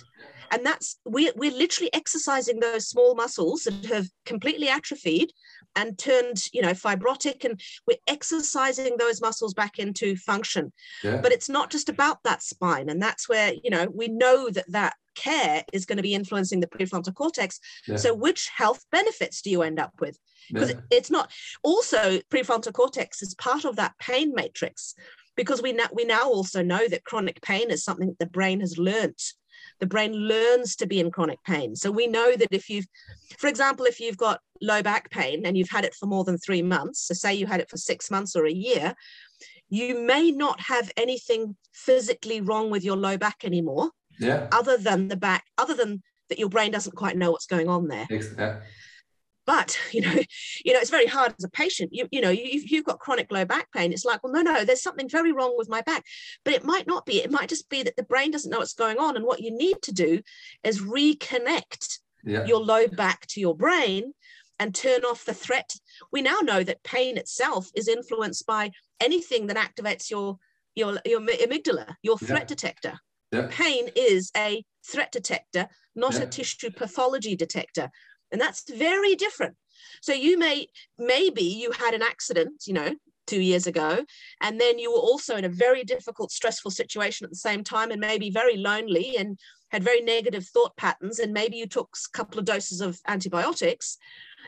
and 0.52 0.66
that's 0.66 1.00
we're, 1.06 1.34
we're 1.36 1.52
literally 1.52 1.94
exercising 1.94 2.60
those 2.60 2.88
small 2.88 3.16
muscles 3.16 3.64
that 3.64 3.86
have 3.86 4.08
completely 4.26 4.70
atrophied 4.70 5.32
and 5.76 5.98
turned 5.98 6.44
you 6.54 6.62
know 6.62 6.72
fibrotic 6.72 7.46
and 7.46 7.62
we're 7.88 7.98
exercising 8.08 8.98
those 8.98 9.22
muscles 9.22 9.54
back 9.54 9.80
into 9.80 10.16
function 10.16 10.72
yeah. 11.04 11.22
but 11.22 11.32
it's 11.32 11.50
not 11.50 11.70
just 11.70 11.90
about 11.90 12.18
that 12.24 12.42
spine 12.42 12.90
and 12.90 13.02
that's 13.02 13.30
where 13.30 13.54
you 13.64 13.70
know 13.70 13.88
we 13.94 14.08
know 14.08 14.50
that 14.50 14.70
that 14.72 14.96
care 15.16 15.64
is 15.74 15.86
going 15.86 15.98
to 15.98 16.04
be 16.04 16.14
influencing 16.14 16.60
the 16.60 16.68
prefrontal 16.68 17.14
cortex 17.14 17.60
yeah. 17.88 17.96
so 17.96 18.14
which 18.14 18.50
health 18.56 18.86
benefits 18.92 19.42
do 19.42 19.50
you 19.50 19.62
end 19.62 19.80
up 19.80 19.94
with 20.00 20.18
because 20.52 20.72
yeah. 20.72 20.80
it's 20.92 21.12
not 21.12 21.32
also 21.64 22.20
prefrontal 22.32 22.74
cortex 22.74 23.22
is 23.22 23.34
part 23.36 23.66
of 23.66 23.76
that 23.76 23.98
pain 24.00 24.34
matrix 24.36 24.94
because 25.36 25.62
we 25.62 25.72
now 25.72 25.88
we 25.94 26.06
now 26.06 26.30
also 26.30 26.62
know 26.62 26.88
that 26.88 27.04
chronic 27.04 27.42
pain 27.42 27.72
is 27.72 27.84
something 27.84 28.16
the 28.20 28.26
brain 28.26 28.60
has 28.60 28.78
learnt 28.78 29.22
the 29.80 29.88
brain 29.88 30.14
learns 30.14 30.76
to 30.78 30.88
be 30.88 31.00
in 31.00 31.12
chronic 31.12 31.44
pain. 31.44 31.76
So 31.76 31.92
we 31.92 32.08
know 32.08 32.36
that 32.36 32.50
if 32.52 32.70
you've, 32.70 32.88
for 33.38 33.48
example, 33.48 33.86
if 33.86 34.00
you've 34.00 34.18
got 34.18 34.40
low 34.62 34.82
back 34.82 35.10
pain 35.10 35.46
and 35.46 35.58
you've 35.58 35.70
had 35.70 35.86
it 35.86 35.94
for 35.96 36.06
more 36.06 36.24
than 36.24 36.38
three 36.38 36.62
months, 36.62 37.08
so 37.08 37.14
say 37.14 37.34
you 37.34 37.46
had 37.46 37.60
it 37.60 37.70
for 37.70 37.78
six 37.78 38.10
months 38.10 38.36
or 38.36 38.46
a 38.46 38.52
year, 38.52 38.94
you 39.70 40.00
may 40.00 40.32
not 40.32 40.60
have 40.62 40.92
anything 40.98 41.56
physically 41.74 42.42
wrong 42.42 42.70
with 42.70 42.84
your 42.84 42.98
low 42.98 43.18
back 43.18 43.44
anymore. 43.44 43.92
Yeah. 44.20 44.48
Other 44.52 44.78
than 44.78 45.10
the 45.10 45.18
back, 45.18 45.46
other 45.58 45.74
than 45.74 46.02
that 46.30 46.40
your 46.40 46.50
brain 46.50 46.72
doesn't 46.72 46.96
quite 46.96 47.18
know 47.18 47.32
what's 47.32 47.46
going 47.46 47.70
on 47.70 47.88
there. 47.88 48.08
Yeah 48.38 48.60
but 49.48 49.80
you 49.92 50.02
know 50.02 50.14
you 50.66 50.74
know 50.74 50.80
it's 50.80 50.92
very 50.92 51.08
hard 51.08 51.34
as 51.40 51.44
a 51.44 51.50
patient. 51.50 51.90
You, 51.92 52.08
you 52.12 52.22
know 52.22 52.30
you, 52.30 52.62
you've 52.64 52.86
got 52.86 53.00
chronic 53.00 53.32
low 53.32 53.46
back 53.46 53.72
pain. 53.72 53.92
It's 53.92 54.06
like 54.06 54.24
well 54.24 54.34
no 54.34 54.42
no 54.44 54.64
there's 54.64 54.84
something 54.84 55.10
very 55.10 55.32
wrong 55.32 55.56
with 55.58 55.70
my 55.70 55.82
back. 55.82 56.04
But 56.46 56.54
it 56.54 56.64
might 56.64 56.86
not 56.86 57.08
be. 57.08 57.24
It 57.24 57.32
might 57.32 57.50
just 57.50 57.68
be 57.70 57.82
that 57.82 57.96
the 57.96 58.04
brain 58.04 58.30
doesn't 58.30 58.52
know 58.52 58.60
what's 58.60 58.74
going 58.74 59.00
on. 59.00 59.16
And 59.16 59.26
what 59.26 59.42
you 59.42 59.50
need 59.50 59.82
to 59.84 59.92
do 59.92 60.22
is 60.64 60.82
reconnect 60.84 62.00
yeah. 62.24 62.46
your 62.46 62.60
low 62.60 62.88
back 62.88 63.26
to 63.28 63.40
your 63.40 63.56
brain 63.56 64.14
and 64.60 64.76
turn 64.76 65.04
off 65.06 65.26
the 65.26 65.34
threat. 65.34 65.74
We 66.12 66.22
now 66.22 66.40
know 66.42 66.64
that 66.64 66.84
pain 66.84 67.18
itself 67.18 67.68
is 67.76 67.88
influenced 67.88 68.46
by 68.46 68.72
anything 69.00 69.48
that 69.48 69.58
activates 69.58 70.12
your 70.12 70.38
your 70.76 71.00
your 71.06 71.22
amygdala 71.22 71.96
your 72.04 72.18
threat 72.20 72.42
yeah. 72.42 72.46
detector. 72.46 73.00
Yeah. 73.32 73.48
pain 73.50 73.90
is 73.94 74.32
a 74.38 74.64
threat 74.90 75.12
detector 75.12 75.68
not 75.98 76.22
a 76.22 76.26
tissue 76.26 76.72
pathology 76.72 77.36
detector 77.36 77.90
and 78.32 78.40
that's 78.42 78.70
very 78.70 79.16
different 79.16 79.56
so 80.02 80.14
you 80.14 80.38
may 80.38 80.68
maybe 80.98 81.44
you 81.44 81.72
had 81.72 81.94
an 81.94 82.02
accident 82.02 82.64
you 82.66 82.74
know 82.74 82.96
two 83.26 83.42
years 83.42 83.68
ago 83.68 84.04
and 84.42 84.60
then 84.60 84.80
you 84.80 84.92
were 84.92 85.00
also 85.00 85.36
in 85.36 85.46
a 85.46 85.50
very 85.50 85.84
difficult 85.84 86.32
stressful 86.32 86.72
situation 86.72 87.26
at 87.26 87.30
the 87.30 87.36
same 87.36 87.64
time 87.64 87.92
and 87.92 88.00
maybe 88.00 88.30
very 88.30 88.58
lonely 88.58 89.18
and 89.18 89.38
had 89.70 89.84
very 89.84 90.00
negative 90.02 90.46
thought 90.48 90.76
patterns 90.78 91.20
and 91.20 91.34
maybe 91.34 91.58
you 91.58 91.68
took 91.68 91.90
a 91.94 92.18
couple 92.18 92.40
of 92.40 92.46
doses 92.46 92.80
of 92.80 93.00
antibiotics 93.08 93.98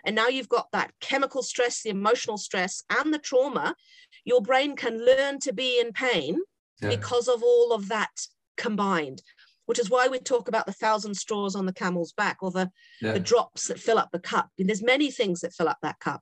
and 0.06 0.16
now 0.16 0.28
you've 0.28 0.50
got 0.50 0.68
that 0.72 0.92
chemical 1.02 1.44
stress 1.44 1.84
the 1.84 1.90
emotional 1.90 2.38
stress 2.38 2.84
and 2.90 3.14
the 3.14 3.20
trauma 3.20 3.76
your 4.24 4.42
brain 4.42 4.76
can 4.76 5.06
learn 5.06 5.40
to 5.40 5.54
be 5.54 5.80
in 5.80 5.92
pain 5.92 6.40
yeah. 6.82 6.90
because 6.90 7.28
of 7.28 7.44
all 7.44 7.74
of 7.74 7.90
that 7.90 8.12
combined 8.56 9.22
which 9.70 9.78
is 9.78 9.92
why 9.92 10.08
we 10.08 10.18
talk 10.18 10.48
about 10.48 10.66
the 10.66 10.74
thousand 10.74 11.14
straws 11.14 11.56
on 11.56 11.68
the 11.68 11.72
camel's 11.72 12.12
back 12.14 12.38
or 12.42 12.50
the, 12.50 12.72
yeah. 13.04 13.12
the 13.12 13.20
drops 13.20 13.68
that 13.68 13.80
fill 13.80 14.00
up 14.00 14.10
the 14.12 14.18
cup. 14.18 14.50
And 14.58 14.68
there's 14.68 14.82
many 14.82 15.12
things 15.12 15.42
that 15.42 15.54
fill 15.54 15.70
up 15.70 15.78
that 15.84 16.00
cup. 16.00 16.22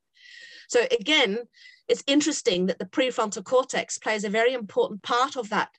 So 0.68 0.86
again, 0.92 1.38
it's 1.88 2.04
interesting 2.08 2.66
that 2.66 2.78
the 2.78 2.84
prefrontal 2.84 3.46
cortex 3.46 4.00
plays 4.00 4.26
a 4.26 4.30
very 4.30 4.54
important 4.54 5.02
part 5.02 5.38
of 5.38 5.48
that 5.52 5.70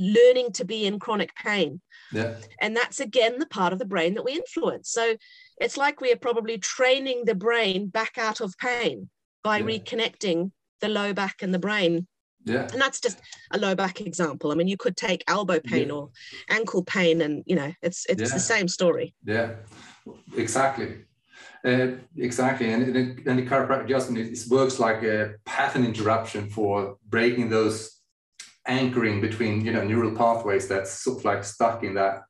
learning 0.00 0.52
to 0.52 0.64
be 0.64 0.86
in 0.86 0.98
chronic 0.98 1.34
pain. 1.36 1.82
Yeah. 2.12 2.36
And 2.62 2.74
that's 2.74 2.98
again 2.98 3.38
the 3.38 3.44
part 3.44 3.74
of 3.74 3.78
the 3.78 3.84
brain 3.84 4.14
that 4.14 4.24
we 4.24 4.32
influence. 4.32 4.88
So 4.88 5.14
it's 5.60 5.76
like 5.76 6.00
we 6.00 6.12
are 6.12 6.16
probably 6.16 6.56
training 6.56 7.26
the 7.26 7.34
brain 7.34 7.88
back 7.88 8.16
out 8.16 8.40
of 8.40 8.56
pain 8.56 9.10
by 9.44 9.58
yeah. 9.58 9.66
reconnecting 9.66 10.50
the 10.80 10.88
low 10.88 11.12
back 11.12 11.42
and 11.42 11.52
the 11.52 11.58
brain 11.58 12.06
yeah. 12.44 12.68
And 12.72 12.80
that's 12.80 13.00
just 13.00 13.20
a 13.50 13.58
low 13.58 13.74
back 13.74 14.00
example. 14.00 14.50
I 14.50 14.54
mean, 14.54 14.68
you 14.68 14.76
could 14.76 14.96
take 14.96 15.24
elbow 15.28 15.60
pain 15.60 15.88
yeah. 15.88 15.94
or 15.94 16.10
ankle 16.48 16.82
pain, 16.82 17.22
and 17.22 17.42
you 17.46 17.56
know, 17.56 17.72
it's 17.82 18.06
it's 18.08 18.22
yeah. 18.22 18.28
the 18.28 18.40
same 18.40 18.68
story. 18.68 19.14
Yeah, 19.24 19.54
exactly. 20.36 21.04
Uh, 21.64 21.92
exactly, 22.16 22.72
and, 22.72 22.82
and 22.96 23.38
the 23.38 23.46
chiropractic 23.46 23.84
adjustment 23.84 24.18
it 24.18 24.38
works 24.50 24.80
like 24.80 25.04
a 25.04 25.34
pattern 25.44 25.84
interruption 25.84 26.50
for 26.50 26.96
breaking 27.08 27.48
those 27.48 28.00
anchoring 28.66 29.20
between 29.20 29.64
you 29.64 29.72
know 29.72 29.84
neural 29.84 30.14
pathways 30.14 30.68
that's 30.68 30.90
sort 30.90 31.18
of 31.18 31.24
like 31.24 31.44
stuck 31.44 31.82
in 31.82 31.94
that 31.94 32.22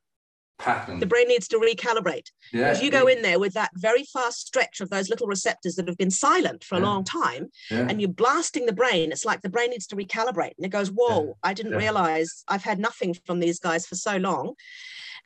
pattern. 0.59 0.99
The 0.99 1.05
brain 1.05 1.27
needs 1.27 1.47
to 1.49 1.57
recalibrate. 1.57 2.27
Yeah. 2.51 2.69
Because 2.69 2.81
you 2.81 2.91
go 2.91 3.07
in 3.07 3.21
there 3.21 3.39
with 3.39 3.53
that 3.53 3.71
very 3.75 4.03
fast 4.03 4.47
stretch 4.47 4.81
of 4.81 4.89
those 4.89 5.09
little 5.09 5.27
receptors 5.27 5.75
that 5.75 5.87
have 5.87 5.97
been 5.97 6.11
silent 6.11 6.63
for 6.63 6.75
a 6.75 6.79
yeah. 6.79 6.85
long 6.85 7.03
time, 7.03 7.49
yeah. 7.69 7.87
and 7.89 7.99
you're 7.99 8.09
blasting 8.09 8.65
the 8.65 8.73
brain. 8.73 9.11
It's 9.11 9.25
like 9.25 9.41
the 9.41 9.49
brain 9.49 9.71
needs 9.71 9.87
to 9.87 9.95
recalibrate. 9.95 10.53
And 10.57 10.65
it 10.65 10.69
goes, 10.69 10.89
Whoa. 10.89 11.37
I 11.43 11.53
didn't 11.53 11.75
realize 11.75 12.43
I've 12.47 12.63
had 12.63 12.79
nothing 12.79 13.15
from 13.25 13.39
these 13.39 13.59
guys 13.59 13.85
for 13.85 13.95
so 13.95 14.17
long. 14.17 14.53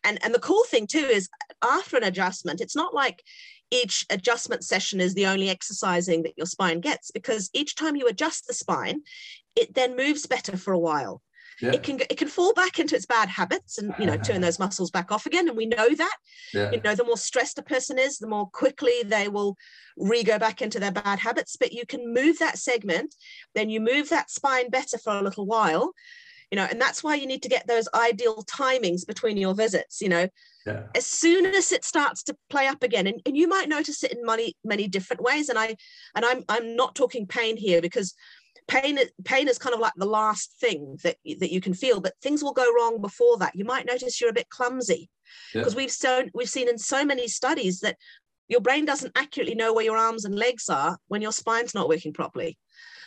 And, 0.03 0.19
and 0.23 0.33
the 0.33 0.39
cool 0.39 0.63
thing 0.65 0.87
too 0.87 0.99
is 0.99 1.27
after 1.63 1.97
an 1.97 2.03
adjustment, 2.03 2.61
it's 2.61 2.75
not 2.75 2.93
like 2.93 3.23
each 3.71 4.05
adjustment 4.09 4.63
session 4.63 5.01
is 5.01 5.13
the 5.13 5.25
only 5.25 5.49
exercising 5.49 6.23
that 6.23 6.37
your 6.37 6.45
spine 6.45 6.79
gets 6.79 7.11
because 7.11 7.49
each 7.53 7.75
time 7.75 7.95
you 7.95 8.07
adjust 8.07 8.47
the 8.47 8.53
spine, 8.53 9.01
it 9.55 9.73
then 9.73 9.97
moves 9.97 10.25
better 10.25 10.55
for 10.55 10.71
a 10.71 10.79
while 10.79 11.21
yeah. 11.61 11.71
it 11.71 11.83
can 11.83 11.99
it 11.99 12.17
can 12.17 12.27
fall 12.27 12.53
back 12.53 12.79
into 12.79 12.95
its 12.95 13.05
bad 13.05 13.29
habits 13.29 13.77
and 13.77 13.93
you 13.99 14.05
know 14.05 14.17
turn 14.17 14.41
those 14.41 14.59
muscles 14.59 14.91
back 14.91 15.11
off 15.11 15.25
again 15.25 15.47
and 15.47 15.57
we 15.57 15.65
know 15.65 15.93
that 15.95 16.17
yeah. 16.53 16.71
you 16.71 16.81
know 16.81 16.95
the 16.95 17.03
more 17.03 17.17
stressed 17.17 17.57
a 17.57 17.63
person 17.63 17.97
is 17.97 18.17
the 18.17 18.27
more 18.27 18.47
quickly 18.49 19.03
they 19.05 19.27
will 19.27 19.55
re-go 19.97 20.37
back 20.37 20.61
into 20.61 20.79
their 20.79 20.91
bad 20.91 21.19
habits 21.19 21.55
but 21.55 21.73
you 21.73 21.85
can 21.85 22.13
move 22.13 22.37
that 22.39 22.57
segment 22.57 23.15
then 23.55 23.69
you 23.69 23.79
move 23.79 24.09
that 24.09 24.29
spine 24.29 24.69
better 24.69 24.97
for 24.97 25.13
a 25.17 25.21
little 25.21 25.45
while 25.45 25.93
you 26.51 26.55
know 26.55 26.67
and 26.69 26.79
that's 26.79 27.03
why 27.03 27.15
you 27.15 27.25
need 27.25 27.43
to 27.43 27.49
get 27.49 27.67
those 27.67 27.87
ideal 27.93 28.43
timings 28.43 29.05
between 29.05 29.37
your 29.37 29.53
visits 29.53 30.01
you 30.01 30.09
know 30.09 30.27
yeah. 30.65 30.83
as 30.95 31.05
soon 31.05 31.45
as 31.45 31.71
it 31.71 31.83
starts 31.83 32.23
to 32.23 32.35
play 32.49 32.67
up 32.67 32.83
again 32.83 33.07
and, 33.07 33.21
and 33.25 33.37
you 33.37 33.47
might 33.47 33.69
notice 33.69 34.03
it 34.03 34.11
in 34.11 34.25
many 34.25 34.55
many 34.63 34.87
different 34.87 35.21
ways 35.21 35.49
and 35.49 35.57
i 35.57 35.75
and 36.15 36.25
i'm 36.25 36.43
i'm 36.49 36.75
not 36.75 36.95
talking 36.95 37.25
pain 37.25 37.57
here 37.57 37.81
because 37.81 38.13
pain 38.67 38.99
pain 39.23 39.47
is 39.47 39.57
kind 39.57 39.73
of 39.73 39.79
like 39.79 39.93
the 39.95 40.05
last 40.05 40.53
thing 40.59 40.97
that 41.03 41.17
that 41.39 41.51
you 41.51 41.61
can 41.61 41.73
feel 41.73 42.01
but 42.01 42.13
things 42.21 42.43
will 42.43 42.53
go 42.53 42.71
wrong 42.73 43.01
before 43.01 43.37
that. 43.37 43.55
You 43.55 43.65
might 43.65 43.85
notice 43.85 44.19
you're 44.19 44.29
a 44.29 44.33
bit 44.33 44.49
clumsy. 44.49 45.09
Because 45.53 45.73
yeah. 45.73 45.77
we've 45.77 45.91
so 45.91 46.25
we've 46.33 46.49
seen 46.49 46.69
in 46.69 46.77
so 46.77 47.05
many 47.05 47.27
studies 47.27 47.79
that 47.81 47.97
your 48.47 48.61
brain 48.61 48.85
doesn't 48.85 49.17
accurately 49.17 49.55
know 49.55 49.73
where 49.73 49.83
your 49.83 49.97
arms 49.97 50.23
and 50.23 50.35
legs 50.35 50.69
are 50.69 50.97
when 51.07 51.21
your 51.21 51.33
spine's 51.33 51.75
not 51.75 51.89
working 51.89 52.13
properly. 52.13 52.57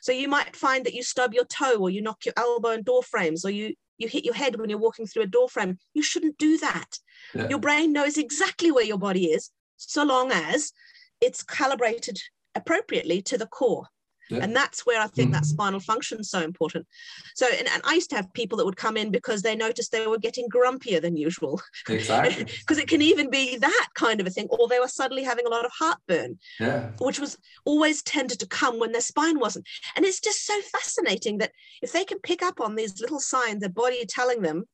So 0.02 0.12
you 0.12 0.28
might 0.28 0.54
find 0.54 0.84
that 0.84 0.94
you 0.94 1.02
stub 1.02 1.32
your 1.32 1.46
toe 1.46 1.78
or 1.78 1.90
you 1.90 2.02
knock 2.02 2.24
your 2.24 2.34
elbow 2.36 2.70
in 2.70 2.82
door 2.82 3.02
frames 3.02 3.44
or 3.44 3.50
you 3.50 3.74
you 3.98 4.08
hit 4.08 4.24
your 4.24 4.34
head 4.34 4.56
when 4.56 4.70
you're 4.70 4.78
walking 4.78 5.06
through 5.06 5.24
a 5.24 5.26
door 5.26 5.48
frame 5.48 5.78
you 5.94 6.02
shouldn't 6.02 6.38
do 6.38 6.58
that. 6.58 6.98
Yeah. 7.34 7.48
your 7.48 7.58
brain 7.58 7.92
knows 7.92 8.16
exactly 8.16 8.70
where 8.70 8.84
your 8.84 8.98
body 8.98 9.26
is 9.26 9.50
so 9.76 10.04
long 10.04 10.30
as 10.32 10.72
it's 11.20 11.42
calibrated 11.42 12.18
appropriately 12.54 13.22
to 13.22 13.38
the 13.38 13.46
core 13.46 13.86
yeah. 14.30 14.38
And 14.42 14.54
that's 14.54 14.86
where 14.86 15.00
I 15.00 15.06
think 15.08 15.32
that 15.32 15.42
mm-hmm. 15.42 15.50
spinal 15.50 15.80
function 15.80 16.20
is 16.20 16.30
so 16.30 16.40
important. 16.40 16.86
So, 17.34 17.46
and, 17.46 17.68
and, 17.68 17.82
I 17.84 17.94
used 17.94 18.10
to 18.10 18.16
have 18.16 18.32
people 18.32 18.58
that 18.58 18.64
would 18.64 18.76
come 18.76 18.96
in 18.96 19.10
because 19.10 19.42
they 19.42 19.56
noticed 19.56 19.90
they 19.90 20.06
were 20.06 20.18
getting 20.18 20.48
grumpier 20.48 21.00
than 21.00 21.16
usual. 21.16 21.60
Exactly. 21.88 22.44
Because 22.44 22.78
it 22.78 22.88
can 22.88 23.02
even 23.02 23.30
be 23.30 23.56
that 23.56 23.88
kind 23.94 24.20
of 24.20 24.26
a 24.26 24.30
thing, 24.30 24.46
or 24.50 24.68
they 24.68 24.78
were 24.78 24.88
suddenly 24.88 25.24
having 25.24 25.46
a 25.46 25.50
lot 25.50 25.64
of 25.64 25.72
heartburn, 25.76 26.38
yeah. 26.60 26.90
which 27.00 27.18
was 27.18 27.36
always 27.64 28.02
tended 28.02 28.38
to 28.38 28.46
come 28.46 28.78
when 28.78 28.92
their 28.92 29.00
spine 29.00 29.38
wasn't. 29.38 29.66
And 29.96 30.04
it's 30.04 30.20
just 30.20 30.46
so 30.46 30.58
fascinating 30.72 31.38
that 31.38 31.52
if 31.82 31.92
they 31.92 32.04
can 32.04 32.18
pick 32.20 32.42
up 32.42 32.60
on 32.60 32.74
these 32.74 33.00
little 33.00 33.18
signs, 33.18 33.60
the 33.60 33.68
body 33.68 34.04
telling 34.06 34.42
them, 34.42 34.64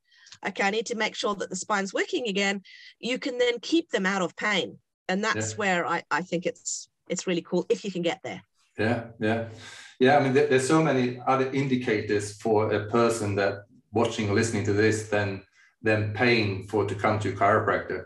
okay, 0.45 0.63
I 0.63 0.69
need 0.69 0.85
to 0.87 0.95
make 0.95 1.15
sure 1.15 1.33
that 1.35 1.49
the 1.49 1.55
spine's 1.55 1.93
working 1.93 2.27
again, 2.27 2.61
you 2.99 3.17
can 3.17 3.37
then 3.37 3.59
keep 3.61 3.89
them 3.89 4.05
out 4.05 4.21
of 4.21 4.35
pain. 4.35 4.77
And 5.09 5.23
that's 5.23 5.51
yeah. 5.51 5.57
where 5.57 5.87
I, 5.87 6.03
I 6.11 6.21
think 6.21 6.45
it's 6.45 6.89
it's 7.09 7.27
really 7.27 7.41
cool 7.41 7.65
if 7.69 7.85
you 7.85 7.91
can 7.91 8.01
get 8.01 8.19
there. 8.23 8.41
Yeah, 8.77 9.05
yeah, 9.19 9.47
yeah. 9.99 10.17
I 10.17 10.23
mean, 10.23 10.33
there, 10.33 10.47
there's 10.47 10.67
so 10.67 10.83
many 10.83 11.19
other 11.25 11.49
indicators 11.51 12.39
for 12.41 12.71
a 12.71 12.85
person 12.85 13.35
that 13.35 13.63
watching 13.91 14.29
or 14.29 14.35
listening 14.35 14.65
to 14.65 14.73
this 14.73 15.09
than 15.09 15.43
than 15.81 16.13
paying 16.13 16.67
for 16.67 16.85
to 16.85 16.95
come 16.95 17.19
to 17.19 17.29
a 17.29 17.33
chiropractor. 17.33 18.05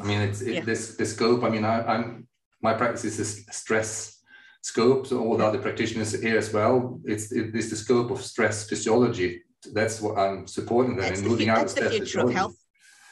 I 0.00 0.06
mean, 0.06 0.20
it's 0.20 0.40
it, 0.40 0.54
yeah. 0.54 0.60
this 0.64 0.96
the 0.96 1.06
scope. 1.06 1.42
I 1.44 1.50
mean, 1.50 1.64
I, 1.64 1.82
I'm 1.82 2.26
my 2.62 2.74
practice 2.74 3.04
is 3.04 3.46
a 3.48 3.52
stress 3.52 4.22
scope. 4.62 5.06
So 5.06 5.20
all 5.20 5.36
the 5.36 5.44
other 5.44 5.58
practitioners 5.58 6.20
here 6.20 6.38
as 6.38 6.52
well. 6.52 7.00
It's 7.04 7.32
it, 7.32 7.54
it's 7.54 7.70
the 7.70 7.76
scope 7.76 8.10
of 8.10 8.20
stress 8.22 8.68
physiology. 8.68 9.42
That's 9.72 10.00
what 10.00 10.18
I'm 10.18 10.46
supporting. 10.46 10.96
Them 10.96 11.04
that's 11.04 11.20
the, 11.20 11.28
moving 11.28 11.48
out. 11.48 11.58
That's 11.58 11.74
the 11.74 11.90
future 11.90 12.20
of 12.20 12.32
health. 12.32 12.56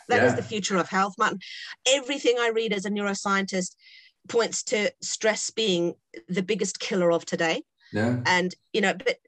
That 0.09 0.23
yeah. 0.23 0.29
is 0.29 0.35
the 0.37 0.43
future 0.43 0.77
of 0.77 0.89
health, 0.89 1.15
Martin. 1.19 1.41
Everything 1.89 2.37
I 2.39 2.51
read 2.55 2.73
as 2.73 2.85
a 2.85 2.91
neuroscientist 2.91 3.75
points 4.29 4.63
to 4.65 4.91
stress 5.01 5.51
being 5.51 5.95
the 6.29 6.43
biggest 6.43 6.81
killer 6.81 7.13
of 7.13 7.25
today. 7.25 7.63
Yeah. 7.93 8.21
And 8.27 8.55
you 8.73 8.81
know, 8.81 8.95
but 8.95 9.19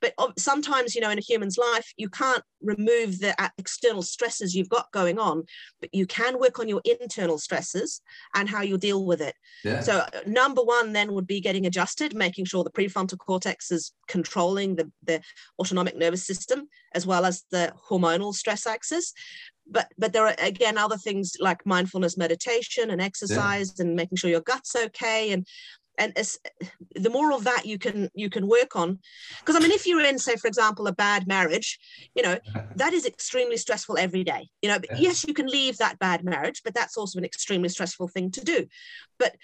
but 0.00 0.14
sometimes 0.38 0.94
you 0.94 1.00
know 1.00 1.10
in 1.10 1.18
a 1.18 1.22
human's 1.22 1.58
life 1.58 1.92
you 1.96 2.08
can't 2.08 2.42
remove 2.62 3.18
the 3.18 3.34
uh, 3.42 3.48
external 3.58 4.02
stresses 4.02 4.54
you've 4.54 4.68
got 4.68 4.90
going 4.92 5.18
on 5.18 5.44
but 5.80 5.92
you 5.92 6.06
can 6.06 6.38
work 6.38 6.58
on 6.58 6.68
your 6.68 6.80
internal 6.84 7.38
stresses 7.38 8.00
and 8.34 8.48
how 8.48 8.62
you 8.62 8.78
deal 8.78 9.04
with 9.04 9.20
it 9.20 9.34
yeah. 9.64 9.80
so 9.80 9.98
uh, 9.98 10.20
number 10.26 10.62
one 10.62 10.92
then 10.92 11.12
would 11.12 11.26
be 11.26 11.40
getting 11.40 11.66
adjusted 11.66 12.14
making 12.14 12.44
sure 12.44 12.64
the 12.64 12.70
prefrontal 12.70 13.18
cortex 13.18 13.70
is 13.70 13.92
controlling 14.06 14.76
the, 14.76 14.90
the 15.04 15.20
autonomic 15.58 15.96
nervous 15.96 16.26
system 16.26 16.68
as 16.94 17.06
well 17.06 17.24
as 17.24 17.44
the 17.50 17.72
hormonal 17.90 18.34
stress 18.34 18.66
axis 18.66 19.12
but 19.70 19.92
but 19.98 20.12
there 20.12 20.26
are 20.26 20.34
again 20.38 20.78
other 20.78 20.96
things 20.96 21.36
like 21.40 21.64
mindfulness 21.66 22.16
meditation 22.16 22.90
and 22.90 23.00
exercise 23.00 23.74
yeah. 23.78 23.84
and 23.84 23.96
making 23.96 24.16
sure 24.16 24.30
your 24.30 24.40
gut's 24.40 24.74
okay 24.76 25.32
and 25.32 25.46
and 25.98 26.16
as, 26.16 26.38
the 26.94 27.10
more 27.10 27.32
of 27.32 27.44
that 27.44 27.66
you 27.66 27.78
can 27.78 28.08
you 28.14 28.30
can 28.30 28.46
work 28.46 28.76
on 28.76 28.98
because 29.40 29.56
i 29.56 29.58
mean 29.58 29.72
if 29.72 29.86
you're 29.86 30.04
in 30.04 30.18
say 30.18 30.36
for 30.36 30.46
example 30.46 30.86
a 30.86 30.92
bad 30.92 31.26
marriage 31.26 31.78
you 32.14 32.22
know 32.22 32.38
that 32.76 32.92
is 32.92 33.04
extremely 33.04 33.56
stressful 33.56 33.98
every 33.98 34.24
day 34.24 34.48
you 34.62 34.68
know 34.68 34.78
yeah. 34.90 34.96
yes 34.98 35.24
you 35.26 35.34
can 35.34 35.46
leave 35.46 35.76
that 35.78 35.98
bad 35.98 36.24
marriage 36.24 36.62
but 36.64 36.74
that's 36.74 36.96
also 36.96 37.18
an 37.18 37.24
extremely 37.24 37.68
stressful 37.68 38.08
thing 38.08 38.30
to 38.30 38.42
do 38.42 38.66
but 39.18 39.34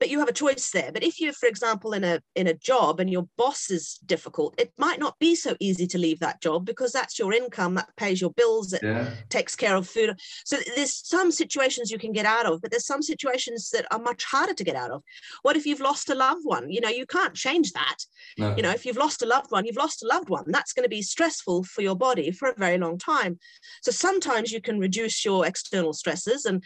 but 0.00 0.08
you 0.08 0.18
have 0.18 0.28
a 0.28 0.32
choice 0.32 0.70
there. 0.70 0.90
But 0.90 1.04
if 1.04 1.20
you're 1.20 1.34
for 1.34 1.46
example 1.46 1.92
in 1.92 2.02
a 2.02 2.20
in 2.34 2.46
a 2.46 2.54
job 2.54 2.98
and 2.98 3.10
your 3.10 3.28
boss 3.36 3.70
is 3.70 3.98
difficult 4.06 4.54
it 4.58 4.72
might 4.78 4.98
not 4.98 5.18
be 5.18 5.34
so 5.34 5.54
easy 5.60 5.86
to 5.88 5.98
leave 5.98 6.18
that 6.20 6.40
job 6.40 6.64
because 6.64 6.90
that's 6.90 7.18
your 7.18 7.32
income 7.32 7.74
that 7.74 7.94
pays 7.96 8.20
your 8.20 8.30
bills 8.30 8.70
that 8.70 8.82
yeah. 8.82 9.10
takes 9.28 9.54
care 9.54 9.76
of 9.76 9.86
food. 9.88 10.18
So 10.44 10.56
there's 10.74 10.94
some 11.06 11.30
situations 11.30 11.90
you 11.90 11.98
can 11.98 12.12
get 12.12 12.26
out 12.26 12.46
of 12.46 12.62
but 12.62 12.70
there's 12.70 12.86
some 12.86 13.02
situations 13.02 13.70
that 13.70 13.86
are 13.92 13.98
much 13.98 14.24
harder 14.24 14.54
to 14.54 14.64
get 14.64 14.74
out 14.74 14.90
of. 14.90 15.02
What 15.42 15.56
if 15.56 15.66
you've 15.66 15.80
lost 15.80 16.10
a 16.10 16.14
loved 16.14 16.44
one? 16.44 16.70
You 16.70 16.80
know 16.80 16.88
you 16.88 17.06
can't 17.06 17.34
change 17.34 17.72
that. 17.72 17.98
No. 18.38 18.56
you 18.56 18.62
know 18.62 18.70
if 18.70 18.86
you've 18.86 18.96
lost 18.96 19.22
a 19.22 19.26
loved 19.26 19.50
one 19.50 19.66
you've 19.66 19.76
lost 19.76 20.02
a 20.02 20.06
loved 20.06 20.30
one. 20.30 20.44
That's 20.48 20.72
going 20.72 20.84
to 20.84 20.88
be 20.88 21.02
stressful 21.02 21.64
for 21.64 21.82
your 21.82 21.96
body 21.96 22.30
for 22.30 22.48
a 22.48 22.54
very 22.54 22.78
long 22.78 22.96
time. 22.98 23.38
So 23.82 23.92
sometimes 23.92 24.50
you 24.50 24.60
can 24.60 24.78
reduce 24.78 25.24
your 25.24 25.46
external 25.46 25.92
stresses 25.92 26.46
and 26.46 26.64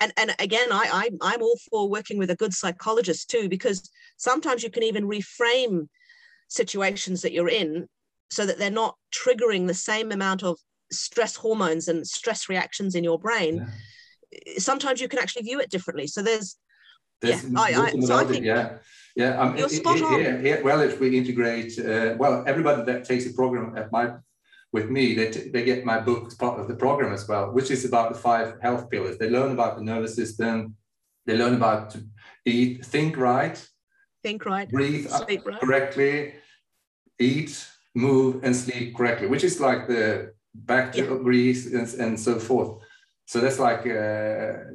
and 0.00 0.12
and 0.16 0.34
again 0.38 0.68
I, 0.70 0.88
I 0.92 1.10
i'm 1.22 1.42
all 1.42 1.58
for 1.70 1.88
working 1.88 2.18
with 2.18 2.30
a 2.30 2.36
good 2.36 2.52
psychologist 2.52 3.30
too 3.30 3.48
because 3.48 3.88
sometimes 4.16 4.62
you 4.62 4.70
can 4.70 4.82
even 4.82 5.08
reframe 5.08 5.88
situations 6.48 7.22
that 7.22 7.32
you're 7.32 7.48
in 7.48 7.88
so 8.30 8.46
that 8.46 8.58
they're 8.58 8.70
not 8.70 8.96
triggering 9.14 9.66
the 9.66 9.74
same 9.74 10.12
amount 10.12 10.42
of 10.42 10.58
stress 10.92 11.36
hormones 11.36 11.88
and 11.88 12.06
stress 12.06 12.48
reactions 12.48 12.94
in 12.94 13.04
your 13.04 13.18
brain 13.18 13.66
yeah. 14.32 14.58
sometimes 14.58 15.00
you 15.00 15.08
can 15.08 15.18
actually 15.18 15.42
view 15.42 15.60
it 15.60 15.70
differently 15.70 16.06
so 16.06 16.22
there's, 16.22 16.56
there's 17.20 17.44
yeah, 17.44 17.60
I, 17.60 17.92
I, 17.96 18.00
so 18.00 18.16
I 18.16 18.24
think, 18.24 18.44
yeah 18.44 18.78
yeah 19.16 19.40
um, 19.40 19.56
you're 19.56 19.68
spot 19.68 20.00
on. 20.02 20.20
Here, 20.20 20.38
here, 20.40 20.62
well 20.62 20.80
if 20.80 21.00
we 21.00 21.16
integrate 21.16 21.78
uh, 21.78 22.14
well 22.18 22.44
everybody 22.46 22.84
that 22.84 23.04
takes 23.04 23.26
a 23.26 23.32
program 23.32 23.76
at 23.76 23.90
my 23.90 24.12
with 24.72 24.90
me, 24.90 25.14
they, 25.14 25.30
they 25.30 25.64
get 25.64 25.84
my 25.84 25.98
book 26.00 26.26
as 26.26 26.34
part 26.34 26.60
of 26.60 26.68
the 26.68 26.74
program 26.74 27.12
as 27.12 27.26
well, 27.28 27.52
which 27.52 27.70
is 27.70 27.84
about 27.84 28.12
the 28.12 28.18
five 28.18 28.58
health 28.60 28.90
pillars. 28.90 29.18
They 29.18 29.30
learn 29.30 29.52
about 29.52 29.76
the 29.76 29.82
nervous 29.82 30.14
system, 30.14 30.76
they 31.24 31.36
learn 31.36 31.54
about 31.54 31.90
to 31.90 32.04
eat, 32.44 32.84
think 32.84 33.16
right, 33.16 33.56
think 34.22 34.44
right, 34.44 34.68
breathe 34.68 35.08
sleep 35.08 35.46
right. 35.46 35.60
correctly, 35.60 36.34
eat, 37.18 37.66
move, 37.94 38.44
and 38.44 38.54
sleep 38.54 38.96
correctly, 38.96 39.26
which 39.28 39.44
is 39.44 39.60
like 39.60 39.88
the 39.88 40.32
back 40.54 40.92
to 40.92 41.04
yeah. 41.04 41.14
breathe 41.22 41.74
and, 41.74 41.88
and 41.94 42.18
so 42.18 42.38
forth. 42.38 42.82
So 43.26 43.40
that's 43.40 43.58
like 43.58 43.80
uh, 43.80 44.70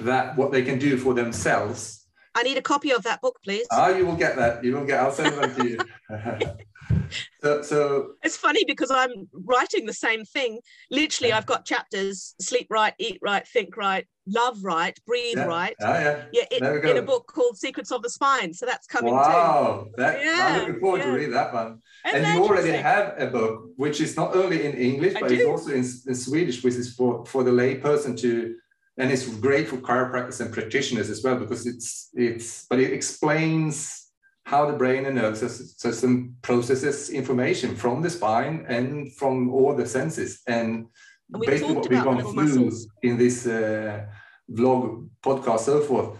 that 0.00 0.36
what 0.36 0.52
they 0.52 0.62
can 0.62 0.78
do 0.78 0.96
for 0.96 1.14
themselves. 1.14 2.05
I 2.36 2.42
need 2.42 2.58
a 2.58 2.62
copy 2.62 2.92
of 2.92 3.02
that 3.04 3.22
book, 3.22 3.38
please. 3.42 3.66
Ah, 3.72 3.88
you 3.88 4.04
will 4.04 4.14
get 4.14 4.36
that. 4.36 4.62
You 4.62 4.74
will 4.74 4.84
get. 4.84 5.00
I'll 5.00 5.10
send 5.10 5.34
it 5.42 5.56
to 5.56 5.68
you. 5.68 5.78
so, 7.42 7.62
so 7.62 8.10
it's 8.22 8.36
funny 8.36 8.62
because 8.66 8.90
I'm 8.90 9.26
writing 9.32 9.86
the 9.86 9.94
same 9.94 10.22
thing. 10.26 10.60
Literally, 10.90 11.32
I've 11.32 11.46
got 11.46 11.64
chapters: 11.64 12.34
sleep 12.38 12.66
right, 12.68 12.92
eat 12.98 13.18
right, 13.22 13.48
think 13.48 13.78
right, 13.78 14.06
love 14.26 14.62
right, 14.62 14.98
breathe 15.06 15.38
yeah. 15.38 15.46
right. 15.46 15.74
Oh, 15.80 15.88
yeah, 15.88 16.24
yeah. 16.30 16.44
It, 16.50 16.84
in 16.84 16.98
a 16.98 17.02
book 17.02 17.26
called 17.26 17.56
Secrets 17.56 17.90
of 17.90 18.02
the 18.02 18.10
Spine. 18.10 18.52
So 18.52 18.66
that's 18.66 18.86
coming. 18.86 19.14
Wow, 19.14 19.84
too. 19.86 19.92
That, 19.96 20.22
yeah, 20.22 20.48
I'm 20.50 20.60
looking 20.60 20.80
forward 20.80 20.98
yeah. 20.98 21.06
to 21.06 21.12
read 21.12 21.32
that 21.32 21.54
one. 21.54 21.80
And, 22.04 22.16
and 22.18 22.36
you 22.36 22.44
already 22.44 22.72
have 22.72 23.14
a 23.18 23.28
book 23.28 23.70
which 23.76 24.02
is 24.02 24.14
not 24.14 24.36
only 24.36 24.66
in 24.66 24.74
English 24.74 25.14
but 25.18 25.32
it's 25.32 25.46
also 25.46 25.70
in, 25.70 25.84
in 26.06 26.14
Swedish, 26.14 26.62
which 26.62 26.74
is 26.74 26.94
for 26.94 27.24
for 27.24 27.42
the 27.44 27.50
layperson 27.50 28.18
to 28.20 28.56
and 28.98 29.10
it's 29.12 29.26
great 29.28 29.68
for 29.68 29.76
chiropractors 29.76 30.40
and 30.40 30.52
practitioners 30.52 31.10
as 31.10 31.22
well 31.22 31.36
because 31.36 31.66
it's 31.66 32.10
it's 32.14 32.66
but 32.70 32.78
it 32.78 32.92
explains 32.92 34.06
how 34.46 34.64
the 34.64 34.72
brain 34.72 35.06
and 35.06 35.16
nervous 35.16 35.74
system 35.76 36.36
processes 36.40 37.10
information 37.10 37.74
from 37.74 38.00
the 38.00 38.08
spine 38.08 38.64
and 38.68 39.12
from 39.14 39.52
all 39.52 39.74
the 39.74 39.84
senses. 39.84 40.40
And, 40.46 40.86
and 41.32 41.42
basically 41.42 41.74
what 41.74 41.90
we've 41.90 42.04
gone 42.04 42.20
through 42.20 42.32
muscles. 42.32 42.86
in 43.02 43.18
this 43.18 43.44
uh, 43.44 44.06
vlog 44.48 45.08
podcast 45.24 45.60
so 45.60 45.80
forth 45.80 46.16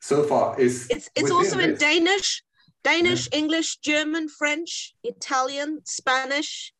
so 0.00 0.22
far 0.22 0.58
is 0.58 0.86
it's 0.88 1.10
it's 1.14 1.30
also 1.30 1.58
in 1.58 1.74
Danish, 1.74 2.42
Danish, 2.82 3.28
yeah. 3.30 3.38
English, 3.40 3.76
German, 3.78 4.28
French, 4.30 4.94
Italian, 5.04 5.82
Spanish, 5.84 6.72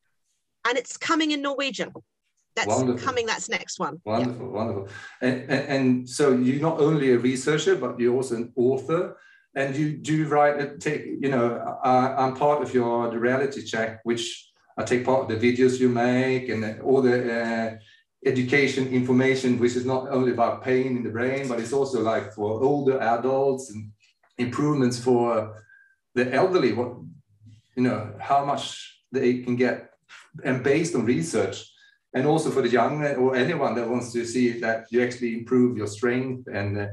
and 0.66 0.78
it's 0.78 0.96
coming 0.96 1.32
in 1.32 1.42
Norwegian. 1.42 1.92
That's 2.58 2.76
wonderful. 2.76 3.06
coming. 3.06 3.26
That's 3.26 3.48
next 3.48 3.78
one. 3.78 4.00
Wonderful, 4.04 4.46
yeah. 4.46 4.52
wonderful. 4.52 4.88
And, 5.20 5.34
and, 5.42 5.62
and 5.74 6.08
so 6.08 6.32
you're 6.32 6.60
not 6.60 6.80
only 6.80 7.12
a 7.12 7.18
researcher, 7.18 7.76
but 7.76 7.98
you're 8.00 8.14
also 8.14 8.36
an 8.36 8.52
author 8.56 9.16
and 9.54 9.74
you 9.74 9.96
do 9.96 10.26
write 10.28 10.80
take 10.80 11.04
you 11.20 11.30
know 11.30 11.46
uh, 11.84 12.14
i'm 12.18 12.34
part 12.34 12.62
of 12.62 12.72
your 12.72 13.10
the 13.10 13.18
reality 13.18 13.62
check 13.64 14.00
which 14.04 14.50
i 14.76 14.84
take 14.84 15.04
part 15.04 15.22
of 15.22 15.28
the 15.28 15.36
videos 15.46 15.80
you 15.80 15.88
make 15.88 16.48
and 16.48 16.80
all 16.82 17.00
the 17.02 17.16
uh, 17.40 17.76
education 18.26 18.88
information 18.88 19.58
which 19.58 19.76
is 19.76 19.86
not 19.86 20.08
only 20.10 20.32
about 20.32 20.62
pain 20.62 20.96
in 20.98 21.02
the 21.02 21.10
brain 21.10 21.48
but 21.48 21.60
it's 21.60 21.72
also 21.72 22.00
like 22.02 22.32
for 22.32 22.62
older 22.62 23.00
adults 23.00 23.70
and 23.70 23.90
improvements 24.38 24.98
for 24.98 25.54
the 26.14 26.32
elderly 26.32 26.72
what 26.72 26.92
you 27.76 27.82
know 27.82 28.12
how 28.18 28.44
much 28.44 28.64
they 29.12 29.38
can 29.38 29.56
get 29.56 29.90
and 30.44 30.62
based 30.62 30.94
on 30.94 31.04
research 31.04 31.58
and 32.18 32.26
also 32.26 32.50
for 32.50 32.62
the 32.62 32.68
young 32.68 33.04
or 33.22 33.36
anyone 33.36 33.74
that 33.76 33.88
wants 33.88 34.12
to 34.12 34.26
see 34.26 34.58
that 34.58 34.86
you 34.90 35.02
actually 35.02 35.34
improve 35.34 35.76
your 35.76 35.86
strength 35.86 36.48
and 36.52 36.76
uh, 36.76 36.88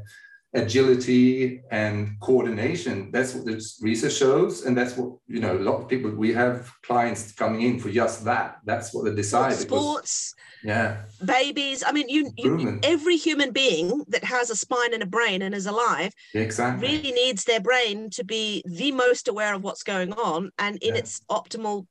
agility 0.54 1.62
and 1.72 2.16
coordination. 2.22 3.10
That's 3.12 3.34
what 3.34 3.46
the 3.46 3.56
research 3.82 4.14
shows, 4.14 4.66
and 4.66 4.78
that's 4.78 4.96
what 4.96 5.18
you 5.28 5.40
know. 5.40 5.58
A 5.58 5.66
lot 5.70 5.82
of 5.82 5.88
people 5.88 6.12
we 6.12 6.32
have 6.34 6.72
clients 6.84 7.32
coming 7.32 7.62
in 7.64 7.80
for 7.80 7.90
just 7.90 8.24
that. 8.26 8.58
That's 8.66 8.94
what 8.94 9.06
they 9.06 9.16
decide. 9.16 9.54
Sports, 9.54 10.36
because, 10.62 10.72
yeah, 10.72 11.02
babies. 11.26 11.84
I 11.86 11.92
mean, 11.92 12.08
you, 12.08 12.32
you, 12.38 12.80
every 12.84 13.18
human 13.18 13.52
being 13.52 14.06
that 14.10 14.24
has 14.24 14.50
a 14.52 14.56
spine 14.56 14.94
and 14.94 15.04
a 15.04 15.08
brain 15.08 15.42
and 15.42 15.56
is 15.56 15.66
alive, 15.66 16.14
exactly, 16.36 16.88
really 16.88 17.12
needs 17.12 17.44
their 17.46 17.60
brain 17.60 18.10
to 18.12 18.24
be 18.24 18.64
the 18.66 18.92
most 18.92 19.28
aware 19.28 19.56
of 19.56 19.64
what's 19.64 19.84
going 19.84 20.14
on 20.14 20.52
and 20.60 20.78
in 20.78 20.94
yeah. 20.94 21.02
its 21.02 21.22
optimal 21.32 21.88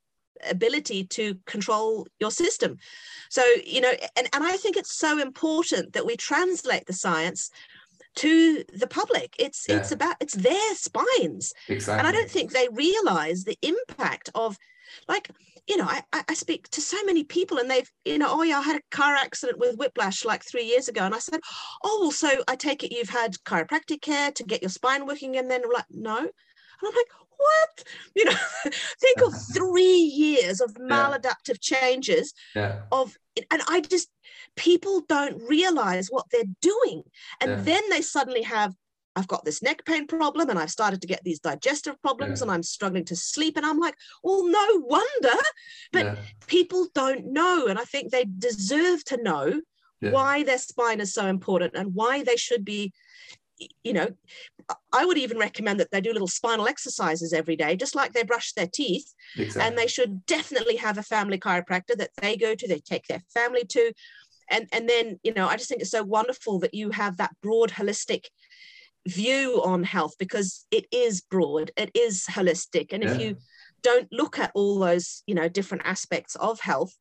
ability 0.48 1.04
to 1.04 1.36
control 1.46 2.06
your 2.20 2.30
system. 2.30 2.78
So, 3.30 3.42
you 3.64 3.80
know, 3.80 3.92
and, 4.16 4.28
and 4.32 4.44
I 4.44 4.56
think 4.56 4.76
it's 4.76 4.94
so 4.94 5.18
important 5.20 5.92
that 5.92 6.06
we 6.06 6.16
translate 6.16 6.86
the 6.86 6.92
science 6.92 7.50
to 8.16 8.64
the 8.72 8.86
public. 8.86 9.34
It's 9.38 9.66
yeah. 9.68 9.76
it's 9.76 9.92
about 9.92 10.16
it's 10.20 10.34
their 10.34 10.74
spines. 10.74 11.52
Exactly. 11.68 11.98
And 11.98 12.06
I 12.06 12.12
don't 12.12 12.30
think 12.30 12.52
they 12.52 12.68
realize 12.72 13.44
the 13.44 13.58
impact 13.62 14.30
of 14.34 14.56
like 15.08 15.30
you 15.66 15.78
know, 15.78 15.86
I, 15.86 16.02
I 16.12 16.34
speak 16.34 16.68
to 16.70 16.80
so 16.82 17.02
many 17.04 17.24
people 17.24 17.56
and 17.58 17.70
they've, 17.70 17.90
you 18.04 18.18
know, 18.18 18.28
oh 18.28 18.42
yeah, 18.42 18.58
I 18.58 18.62
had 18.62 18.76
a 18.76 18.96
car 18.96 19.14
accident 19.14 19.58
with 19.58 19.78
whiplash 19.78 20.24
like 20.24 20.44
three 20.44 20.64
years 20.64 20.88
ago. 20.88 21.04
And 21.04 21.14
I 21.14 21.18
said, 21.18 21.40
oh, 21.82 21.98
well, 22.02 22.10
so 22.10 22.28
I 22.46 22.56
take 22.56 22.84
it 22.84 22.92
you've 22.92 23.08
had 23.08 23.34
chiropractic 23.46 24.02
care 24.02 24.30
to 24.32 24.44
get 24.44 24.60
your 24.60 24.68
spine 24.68 25.06
working. 25.06 25.38
And 25.38 25.50
then 25.50 25.62
like, 25.72 25.86
no. 25.90 26.18
And 26.18 26.28
I'm 26.82 26.94
like, 26.94 27.06
what? 27.36 27.84
You 28.14 28.26
know, 28.26 28.36
think 29.00 29.22
of 29.22 29.32
three 29.54 29.96
years 29.96 30.60
of 30.60 30.74
maladaptive 30.74 31.60
changes 31.60 32.32
yeah. 32.54 32.82
of, 32.92 33.16
and 33.50 33.62
I 33.68 33.80
just, 33.80 34.08
people 34.56 35.02
don't 35.08 35.42
realize 35.48 36.08
what 36.10 36.26
they're 36.30 36.42
doing. 36.60 37.02
And 37.40 37.50
yeah. 37.50 37.60
then 37.62 37.82
they 37.90 38.00
suddenly 38.00 38.42
have, 38.42 38.74
I've 39.16 39.28
got 39.28 39.44
this 39.44 39.62
neck 39.62 39.84
pain 39.84 40.06
problem 40.06 40.50
and 40.50 40.58
I've 40.58 40.70
started 40.70 41.00
to 41.02 41.06
get 41.06 41.22
these 41.22 41.38
digestive 41.38 42.00
problems 42.02 42.40
yeah. 42.40 42.44
and 42.44 42.50
I'm 42.50 42.62
struggling 42.62 43.04
to 43.06 43.16
sleep. 43.16 43.56
And 43.56 43.64
I'm 43.64 43.78
like, 43.78 43.94
well, 44.22 44.46
no 44.46 44.66
wonder. 44.80 45.40
But 45.92 46.04
yeah. 46.04 46.16
people 46.46 46.88
don't 46.94 47.32
know. 47.32 47.66
And 47.66 47.78
I 47.78 47.84
think 47.84 48.10
they 48.10 48.24
deserve 48.24 49.04
to 49.06 49.22
know 49.22 49.60
yeah. 50.00 50.10
why 50.10 50.42
their 50.42 50.58
spine 50.58 51.00
is 51.00 51.14
so 51.14 51.26
important 51.26 51.74
and 51.76 51.94
why 51.94 52.24
they 52.24 52.36
should 52.36 52.64
be 52.64 52.92
you 53.82 53.92
know, 53.92 54.08
I 54.92 55.04
would 55.04 55.18
even 55.18 55.38
recommend 55.38 55.80
that 55.80 55.90
they 55.90 56.00
do 56.00 56.12
little 56.12 56.28
spinal 56.28 56.66
exercises 56.66 57.32
every 57.32 57.56
day, 57.56 57.76
just 57.76 57.94
like 57.94 58.12
they 58.12 58.22
brush 58.22 58.52
their 58.52 58.66
teeth. 58.66 59.12
Exactly. 59.36 59.62
And 59.62 59.78
they 59.78 59.86
should 59.86 60.26
definitely 60.26 60.76
have 60.76 60.98
a 60.98 61.02
family 61.02 61.38
chiropractor 61.38 61.96
that 61.96 62.10
they 62.20 62.36
go 62.36 62.54
to, 62.54 62.68
they 62.68 62.80
take 62.80 63.06
their 63.06 63.22
family 63.32 63.64
to. 63.66 63.92
And, 64.50 64.68
and 64.72 64.88
then, 64.88 65.18
you 65.22 65.32
know, 65.32 65.48
I 65.48 65.56
just 65.56 65.68
think 65.68 65.80
it's 65.80 65.90
so 65.90 66.02
wonderful 66.02 66.58
that 66.60 66.74
you 66.74 66.90
have 66.90 67.16
that 67.16 67.34
broad, 67.42 67.70
holistic 67.70 68.26
view 69.06 69.62
on 69.64 69.84
health 69.84 70.14
because 70.18 70.66
it 70.70 70.86
is 70.90 71.20
broad, 71.20 71.70
it 71.76 71.90
is 71.94 72.24
holistic. 72.30 72.92
And 72.92 73.02
yeah. 73.02 73.12
if 73.12 73.20
you 73.20 73.36
don't 73.82 74.08
look 74.10 74.38
at 74.38 74.50
all 74.54 74.78
those, 74.78 75.22
you 75.26 75.34
know, 75.34 75.48
different 75.48 75.84
aspects 75.86 76.34
of 76.36 76.58
health, 76.60 76.96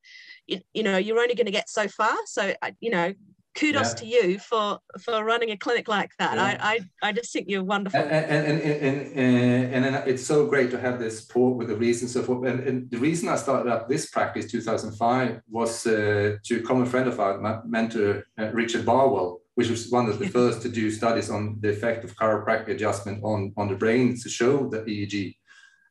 you, 0.47 0.60
you 0.74 0.84
know, 0.84 0.97
you're 0.97 1.20
only 1.20 1.36
going 1.36 1.45
to 1.45 1.51
get 1.51 1.70
so 1.70 1.88
far. 1.88 2.16
So, 2.26 2.54
you 2.80 2.91
know, 2.91 3.14
kudos 3.56 3.89
yeah. 3.89 3.95
to 3.95 4.06
you 4.06 4.39
for 4.39 4.80
for 4.99 5.24
running 5.24 5.51
a 5.51 5.58
clinic 5.58 5.88
like 5.88 6.12
that. 6.20 6.36
Yeah. 6.36 6.58
I, 6.62 6.80
I 7.04 7.10
I 7.10 7.12
just 7.12 7.32
think 7.34 7.49
you're 7.49 7.64
wonderful. 7.64 7.99
And 7.99 8.12
and, 8.12 8.62
and 8.62 8.62
and 8.62 9.76
and 9.76 9.86
and 9.86 10.08
it's 10.08 10.26
so 10.26 10.47
great 10.47 10.72
to 10.72 10.80
have 10.80 10.99
this 10.99 11.20
support 11.22 11.58
with 11.58 11.68
the 11.68 11.76
reasons 11.76 12.14
so 12.14 12.24
forth. 12.24 12.47
And, 12.47 12.60
and 12.62 12.91
the 12.91 12.97
reason 12.97 13.30
I 13.30 13.36
started 13.36 13.72
up 13.72 13.88
this 13.88 14.10
practice 14.10 14.49
2005 14.51 15.41
was 15.49 15.86
uh, 15.86 16.38
to 16.43 16.60
a 16.60 16.62
common 16.62 16.86
friend 16.86 17.08
of 17.08 17.20
ours, 17.20 17.41
my 17.41 17.60
mentor 17.66 18.26
uh, 18.39 18.49
Richard 18.51 18.86
Barwell, 18.86 19.41
which 19.56 19.70
was 19.70 19.89
one 19.89 20.08
of 20.08 20.20
the 20.20 20.28
first 20.28 20.62
to 20.64 20.70
do 20.70 20.91
studies 20.91 21.30
on 21.30 21.58
the 21.62 21.70
effect 21.70 22.04
of 22.04 22.16
chiropractic 22.16 22.70
adjustment 22.70 23.24
on 23.24 23.54
on 23.58 23.68
the 23.68 23.76
brain 23.76 24.18
to 24.22 24.30
show 24.30 24.70
the 24.70 24.80
EEG. 24.80 25.36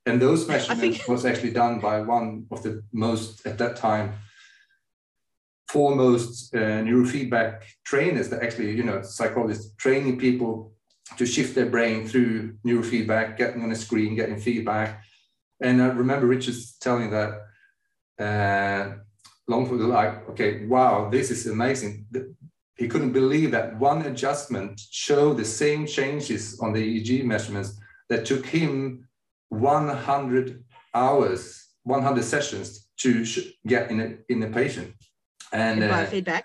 And 0.05 0.21
those 0.21 0.49
measurements 0.49 0.99
think... 0.99 1.09
was 1.09 1.25
actually 1.25 1.53
done 1.53 1.79
by 1.79 2.01
one 2.01 2.47
of 2.51 2.63
the 2.65 2.83
most 2.93 3.47
at 3.47 3.59
that 3.59 3.77
time 3.77 4.15
foremost 5.73 6.55
uh, 6.55 6.83
neurofeedback 6.87 7.63
trainers 7.83 8.29
that 8.29 8.43
actually, 8.43 8.73
you 8.73 8.83
know, 8.83 9.01
psychologists 9.01 9.75
training 9.77 10.19
people 10.19 10.73
to 11.17 11.25
shift 11.25 11.55
their 11.55 11.71
brain 11.75 12.07
through 12.07 12.55
neurofeedback, 12.67 13.39
getting 13.39 13.63
on 13.63 13.73
a 13.73 13.75
screen, 13.75 14.15
getting 14.15 14.39
feedback. 14.39 15.03
And 15.63 15.83
I 15.83 15.87
remember 15.87 16.27
Richard 16.27 16.57
telling 16.81 17.11
that 17.11 17.31
uh, 18.27 18.85
long 19.49 19.67
for 19.67 19.79
the 19.79 19.87
like, 19.87 20.29
okay, 20.31 20.67
wow, 20.67 21.09
this 21.09 21.31
is 21.31 21.47
amazing. 21.47 22.07
He 22.77 22.87
couldn't 22.87 23.13
believe 23.13 23.51
that 23.53 23.79
one 23.79 24.03
adjustment 24.03 24.79
showed 24.91 25.39
the 25.39 25.45
same 25.63 25.87
changes 25.87 26.61
on 26.61 26.75
the 26.75 26.83
EEG 26.83 27.25
measurements 27.25 27.79
that 28.11 28.27
took 28.27 28.45
him 28.45 29.09
100 29.49 30.65
hours, 30.95 31.69
100 31.85 32.25
sessions 32.25 32.89
to 32.99 33.25
get 33.67 33.91
in 33.91 34.01
a, 34.01 34.09
in 34.29 34.43
a 34.43 34.51
patient 34.51 34.93
and 35.53 35.83
uh, 35.83 35.89
biofeedback. 35.89 36.45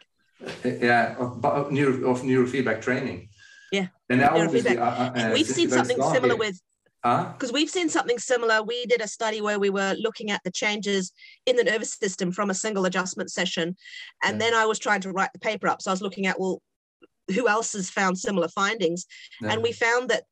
Yeah, 0.64 1.16
of, 1.18 1.44
of, 1.44 1.72
neuro, 1.72 2.12
of 2.12 2.22
neurofeedback 2.22 2.82
training. 2.82 3.30
Yeah, 3.72 3.88
and 4.10 4.22
now 4.22 4.38
obviously, 4.38 4.78
uh, 4.78 4.86
uh, 4.86 5.32
we've 5.34 5.46
seen 5.46 5.70
something 5.70 6.02
similar 6.02 6.36
with 6.36 6.62
because 7.04 7.54
we've 7.54 7.70
seen 7.70 7.90
something 7.90 8.20
similar. 8.20 8.62
We 8.64 8.86
did 8.86 9.02
a 9.02 9.08
study 9.08 9.42
where 9.42 9.60
we 9.60 9.70
were 9.70 9.96
looking 10.00 10.32
at 10.32 10.44
the 10.44 10.52
changes 10.52 11.12
in 11.46 11.56
the 11.56 11.64
nervous 11.64 11.94
system 11.94 12.32
from 12.32 12.50
a 12.50 12.56
single 12.56 12.86
adjustment 12.86 13.32
session. 13.32 13.76
And 14.24 14.34
yeah. 14.34 14.40
then 14.40 14.54
I 14.54 14.66
was 14.66 14.80
trying 14.80 15.02
to 15.02 15.12
write 15.12 15.32
the 15.34 15.40
paper 15.40 15.68
up. 15.68 15.82
So 15.82 15.92
I 15.92 15.94
was 15.94 16.02
looking 16.02 16.26
at, 16.28 16.40
well, 16.40 16.62
who 17.34 17.48
else 17.48 17.74
has 17.74 17.90
found 17.90 18.18
similar 18.18 18.48
findings? 18.48 19.06
Yeah. 19.42 19.54
And 19.54 19.64
we 19.64 19.72
found 19.72 20.10
that 20.10 20.24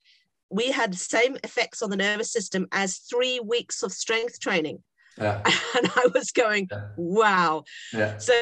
we 0.49 0.71
had 0.71 0.93
the 0.93 0.97
same 0.97 1.37
effects 1.43 1.81
on 1.81 1.89
the 1.89 1.97
nervous 1.97 2.31
system 2.31 2.67
as 2.71 2.97
three 2.97 3.39
weeks 3.39 3.83
of 3.83 3.91
strength 3.91 4.39
training. 4.39 4.83
Yeah. 5.17 5.41
And 5.75 5.91
I 5.95 6.07
was 6.13 6.31
going, 6.31 6.67
yeah. 6.71 6.79
wow. 6.95 7.63
Yeah. 7.91 8.17
So 8.17 8.33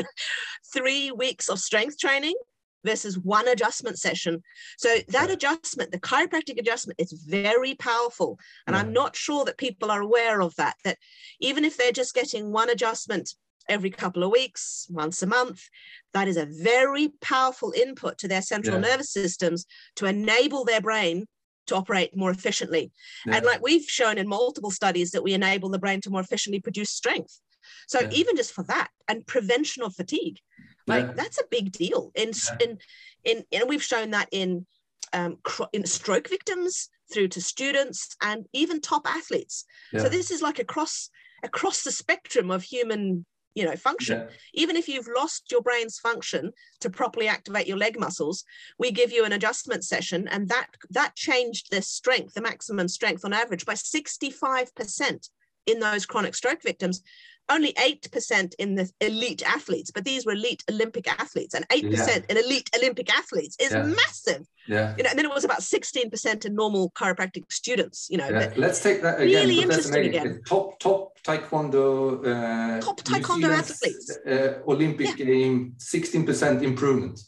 three 0.72 1.10
weeks 1.10 1.48
of 1.48 1.58
strength 1.58 1.98
training 1.98 2.36
versus 2.84 3.18
one 3.18 3.48
adjustment 3.48 3.98
session. 3.98 4.42
So 4.78 4.96
that 5.08 5.30
adjustment, 5.30 5.92
the 5.92 6.00
chiropractic 6.00 6.58
adjustment, 6.58 7.00
is 7.00 7.12
very 7.12 7.74
powerful. 7.74 8.38
And 8.66 8.76
I'm 8.76 8.92
not 8.92 9.16
sure 9.16 9.44
that 9.44 9.58
people 9.58 9.90
are 9.90 10.00
aware 10.00 10.40
of 10.40 10.54
that, 10.56 10.76
that 10.84 10.98
even 11.40 11.64
if 11.64 11.76
they're 11.76 11.92
just 11.92 12.14
getting 12.14 12.50
one 12.52 12.70
adjustment 12.70 13.34
every 13.68 13.90
couple 13.90 14.24
of 14.24 14.30
weeks, 14.30 14.86
once 14.90 15.22
a 15.22 15.26
month, 15.26 15.68
that 16.12 16.28
is 16.28 16.36
a 16.36 16.46
very 16.46 17.10
powerful 17.20 17.72
input 17.72 18.18
to 18.18 18.28
their 18.28 18.42
central 18.42 18.78
nervous 18.78 19.10
systems 19.12 19.66
to 19.96 20.06
enable 20.06 20.64
their 20.64 20.80
brain 20.80 21.26
to 21.66 21.76
operate 21.76 22.16
more 22.16 22.30
efficiently. 22.30 22.92
Yeah. 23.26 23.36
And 23.36 23.46
like 23.46 23.62
we've 23.62 23.84
shown 23.84 24.18
in 24.18 24.28
multiple 24.28 24.70
studies 24.70 25.12
that 25.12 25.22
we 25.22 25.34
enable 25.34 25.68
the 25.68 25.78
brain 25.78 26.00
to 26.02 26.10
more 26.10 26.20
efficiently 26.20 26.60
produce 26.60 26.90
strength. 26.90 27.40
So 27.86 28.00
yeah. 28.00 28.10
even 28.12 28.36
just 28.36 28.52
for 28.52 28.64
that 28.64 28.88
and 29.08 29.26
prevention 29.26 29.82
of 29.82 29.94
fatigue, 29.94 30.38
like 30.86 31.06
yeah. 31.06 31.12
that's 31.12 31.38
a 31.38 31.44
big 31.50 31.72
deal. 31.72 32.10
In, 32.14 32.32
in 32.60 32.78
in 33.24 33.44
in 33.50 33.68
we've 33.68 33.82
shown 33.82 34.10
that 34.10 34.28
in 34.32 34.66
um, 35.12 35.38
in 35.72 35.86
stroke 35.86 36.28
victims 36.28 36.88
through 37.12 37.28
to 37.28 37.40
students 37.40 38.16
and 38.22 38.46
even 38.52 38.80
top 38.80 39.06
athletes. 39.06 39.64
So 39.96 40.08
this 40.08 40.30
is 40.30 40.42
like 40.42 40.58
across 40.58 41.10
across 41.42 41.82
the 41.82 41.92
spectrum 41.92 42.50
of 42.50 42.62
human 42.62 43.26
you 43.54 43.64
know 43.64 43.76
function 43.76 44.20
yeah. 44.20 44.26
even 44.54 44.76
if 44.76 44.88
you've 44.88 45.08
lost 45.14 45.50
your 45.50 45.62
brain's 45.62 45.98
function 45.98 46.52
to 46.80 46.90
properly 46.90 47.28
activate 47.28 47.66
your 47.66 47.76
leg 47.76 47.98
muscles 47.98 48.44
we 48.78 48.90
give 48.90 49.12
you 49.12 49.24
an 49.24 49.32
adjustment 49.32 49.84
session 49.84 50.28
and 50.28 50.48
that 50.48 50.68
that 50.90 51.14
changed 51.14 51.70
the 51.70 51.82
strength 51.82 52.34
the 52.34 52.42
maximum 52.42 52.88
strength 52.88 53.24
on 53.24 53.32
average 53.32 53.66
by 53.66 53.74
65% 53.74 55.28
in 55.66 55.80
those 55.80 56.06
chronic 56.06 56.34
stroke 56.34 56.62
victims 56.62 57.02
only 57.48 57.72
8% 57.74 58.54
in 58.58 58.74
the 58.74 58.90
elite 59.00 59.42
athletes, 59.46 59.90
but 59.90 60.04
these 60.04 60.24
were 60.24 60.32
elite 60.32 60.62
Olympic 60.70 61.08
athletes, 61.08 61.54
and 61.54 61.66
8% 61.68 61.82
yeah. 61.92 62.18
in 62.28 62.36
elite 62.36 62.70
Olympic 62.76 63.12
athletes 63.12 63.56
is 63.60 63.72
yeah. 63.72 63.82
massive. 63.82 64.46
Yeah. 64.68 64.94
You 64.96 65.02
know, 65.04 65.10
and 65.10 65.18
then 65.18 65.26
it 65.26 65.30
was 65.30 65.44
about 65.44 65.60
16% 65.60 66.44
in 66.44 66.54
normal 66.54 66.90
chiropractic 66.90 67.50
students, 67.50 68.08
you 68.10 68.18
know. 68.18 68.28
Yeah. 68.28 68.52
Let's 68.56 68.82
take 68.82 69.02
that 69.02 69.20
again. 69.20 69.48
Really 69.48 69.60
interesting 69.60 70.06
again. 70.06 70.40
Top 70.46 70.78
top 70.78 71.18
taekwondo 71.22 72.20
uh, 72.24 72.80
top 72.80 73.00
taekwondo 73.00 73.50
athletes. 73.50 74.18
Uh, 74.26 74.60
Olympic 74.68 75.16
game, 75.16 75.74
16% 75.78 76.62
improvement 76.62 77.20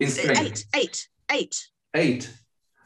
in 0.00 0.10
strength. 0.10 0.40
Eight, 0.40 0.66
eight, 0.74 1.08
eight. 1.30 1.68
Eight 1.94 2.30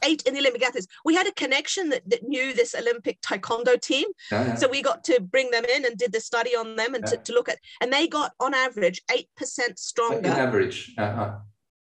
eight 0.03 0.22
in 0.22 0.34
the 0.34 0.40
Olympic 0.40 0.64
athletes. 0.64 0.86
We 1.05 1.14
had 1.14 1.26
a 1.26 1.32
connection 1.32 1.88
that, 1.90 2.09
that 2.09 2.22
knew 2.22 2.53
this 2.53 2.74
Olympic 2.74 3.20
taekwondo 3.20 3.80
team. 3.80 4.07
Yeah, 4.30 4.47
yeah. 4.47 4.55
So 4.55 4.68
we 4.68 4.82
got 4.82 5.05
to 5.05 5.20
bring 5.20 5.51
them 5.51 5.64
in 5.64 5.84
and 5.84 5.97
did 5.97 6.12
the 6.12 6.20
study 6.20 6.57
on 6.57 6.76
them 6.76 6.94
and 6.94 7.05
yeah. 7.05 7.11
to, 7.11 7.16
to, 7.18 7.32
look 7.32 7.49
at, 7.49 7.59
and 7.80 7.92
they 7.92 8.07
got 8.07 8.32
on 8.40 8.55
average 8.55 9.03
8% 9.11 9.78
stronger. 9.78 10.30
On 10.30 10.38
average. 10.38 10.94
Uh-huh. 10.97 11.36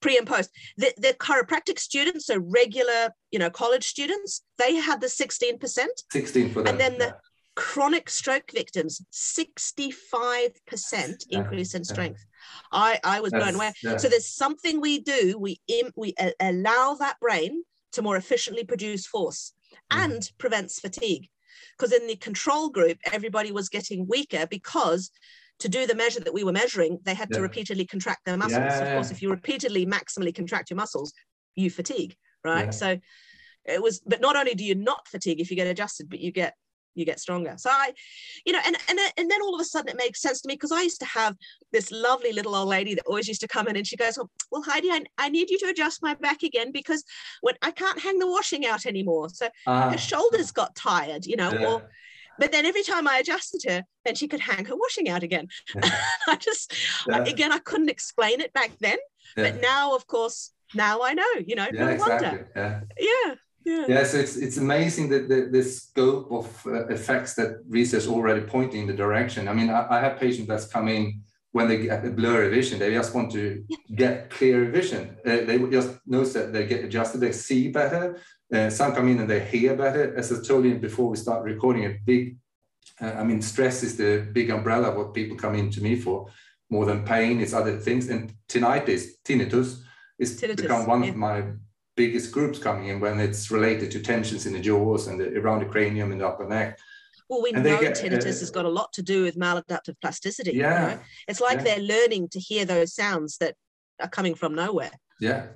Pre 0.01 0.19
and 0.19 0.27
post. 0.27 0.51
The, 0.77 0.93
the 0.99 1.15
chiropractic 1.15 1.79
students, 1.79 2.27
so 2.27 2.39
regular, 2.39 3.11
you 3.31 3.39
know, 3.39 3.51
college 3.51 3.85
students, 3.85 4.43
they 4.59 4.77
had 4.77 5.01
the 5.01 5.07
16%. 5.07 5.87
16 6.13 6.51
for 6.51 6.63
them. 6.63 6.69
And 6.69 6.81
then 6.81 6.99
the 6.99 7.17
chronic 7.55 8.11
stroke 8.11 8.51
victims, 8.53 9.01
65% 9.13 11.27
increase 11.31 11.75
in 11.75 11.85
strength. 11.85 12.25
I, 12.73 12.99
I 13.05 13.21
was 13.21 13.31
blown 13.33 13.55
away. 13.55 13.73
So 13.81 14.09
there's 14.09 14.29
something 14.29 14.81
we 14.81 15.01
do. 15.01 15.39
We 15.39 15.61
we 15.97 16.15
allow 16.41 16.95
that 16.95 17.21
brain 17.21 17.63
to 17.95 18.03
more 18.03 18.17
efficiently 18.17 18.65
produce 18.65 19.07
force 19.07 19.53
mm. 19.93 20.05
and 20.05 20.31
prevents 20.39 20.81
fatigue. 20.81 21.29
Because 21.77 21.93
in 21.93 22.07
the 22.07 22.17
control 22.17 22.69
group, 22.69 22.99
everybody 23.13 23.53
was 23.53 23.69
getting 23.69 24.07
weaker 24.07 24.47
because 24.47 25.11
to 25.61 25.69
do 25.69 25.87
the 25.87 25.95
measure 25.95 26.21
that 26.21 26.35
we 26.35 26.45
were 26.45 26.53
measuring, 26.53 26.99
they 27.05 27.15
had 27.15 27.29
yeah. 27.31 27.37
to 27.37 27.43
repeatedly 27.43 27.87
contract 27.87 28.25
their 28.25 28.37
muscles. 28.37 28.59
Yeah. 28.59 28.81
Of 28.81 28.93
course, 28.95 29.11
if 29.11 29.23
you 29.23 29.31
repeatedly 29.31 29.87
maximally 29.87 30.35
contract 30.35 30.71
your 30.71 30.77
muscles, 30.77 31.13
you 31.55 31.71
fatigue, 31.71 32.17
right? 32.45 32.67
Yeah. 32.67 32.71
So 32.71 32.99
it 33.65 33.83
was, 33.83 34.01
but 34.01 34.21
not 34.21 34.37
only 34.37 34.55
do 34.55 34.65
you 34.65 34.75
not 34.75 35.09
fatigue 35.09 35.41
if 35.41 35.51
you 35.51 35.57
get 35.57 35.67
adjusted, 35.67 36.11
but 36.11 36.21
you 36.21 36.33
get 36.33 36.55
you 36.95 37.05
get 37.05 37.21
stronger. 37.21 37.55
So 37.57 37.71
I, 37.71 37.93
you 38.45 38.53
know, 38.53 38.61
and 38.65 38.77
and 38.89 38.99
and 39.17 39.31
then 39.31 39.43
all 39.43 39.55
of 39.55 39.61
a 39.61 39.65
sudden 39.65 39.91
it 39.91 39.97
makes 39.97 40.21
sense 40.21 40.41
to 40.43 40.49
me 40.49 40.55
because 40.55 40.73
I 40.73 40.83
used 40.83 41.01
to 41.01 41.07
have 41.07 41.37
this 41.73 41.91
lovely 41.91 42.33
little 42.33 42.55
old 42.55 42.69
lady 42.69 42.95
that 42.95 43.07
always 43.07 43.29
used 43.29 43.41
to 43.41 43.49
come 43.49 43.69
in 43.69 43.77
and 43.77 43.87
she 43.87 43.97
goes, 43.97 44.17
well, 44.17 44.31
well 44.51 44.63
Heidi, 44.63 44.91
I, 44.91 45.03
I 45.19 45.29
need 45.29 45.51
you 45.51 45.59
to 45.59 45.67
adjust 45.67 46.03
my 46.03 46.15
back 46.15 46.43
again 46.43 46.73
because 46.73 47.05
when 47.41 47.55
I 47.63 47.71
can't 47.71 48.01
hang 48.01 48.19
the 48.19 48.31
washing 48.31 48.67
out 48.67 48.87
anymore. 48.87 49.29
So 49.31 49.49
uh, 49.67 49.91
her 49.91 49.99
shoulders 49.99 50.51
got 50.51 50.75
tired, 50.75 51.27
you 51.27 51.37
know, 51.37 51.53
yeah. 51.53 51.67
or 51.67 51.89
but 52.39 52.53
then 52.53 52.67
every 52.67 52.83
time 52.83 53.07
I 53.07 53.19
adjusted 53.19 53.63
her, 53.71 53.85
then 54.05 54.15
she 54.15 54.29
could 54.29 54.41
hang 54.41 54.65
her 54.65 54.77
washing 54.77 55.09
out 55.09 55.23
again. 55.23 55.49
Yeah. 55.75 55.91
I 56.29 56.37
just, 56.37 56.75
yeah. 57.07 57.23
Again, 57.23 57.53
I 57.53 57.59
couldn't 57.59 57.91
explain 57.91 58.41
it 58.41 58.53
back 58.53 58.73
then, 58.81 58.99
but 59.37 59.61
now, 59.61 59.95
of 59.95 60.07
course, 60.07 60.53
now 60.75 61.03
I 61.03 61.15
know. 61.15 61.33
You 61.47 61.55
know, 61.55 61.69
no 61.73 61.89
exactly. 61.89 62.29
wonder. 62.29 62.89
Yeah. 62.99 63.35
Yeah. 63.65 63.75
Yeah. 63.81 63.85
yeah, 63.89 64.05
so 64.05 64.19
it's 64.19 64.37
it's 64.37 64.59
amazing 64.59 65.09
that 65.11 65.29
the, 65.29 65.49
the 65.51 65.63
scope 65.63 66.31
of 66.31 66.67
uh, 66.67 66.87
effects 66.89 67.35
that 67.35 67.63
research 67.69 68.07
already 68.07 68.43
pointing 68.43 68.83
in 68.83 68.87
the 68.87 68.93
direction. 68.93 69.49
I 69.49 69.55
mean, 69.55 69.71
I, 69.71 69.87
I, 69.91 70.01
have 70.01 70.19
patients 70.21 70.49
that's 70.49 70.67
come 70.67 70.89
in 70.89 71.23
when 71.53 71.69
they 71.69 71.79
get 71.79 72.05
a 72.05 72.11
blurry 72.11 72.51
vision, 72.51 72.81
they 72.81 72.93
just 72.93 73.15
want 73.15 73.31
to 73.31 73.65
get 73.95 74.29
clear 74.29 74.65
vision. 74.71 75.17
Uh, 75.25 75.45
they 75.47 75.57
just 75.71 75.91
notice 76.05 76.33
that 76.33 76.53
they 76.53 76.67
get 76.67 76.85
adjusted, 76.85 77.19
they 77.19 77.31
see 77.31 77.69
better. 77.69 78.19
Uh, 78.53 78.69
some 78.69 78.93
come 78.93 79.09
in 79.09 79.21
and 79.21 79.31
they 79.31 79.39
hear 79.39 79.77
better. 79.77 80.17
As 80.17 80.33
I 80.33 80.43
told 80.43 80.65
you 80.65 80.75
before 80.79 81.09
we 81.09 81.17
start 81.17 81.45
recording, 81.45 81.85
a 81.87 81.97
big, 82.05 82.37
uh, 83.01 83.13
I 83.21 83.23
mean, 83.23 83.41
stress 83.41 83.85
is 83.85 83.97
the 83.97 84.29
big 84.33 84.51
umbrella 84.51 84.97
what 84.97 85.15
people 85.15 85.37
come 85.37 85.55
in 85.55 85.71
to 85.71 85.81
me 85.81 85.95
for. 85.95 86.27
more 86.71 86.87
than 86.87 87.05
pain, 87.05 87.41
it's 87.41 87.53
other 87.53 87.79
things. 87.79 88.09
And 88.09 88.35
tinnitus, 88.49 89.03
tinnitus, 89.25 89.81
is 90.19 90.41
Tinnitus, 90.41 90.63
become 90.63 90.87
one 90.87 91.05
yeah. 91.05 91.11
of 91.11 91.17
my 91.17 91.45
biggest 91.97 92.33
groups 92.33 92.59
coming 92.59 92.89
in 92.89 93.01
when 93.01 93.21
it's 93.21 93.51
related 93.51 93.91
to 93.93 94.01
tensions 94.01 94.47
in 94.47 94.53
the 94.53 94.61
jaws 94.61 95.07
and 95.07 95.21
the, 95.21 95.39
around 95.39 95.61
the 95.61 95.67
cranium 95.67 96.13
and 96.13 96.21
the 96.21 96.27
upper 96.27 96.47
neck. 96.47 96.79
Well, 97.29 97.43
we 97.43 97.53
And 97.53 97.65
know 97.65 97.81
get, 97.81 97.95
tinnitus 97.95 98.37
uh, 98.37 98.41
has 98.41 98.51
got 98.51 98.65
a 98.65 98.69
lot 98.69 98.93
to 98.95 99.03
do 99.03 99.23
with 99.23 99.37
maladaptive 99.37 99.95
plasticity. 100.01 100.53
you 100.53 100.61
Yeah, 100.61 100.87
know? 100.87 101.01
It's 101.29 101.41
like 101.41 101.59
yeah. 101.59 101.65
they're 101.65 101.81
learning 101.81 102.29
to 102.31 102.41
hear 102.41 102.65
those 102.65 102.95
sounds 102.95 103.39
that 103.39 103.55
are 104.01 104.09
coming 104.09 104.35
from 104.35 104.55
nowhere. 104.55 104.91
Yeah. 105.21 105.47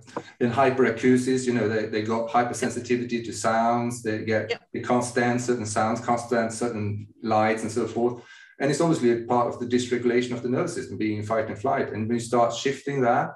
In 0.40 0.50
hyperacusis, 0.50 1.44
you 1.46 1.52
know, 1.52 1.68
they, 1.68 1.86
they 1.86 2.02
got 2.02 2.30
hypersensitivity 2.30 3.24
to 3.24 3.32
sounds. 3.32 4.02
They 4.02 4.24
get 4.24 4.50
Yep. 4.50 4.62
they 4.72 4.80
can't 4.80 5.04
stand 5.04 5.42
certain 5.42 5.66
sounds, 5.66 6.00
can't 6.00 6.20
stand 6.20 6.52
certain 6.54 7.08
lights 7.22 7.62
and 7.62 7.70
so 7.72 7.86
forth. 7.86 8.22
And 8.60 8.70
it's 8.70 8.80
obviously 8.80 9.10
a 9.12 9.26
part 9.26 9.48
of 9.48 9.58
the 9.60 9.66
dysregulation 9.66 10.32
of 10.32 10.42
the 10.42 10.48
nervous 10.48 10.74
system, 10.74 10.96
being 10.96 11.18
in 11.18 11.24
fight 11.24 11.48
and 11.48 11.58
flight. 11.58 11.92
And 11.92 12.08
when 12.08 12.16
you 12.16 12.20
start 12.20 12.54
shifting 12.54 13.00
that, 13.02 13.34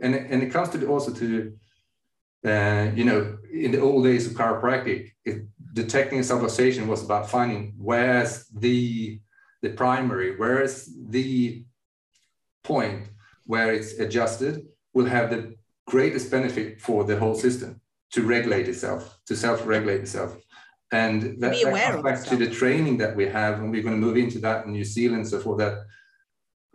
and, 0.00 0.14
it- 0.14 0.30
and 0.30 0.42
it 0.42 0.50
comes 0.52 0.68
to 0.70 0.78
the, 0.78 0.86
also 0.86 1.12
to, 1.12 1.52
uh, 2.44 2.90
you 2.94 3.04
know, 3.04 3.38
in 3.52 3.70
the 3.72 3.80
old 3.80 4.04
days 4.04 4.26
of 4.26 4.34
chiropractic, 4.34 5.12
it, 5.24 5.46
detecting 5.72 6.20
subluxation 6.20 6.86
was 6.86 7.02
about 7.04 7.30
finding 7.30 7.74
where's 7.78 8.46
the 8.48 9.20
the 9.62 9.70
primary, 9.70 10.36
where's 10.36 10.90
the 11.08 11.64
point 12.62 13.08
where 13.46 13.72
it's 13.72 13.94
adjusted 13.98 14.66
will 14.92 15.06
have 15.06 15.30
the 15.30 15.54
greatest 15.86 16.30
benefit 16.30 16.80
for 16.80 17.04
the 17.04 17.18
whole 17.18 17.34
system 17.34 17.80
to 18.12 18.22
regulate 18.22 18.68
itself, 18.68 19.18
to 19.26 19.34
self-regulate 19.34 20.00
itself. 20.02 20.36
And 20.92 21.40
that, 21.40 21.56
that 21.62 21.92
comes 21.92 22.02
back 22.02 22.24
to 22.24 22.36
the 22.36 22.50
training 22.50 22.98
that 22.98 23.16
we 23.16 23.26
have, 23.26 23.58
and 23.58 23.70
we're 23.70 23.82
going 23.82 24.00
to 24.00 24.06
move 24.06 24.16
into 24.16 24.38
that 24.40 24.66
in 24.66 24.72
New 24.72 24.84
Zealand 24.84 25.22
and 25.22 25.28
so 25.28 25.40
forth. 25.40 25.58
That 25.58 25.78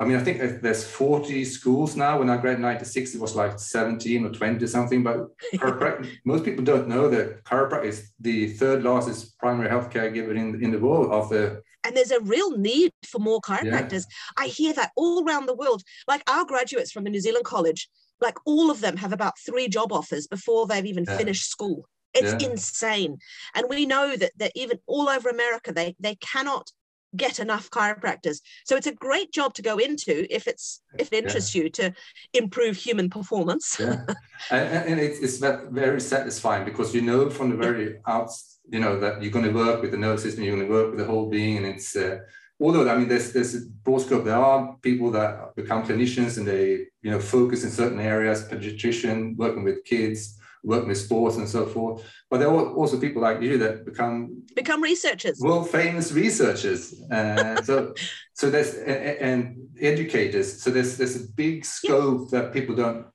I 0.01 0.05
mean, 0.05 0.15
I 0.15 0.23
think 0.23 0.39
that 0.39 0.61
there's 0.61 0.85
40 0.85 1.43
schools 1.43 1.97
now. 1.97 2.19
When 2.19 2.29
I 2.29 2.37
graduated 2.37 2.59
in 2.59 2.61
96, 2.61 3.15
it 3.15 3.21
was 3.21 3.35
like 3.35 3.59
17 3.59 4.25
or 4.25 4.29
20 4.29 4.63
or 4.63 4.67
something. 4.67 5.03
But 5.03 5.27
most 6.25 6.45
people 6.45 6.63
don't 6.63 6.87
know 6.87 7.09
that 7.09 7.43
chiropractic 7.43 7.85
is 7.85 8.11
the 8.19 8.47
third 8.53 8.83
largest 8.83 9.37
primary 9.39 9.69
healthcare 9.69 10.13
giver 10.13 10.33
in, 10.33 10.63
in 10.63 10.71
the 10.71 10.79
world 10.79 11.11
after 11.11 11.63
And 11.85 11.97
there's 11.97 12.11
a 12.11 12.21
real 12.21 12.57
need 12.57 12.91
for 13.05 13.19
more 13.19 13.41
chiropractors. 13.41 14.05
I 14.37 14.47
hear 14.47 14.73
that 14.73 14.91
all 14.95 15.27
around 15.27 15.47
the 15.47 15.55
world. 15.55 15.83
Like 16.07 16.23
our 16.29 16.45
graduates 16.45 16.91
from 16.93 17.03
the 17.03 17.09
New 17.09 17.19
Zealand 17.19 17.43
College, 17.45 17.89
like 18.21 18.37
all 18.45 18.71
of 18.71 18.79
them 18.79 18.95
have 18.97 19.11
about 19.11 19.33
three 19.45 19.67
job 19.67 19.91
offers 19.91 20.27
before 20.27 20.65
they've 20.65 20.85
even 20.85 21.05
Yeah. 21.07 21.17
finished 21.17 21.49
school. 21.49 21.85
It's 22.13 22.33
Yeah. 22.39 22.49
insane. 22.49 23.17
And 23.53 23.65
we 23.69 23.85
know 23.85 24.15
that, 24.15 24.31
that 24.37 24.53
even 24.55 24.79
all 24.87 25.09
over 25.09 25.29
America, 25.29 25.73
they, 25.73 25.95
they 25.99 26.15
cannot 26.15 26.71
get 27.15 27.39
enough 27.39 27.69
chiropractors. 27.69 28.41
So 28.65 28.75
it's 28.75 28.87
a 28.87 28.93
great 28.93 29.31
job 29.33 29.53
to 29.55 29.61
go 29.61 29.77
into 29.77 30.27
if 30.33 30.47
it's 30.47 30.81
if 30.97 31.11
it 31.11 31.23
interests 31.23 31.55
you 31.55 31.69
to 31.71 31.93
improve 32.33 32.77
human 32.77 33.09
performance. 33.09 33.77
yeah 33.79 34.03
and, 34.51 34.67
and- 34.69 34.89
and 34.89 34.99
it's, 34.99 35.19
it's 35.19 35.37
very 35.71 36.01
satisfying 36.01 36.65
because 36.65 36.93
you 36.93 37.01
know 37.01 37.29
from 37.29 37.49
the 37.49 37.55
very 37.57 37.97
out 38.07 38.29
you 38.69 38.79
know 38.79 38.99
that 38.99 39.21
you're 39.21 39.31
going 39.31 39.45
to 39.45 39.51
work 39.51 39.81
with 39.81 39.91
the 39.91 39.97
nervous 39.97 40.23
system 40.23 40.43
you're 40.43 40.55
going 40.55 40.67
to 40.67 40.73
work 40.73 40.89
with 40.91 40.99
the 40.99 41.05
whole 41.05 41.29
being 41.29 41.57
and 41.57 41.65
it's 41.65 41.95
uh, 41.95 42.17
although 42.61 42.87
i 42.89 42.95
mean 42.97 43.07
there's 43.07 43.31
there's 43.33 43.55
a 43.55 43.61
broad 43.83 43.99
scope 43.99 44.23
there 44.25 44.35
are 44.35 44.75
people 44.81 45.09
that 45.11 45.55
become 45.55 45.83
clinicians 45.83 46.37
and 46.37 46.47
they 46.47 46.85
you 47.01 47.09
know 47.11 47.19
focus 47.19 47.63
in 47.63 47.71
certain 47.71 47.99
areas 47.99 48.47
pediatrician 48.47 49.35
working 49.37 49.63
with 49.63 49.83
kids 49.85 50.38
working 50.63 50.89
with 50.89 50.97
sports 50.97 51.37
and 51.37 51.47
so 51.47 51.65
forth 51.65 52.03
but 52.29 52.39
there 52.39 52.49
are 52.49 52.73
also 52.73 52.99
people 52.99 53.21
like 53.21 53.41
you 53.41 53.57
that 53.57 53.85
become 53.85 54.43
Become 54.55 54.83
researchers. 54.83 55.39
world 55.39 55.69
famous 55.69 56.11
researchers. 56.11 56.93
Uh, 57.11 57.61
so, 57.63 57.93
so 58.33 58.49
there's 58.49 58.75
and 58.75 59.57
educators. 59.79 60.61
So 60.61 60.69
there's 60.69 60.97
there's 60.97 61.15
a 61.15 61.27
big 61.35 61.65
scope 61.65 62.29
that 62.31 62.53
people 62.53 62.75
don't 62.75 63.07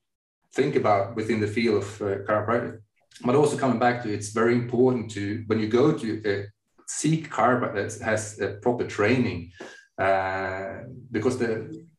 think 0.53 0.77
about 0.77 1.17
within 1.17 1.41
the 1.41 1.47
field 1.47 1.83
of 1.83 2.03
uh, 2.03 2.07
chiropractic. 2.27 2.79
But 3.25 3.35
also 3.35 3.57
coming 3.57 3.79
back 3.79 4.03
to 4.03 4.13
it's 4.13 4.31
very 4.31 4.55
important 4.55 5.11
to 5.13 5.45
when 5.47 5.61
you 5.61 5.69
go 5.69 5.93
to 5.93 6.09
uh, 6.31 6.47
seek 6.87 7.31
chiropractic 7.31 7.99
that 7.99 8.05
has 8.05 8.41
proper 8.63 8.87
training 8.87 9.53
uh, 9.99 10.79
because 11.11 11.39
the 11.39 11.51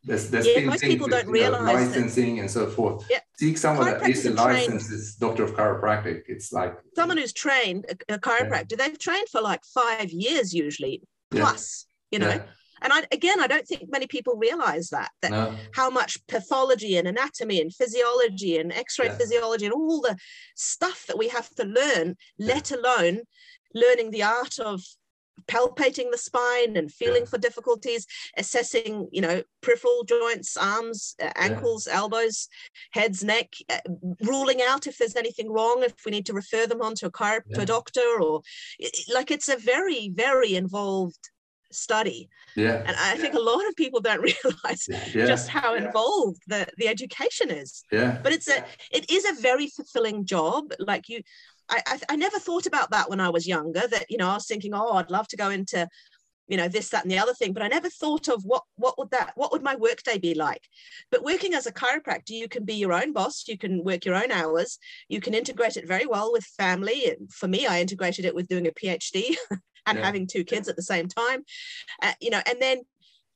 there's, 0.05 0.29
there's 0.29 0.47
Yeah, 0.47 0.61
most 0.65 0.81
people 0.83 1.07
don't 1.07 1.25
know, 1.27 1.31
realise 1.31 1.61
that- 1.65 1.73
licensing 1.73 2.39
and 2.39 2.49
so 2.49 2.67
forth. 2.67 3.05
Yeah. 3.09 3.19
Seek 3.37 3.57
someone 3.57 3.87
that 3.87 4.07
is 4.09 4.25
a 4.25 4.31
licensed 4.31 5.19
doctor 5.19 5.43
of 5.43 5.51
chiropractic. 5.55 6.23
It's 6.27 6.51
like 6.53 6.77
Someone 6.95 7.17
who's 7.17 7.33
trained, 7.33 7.85
a, 8.09 8.15
a 8.15 8.19
chiropractor, 8.19 8.77
they've 8.77 8.97
trained 8.99 9.27
for 9.29 9.41
like 9.41 9.61
five 9.73 10.11
years 10.11 10.53
usually, 10.53 11.01
Yeah. 11.31 11.41
plus, 11.41 11.85
you 12.11 12.19
know. 12.19 12.29
yeah, 12.29 12.43
And 12.81 12.93
I, 12.93 13.03
again, 13.11 13.39
I 13.41 13.47
don't 13.47 13.67
think 13.67 13.89
many 13.89 14.07
people 14.07 14.35
realize 14.35 14.89
that, 14.89 15.09
that 15.21 15.31
no, 15.31 15.55
how 15.73 15.89
much 15.89 16.25
pathology 16.27 16.97
and 16.97 17.07
anatomy 17.07 17.59
and 17.59 17.73
physiology 17.73 18.57
and 18.57 18.71
x-ray 18.71 19.07
Yeah. 19.07 19.17
physiology 19.17 19.65
and 19.65 19.73
all 19.73 20.01
the 20.01 20.15
stuff 20.55 21.05
that 21.07 21.17
we 21.17 21.27
have 21.29 21.49
to 21.55 21.63
learn, 21.65 22.15
let 22.37 22.71
alone 22.71 23.21
learning 23.73 24.11
the 24.11 24.23
art 24.23 24.59
of 24.59 24.81
palpating 25.47 26.11
the 26.11 26.17
spine 26.17 26.75
and 26.77 26.91
feeling 26.91 27.23
Yeah. 27.23 27.29
for 27.29 27.37
difficulties, 27.37 28.05
assessing, 28.37 29.07
you 29.11 29.21
know, 29.21 29.43
peripheral 29.61 30.03
joints, 30.03 30.57
arms, 30.57 31.15
uh, 31.21 31.31
ankles, 31.35 31.87
elbows, 31.87 32.47
heads, 32.91 33.23
neck, 33.23 33.53
uh, 33.69 33.79
ruling 34.21 34.61
out 34.61 34.87
if 34.87 34.97
there's 34.97 35.15
anything 35.15 35.51
wrong, 35.51 35.83
if 35.83 35.93
we 36.05 36.11
need 36.11 36.25
to 36.27 36.33
refer 36.33 36.65
them 36.67 36.81
on 36.81 36.95
to 36.95 37.07
a 37.07 37.11
chiro- 37.11 37.43
to 37.43 37.57
Yeah. 37.57 37.61
a 37.61 37.65
doctor 37.65 38.21
or 38.21 38.41
like 39.13 39.31
it's 39.31 39.49
a 39.49 39.57
very, 39.57 40.09
very 40.09 40.55
involved 40.55 41.29
study. 41.71 42.29
yeah, 42.55 42.83
And 42.87 42.95
I 42.97 43.17
think 43.17 43.33
a 43.33 43.39
lot 43.39 43.67
of 43.67 43.75
people 43.75 43.99
don't 43.99 44.21
realize 44.29 44.87
yeah, 44.87 45.25
just 45.25 45.49
how 45.49 45.73
yeah. 45.73 45.85
involved 45.85 46.41
the, 46.47 46.65
the 46.77 46.87
education 46.87 47.51
is. 47.51 47.83
yeah. 47.91 48.19
But 48.23 48.31
it's 48.33 48.47
a 48.47 48.63
it 48.91 49.09
is 49.11 49.25
a 49.25 49.41
very 49.41 49.67
fulfilling 49.67 50.25
job. 50.25 50.71
Like 50.79 51.09
you, 51.09 51.21
I, 51.69 51.81
I 51.87 51.99
I 52.09 52.15
never 52.15 52.39
thought 52.39 52.65
about 52.65 52.91
that 52.91 53.09
when 53.09 53.19
I 53.19 53.29
was 53.29 53.47
younger. 53.47 53.87
That 53.87 54.05
you 54.09 54.17
know 54.17 54.29
I 54.29 54.35
was 54.35 54.47
thinking, 54.47 54.73
oh, 54.73 54.93
I'd 54.93 55.11
love 55.11 55.27
to 55.29 55.37
go 55.37 55.49
into, 55.49 55.87
you 56.47 56.57
know, 56.57 56.67
this, 56.67 56.89
that, 56.89 57.03
and 57.03 57.11
the 57.11 57.17
other 57.17 57.33
thing. 57.33 57.53
But 57.53 57.63
I 57.63 57.67
never 57.67 57.89
thought 57.89 58.27
of 58.27 58.43
what 58.43 58.63
what 58.75 58.97
would 58.97 59.11
that 59.11 59.31
what 59.35 59.51
would 59.51 59.63
my 59.63 59.75
workday 59.75 60.17
be 60.17 60.33
like. 60.35 60.61
But 61.11 61.23
working 61.23 61.53
as 61.53 61.65
a 61.65 61.73
chiropractor, 61.73 62.29
you 62.29 62.47
can 62.47 62.65
be 62.65 62.75
your 62.75 62.93
own 62.93 63.13
boss. 63.13 63.47
You 63.47 63.57
can 63.57 63.83
work 63.83 64.05
your 64.05 64.15
own 64.15 64.31
hours. 64.31 64.77
You 65.09 65.21
can 65.21 65.33
integrate 65.33 65.77
it 65.77 65.87
very 65.87 66.05
well 66.05 66.31
with 66.31 66.43
family. 66.43 67.05
And 67.09 67.31
for 67.31 67.47
me, 67.47 67.65
I 67.67 67.81
integrated 67.81 68.25
it 68.25 68.35
with 68.35 68.47
doing 68.47 68.67
a 68.67 68.71
PhD 68.71 69.35
and 69.87 69.97
Yeah. 69.97 70.05
having 70.05 70.27
two 70.27 70.43
kids 70.43 70.67
at 70.67 70.75
the 70.75 70.81
same 70.83 71.07
time. 71.07 71.43
Uh, 72.01 72.13
you 72.21 72.29
know, 72.29 72.41
and 72.45 72.61
then 72.61 72.81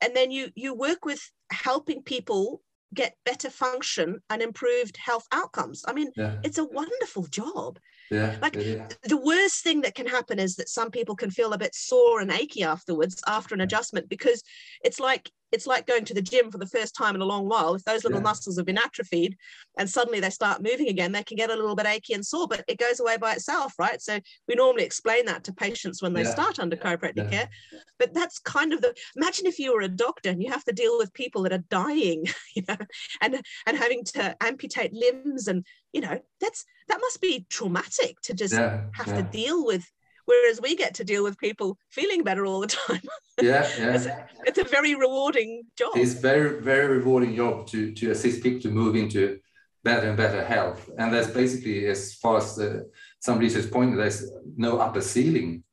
and 0.02 0.16
then 0.16 0.32
you 0.32 0.52
you 0.56 0.74
work 0.74 1.04
with 1.06 1.22
helping 1.52 2.04
people 2.04 2.62
get 2.94 3.16
better 3.24 3.50
function 3.50 4.20
and 4.30 4.42
improved 4.42 4.98
health 4.98 5.26
outcomes. 5.32 5.84
I 5.88 5.94
mean, 5.94 6.12
Yeah, 6.16 6.36
it's 6.44 6.58
a 6.58 6.66
wonderful 6.66 7.28
job. 7.28 7.80
Yeah, 8.10 8.38
Like- 8.42 8.56
yeah, 8.56 8.88
The 9.04 9.18
worst 9.18 9.64
thing 9.64 9.82
that 9.82 9.96
can 9.96 10.08
happen 10.08 10.40
is 10.40 10.56
that 10.56 10.70
some 10.70 10.92
people 10.92 11.16
can 11.16 11.32
feel 11.32 11.54
a 11.54 11.58
bit 11.58 11.76
sore 11.76 12.22
and 12.22 12.32
achy 12.32 12.64
afterwards 12.64 13.22
after 13.28 13.56
an 13.56 13.62
adjustment 13.62 14.10
because 14.10 14.44
it's 14.84 15.00
like 15.00 15.32
it's 15.52 15.68
like 15.68 15.88
going 15.88 16.06
to 16.06 16.14
the 16.14 16.22
gym 16.22 16.52
for 16.52 16.58
the 16.58 16.68
first 16.68 16.96
time 16.96 17.16
in 17.16 17.22
a 17.22 17.26
long 17.26 17.48
while. 17.48 17.74
If 17.76 17.84
those 17.84 18.04
little 18.04 18.20
Yeah. 18.20 18.24
muscles 18.24 18.58
have 18.58 18.66
been 18.66 18.78
atrophied 18.78 19.38
and 19.78 19.90
suddenly 19.90 20.20
they 20.20 20.30
start 20.30 20.62
moving 20.62 20.90
again, 20.90 21.12
they 21.12 21.24
can 21.24 21.38
get 21.38 21.50
a 21.50 21.56
little 21.56 21.76
bit 21.76 21.86
achy 21.88 22.14
and 22.14 22.26
sore, 22.26 22.48
but 22.48 22.64
it 22.68 22.78
goes 22.78 23.00
away 23.00 23.18
by 23.18 23.34
itself, 23.34 23.74
right? 23.80 24.02
So 24.02 24.20
we 24.48 24.56
normally 24.56 24.84
explain 24.84 25.26
that 25.26 25.44
to 25.46 25.54
patients 25.54 26.02
when 26.02 26.14
they 26.14 26.24
Yeah. 26.24 26.32
start 26.32 26.60
under 26.60 26.76
chiropractic 26.76 27.32
Yeah. 27.32 27.40
care. 27.40 27.50
But 27.98 28.14
that's 28.14 28.40
kind 28.40 28.74
of 28.74 28.82
the 28.82 28.96
imagine 29.16 29.46
if 29.48 29.60
you 29.60 29.74
were 29.74 29.82
a 29.82 29.88
doctor 29.88 30.30
and 30.30 30.42
you 30.42 30.52
have 30.52 30.64
to 30.66 30.72
deal 30.72 30.98
with 30.98 31.14
people 31.14 31.44
that 31.44 31.54
are 31.54 31.66
dying, 31.70 32.26
you 32.56 32.64
know, 32.68 32.78
and 33.22 33.42
and 33.66 33.78
having 33.78 34.04
to 34.06 34.36
amputate 34.42 34.94
limbs 34.94 35.48
and 35.48 35.66
you 35.94 36.02
know, 36.02 36.20
that's 36.40 36.66
that 36.88 37.02
must 37.02 37.22
be 37.22 37.46
traumatic 37.50 38.22
to 38.22 38.34
just 38.34 38.60
have 38.94 39.14
to 39.14 39.24
deal 39.24 39.66
with 39.66 39.86
whereas 40.30 40.58
we 40.62 40.76
get 40.84 40.94
to 40.94 41.04
deal 41.04 41.24
with 41.24 41.38
people 41.38 41.70
feeling 41.90 42.22
better 42.24 42.44
all 42.46 42.60
the 42.66 42.68
time 42.68 43.06
yeah, 43.42 43.68
it's, 43.96 44.06
yeah. 44.06 44.28
it's 44.48 44.60
a 44.66 44.68
very 44.78 44.94
rewarding 44.96 45.52
job 45.78 45.92
It's 45.96 46.14
very, 46.14 46.62
very 46.62 46.88
rewarding 46.98 47.36
job 47.36 47.68
to 47.72 47.80
to 48.00 48.12
assist 48.12 48.44
people 48.44 48.62
to 48.66 48.72
move 48.82 48.96
into 49.04 49.40
better 49.84 50.08
and 50.10 50.18
better 50.18 50.44
health. 50.44 50.90
And 50.98 51.14
there's 51.14 51.32
basically, 51.32 51.88
as 51.88 52.14
far 52.16 52.38
as 52.38 52.60
uh, 52.60 52.82
some 53.20 53.40
research 53.40 53.72
pointed, 53.72 54.00
there's 54.00 54.30
no 54.58 54.80
upper 54.80 55.02
ceiling 55.02 55.64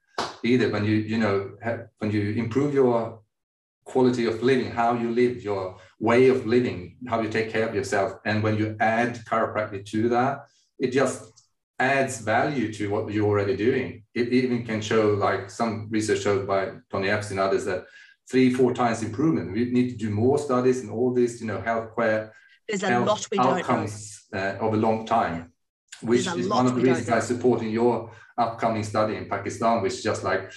either. 0.43 0.71
When 0.71 0.85
you 0.85 0.97
you 0.97 1.19
know 1.19 1.53
have, 1.63 1.89
when 1.99 2.11
you 2.11 2.33
improve 2.33 2.75
your 2.75 3.21
quality 3.85 4.27
of 4.27 4.43
living, 4.43 4.71
how 4.71 4.95
you 4.95 5.11
live, 5.11 5.43
your 5.43 5.79
way 6.01 6.29
of 6.29 6.47
living, 6.47 6.97
how 7.09 7.21
you 7.21 7.29
take 7.29 7.51
care 7.51 7.69
of 7.69 7.75
yourself, 7.75 8.13
and 8.25 8.43
when 8.43 8.57
you 8.57 8.77
add 8.81 9.25
chiropractic 9.25 9.87
to 9.87 10.09
that, 10.09 10.47
it 10.79 10.91
just 10.93 11.36
adds 11.79 12.21
value 12.21 12.73
to 12.73 12.91
what 12.91 13.13
you're 13.13 13.27
already 13.27 13.57
doing. 13.57 14.05
It 14.15 14.29
even 14.29 14.65
can 14.65 14.81
show, 14.81 15.11
like 15.11 15.51
some 15.51 15.89
research 15.91 16.23
showed 16.23 16.47
by 16.47 16.73
Tony 16.91 17.09
Epps 17.09 17.31
and 17.31 17.41
others, 17.41 17.65
that 17.67 17.85
three, 18.31 18.53
four 18.53 18.73
times 18.75 19.03
improvement. 19.03 19.53
We 19.53 19.71
need 19.71 19.91
to 19.91 19.97
do 19.97 20.11
more 20.11 20.39
studies 20.39 20.81
and 20.81 20.91
all 20.91 21.13
this, 21.13 21.41
you 21.41 21.47
know, 21.47 21.59
healthcare 21.59 22.31
there's 22.69 22.83
a 22.83 22.89
health 22.89 23.07
lot 23.07 23.29
we 23.31 23.39
don't 23.39 23.47
know 23.47 23.59
outcomes 23.59 24.25
uh, 24.33 24.57
of 24.61 24.75
a 24.75 24.77
long 24.77 25.07
time, 25.07 25.53
which 26.01 26.25
There's 26.25 26.39
is 26.39 26.49
one 26.49 26.67
of 26.67 26.75
the 26.75 26.81
reasons 26.81 27.09
I'm 27.09 27.21
supporting 27.21 27.71
your 27.71 28.11
upcoming 28.37 28.83
study 28.83 29.17
in 29.17 29.29
Pakistan, 29.29 29.83
which 29.83 29.95
is 29.95 30.03
just 30.03 30.25
like 30.25 30.51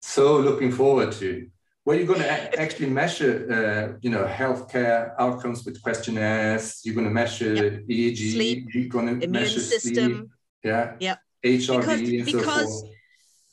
so 0.00 0.38
looking 0.38 0.72
forward 0.72 1.12
to 1.12 1.48
well, 1.88 1.96
you're 1.96 2.06
going 2.06 2.20
to 2.20 2.60
actually 2.60 2.90
measure, 2.90 3.34
uh, 3.50 3.96
you 4.02 4.10
know, 4.10 4.26
healthcare 4.26 5.14
outcomes 5.18 5.64
with 5.64 5.80
questionnaires. 5.82 6.82
You're 6.84 6.94
going 6.94 7.06
to 7.06 7.10
measure 7.10 7.54
yep. 7.54 7.72
EEG. 7.88 8.32
Sleep, 8.34 8.74
you're 8.74 8.88
going 8.90 9.06
to 9.06 9.12
immune 9.12 9.32
measure 9.32 9.58
system. 9.58 10.12
Sleep, 10.12 10.28
yeah. 10.64 10.96
Yep. 11.00 11.18
HRV 11.46 11.80
Because- 11.80 12.00
and 12.00 12.24
because- 12.26 12.80
so 12.82 12.90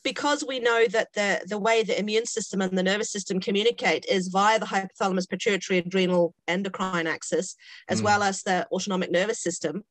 because 0.04 0.44
we 0.46 0.60
know 0.60 0.86
that 0.88 1.14
the, 1.14 1.44
the 1.48 1.58
way 1.58 1.82
the 1.82 1.98
immune 1.98 2.26
system 2.26 2.62
and 2.62 2.78
the 2.78 2.84
nervous 2.84 3.10
system 3.10 3.40
communicate 3.40 4.06
is 4.06 4.28
via 4.28 4.60
the 4.60 4.66
hypothalamus 4.66 5.30
pituitary 5.30 5.80
adrenal 5.80 6.36
endocrine 6.48 7.08
axis 7.08 7.56
as 7.88 8.02
Mm. 8.02 8.04
well 8.04 8.22
as 8.22 8.44
the 8.44 8.68
autonomic 8.72 9.10
nervous 9.10 9.42
system 9.42 9.84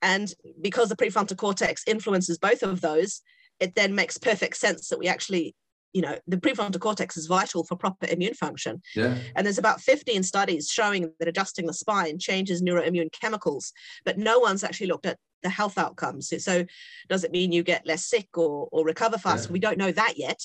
and 0.00 0.32
because 0.60 0.90
the 0.90 0.94
prefrontal 0.94 1.36
cortex 1.36 1.82
influences 1.88 2.38
both 2.38 2.62
of 2.62 2.80
those 2.80 3.22
it 3.58 3.74
then 3.74 3.96
makes 3.96 4.16
perfect 4.16 4.56
sense 4.56 4.90
that 4.90 4.98
we 5.00 5.08
actually 5.08 5.56
you 5.92 6.02
know 6.02 6.18
the 6.26 6.36
prefrontal 6.36 6.78
cortex 6.80 7.16
is 7.16 7.26
vital 7.26 7.64
for 7.64 7.76
proper 7.76 8.06
immune 8.10 8.34
function 8.34 8.82
Yeah. 8.94 9.16
and 9.34 9.46
there's 9.46 9.58
about 9.58 9.80
15 9.80 10.22
studies 10.22 10.68
showing 10.70 11.12
that 11.18 11.28
adjusting 11.28 11.66
the 11.66 11.72
spine 11.72 12.18
changes 12.18 12.62
neuroimmune 12.62 13.10
chemicals, 13.12 13.72
but 14.04 14.18
no 14.18 14.38
one's 14.38 14.64
actually 14.64 14.88
looked 14.88 15.06
at 15.06 15.18
the 15.42 15.48
health 15.48 15.78
outcomes. 15.78 16.32
So- 16.44 16.66
does 17.08 17.24
it 17.24 17.32
mean 17.32 17.52
you 17.52 17.62
get 17.62 17.86
less 17.86 18.04
sick 18.04 18.28
or, 18.36 18.68
or 18.72 18.84
recover 18.84 19.18
faster? 19.18 19.48
Yeah. 19.48 19.52
We 19.52 19.60
don't 19.60 19.78
know 19.78 19.92
that 19.92 20.14
yet, 20.16 20.40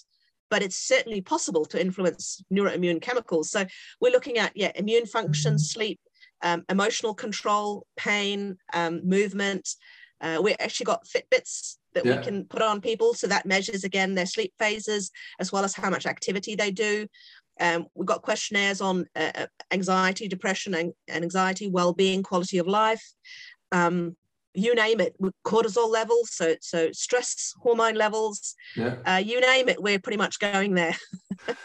but 0.49 0.61
it's 0.63 0.77
certainly 0.77 1.21
possible 1.21 1.65
to 1.65 1.81
influence 1.81 2.41
neuroimmune 2.53 3.01
chemicals. 3.01 3.49
So 3.49 3.65
we're 3.99 4.11
looking 4.11 4.37
at, 4.37 4.51
yeah, 4.55 4.71
immune 4.75 5.05
function, 5.07 5.57
sleep, 5.59 5.99
um, 6.41 6.63
emotional 6.69 7.13
control, 7.15 7.85
pain, 7.97 8.57
um, 8.73 9.01
movement. 9.03 9.67
Uh, 10.21 10.39
we 10.43 10.53
actually 10.53 10.85
got 10.85 11.05
Fitbits 11.05 11.77
that 11.93 12.05
Yeah. 12.05 12.17
we 12.17 12.23
can 12.23 12.45
put 12.45 12.61
on 12.61 12.81
people. 12.81 13.13
So 13.13 13.27
that 13.27 13.45
measures 13.45 13.83
again 13.83 14.15
their 14.15 14.25
sleep 14.25 14.53
phases 14.59 15.11
as 15.39 15.51
well 15.51 15.63
as 15.63 15.73
how 15.75 15.89
much 15.89 16.05
activity 16.05 16.55
they 16.55 16.71
do. 16.71 17.07
Um, 17.59 17.85
we've 17.93 18.07
got 18.07 18.23
questionnaires 18.23 18.81
on 18.81 19.05
uh, 19.15 19.31
uh, 19.35 19.47
anxiety, 19.71 20.27
depression, 20.27 20.73
and, 20.73 20.93
and 21.07 21.23
anxiety, 21.23 21.69
well-being, 21.69 22.23
quality 22.23 22.57
of 22.57 22.67
life. 22.67 23.03
Um, 23.71 24.17
you 24.55 24.75
name 24.75 24.99
it, 24.99 25.15
cortisol 25.45 25.89
levels, 25.89 26.31
so 26.31 26.55
so 26.61 26.91
stress 26.91 27.53
hormone 27.61 27.95
levels, 27.95 28.53
Yeah. 28.75 28.95
uh, 29.03 29.15
you 29.23 29.41
name 29.41 29.67
it, 29.67 29.81
we're 29.81 29.97
pretty 29.99 30.17
much 30.17 30.39
going 30.39 30.75
there. 30.75 30.95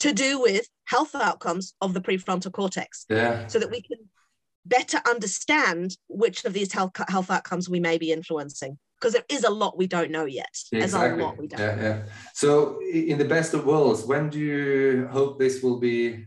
To 0.00 0.12
do 0.12 0.40
with 0.40 0.66
health 0.84 1.14
outcomes 1.14 1.74
of 1.80 1.92
the 1.94 2.00
prefrontal 2.00 2.52
cortex, 2.52 3.04
Yeah. 3.08 3.46
so 3.48 3.58
that 3.58 3.70
we 3.70 3.82
can 3.82 3.98
better 4.64 5.00
understand 5.08 5.96
which 6.08 6.44
of 6.44 6.52
these 6.52 6.72
health 6.72 6.92
health 7.08 7.30
outcomes 7.30 7.68
we 7.68 7.80
may 7.80 7.98
be 7.98 8.10
influencing. 8.12 8.78
Because 9.00 9.12
there 9.12 9.24
is 9.28 9.44
a 9.44 9.50
lot 9.50 9.78
we 9.78 9.86
don't 9.86 10.10
know 10.10 10.24
yet. 10.24 10.54
There's 10.72 10.94
a 10.94 11.14
lot 11.14 11.38
we 11.38 11.46
don't. 11.46 11.60
Yeah, 11.60 11.80
yeah. 11.80 12.02
So, 12.34 12.80
in 12.82 13.18
the 13.18 13.24
best 13.24 13.54
of 13.54 13.64
worlds, 13.64 14.04
when 14.04 14.28
do 14.28 14.38
you 14.38 15.08
hope 15.10 15.38
this 15.38 15.62
will 15.62 15.78
be 15.78 16.26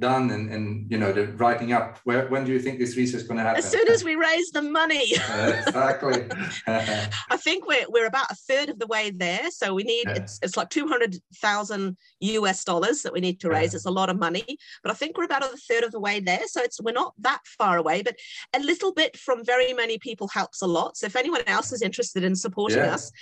done 0.00 0.30
and, 0.30 0.50
and 0.52 0.90
you 0.90 0.98
know, 0.98 1.12
the 1.12 1.28
writing 1.42 1.72
up? 1.72 1.98
Where, 2.04 2.26
when 2.28 2.44
do 2.44 2.52
you 2.52 2.58
think 2.58 2.78
this 2.78 2.96
research 2.96 3.22
is 3.22 3.28
going 3.28 3.38
to 3.38 3.44
happen? 3.44 3.58
As 3.58 3.70
soon 3.70 3.86
as 3.88 4.02
we 4.02 4.14
raise 4.28 4.50
the 4.50 4.62
money. 4.62 5.12
Uh, 5.30 5.52
exactly. 5.66 6.26
I 6.66 7.36
think 7.36 7.66
we're 7.66 7.86
we're 7.88 8.06
about 8.06 8.30
a 8.30 8.34
third 8.34 8.68
of 8.70 8.78
the 8.78 8.86
way 8.86 9.10
there. 9.10 9.50
So 9.50 9.74
we 9.74 9.84
need 9.84 10.04
Yeah. 10.08 10.14
it's 10.16 10.38
it's 10.42 10.56
like 10.56 10.70
two 10.70 10.86
hundred 10.88 11.16
thousand 11.36 11.96
US 12.20 12.64
dollars 12.64 13.02
that 13.02 13.12
we 13.12 13.20
need 13.20 13.40
to 13.40 13.48
raise. 13.50 13.72
Yeah. 13.72 13.76
It's 13.76 13.86
a 13.86 13.90
lot 13.90 14.08
of 14.10 14.18
money, 14.18 14.44
but 14.82 14.90
I 14.90 14.94
think 14.94 15.16
we're 15.16 15.24
about 15.24 15.42
a 15.44 15.56
third 15.68 15.84
of 15.84 15.92
the 15.92 16.00
way 16.00 16.20
there. 16.20 16.46
So 16.46 16.60
it's 16.62 16.80
we're 16.80 16.92
not 16.92 17.14
that 17.18 17.40
far 17.58 17.76
away, 17.78 18.02
but 18.02 18.16
a 18.54 18.60
little 18.60 18.92
bit 18.92 19.16
from 19.16 19.44
very 19.44 19.72
many 19.72 19.98
people 19.98 20.28
helps 20.28 20.62
a 20.62 20.66
lot. 20.66 20.96
So 20.96 21.06
if 21.06 21.16
anyone 21.16 21.42
else 21.46 21.72
is 21.72 21.82
interested 21.82 22.24
in 22.24 22.34
supporting 22.34 22.78
Yeah. 22.78 22.94
us, 22.94 23.12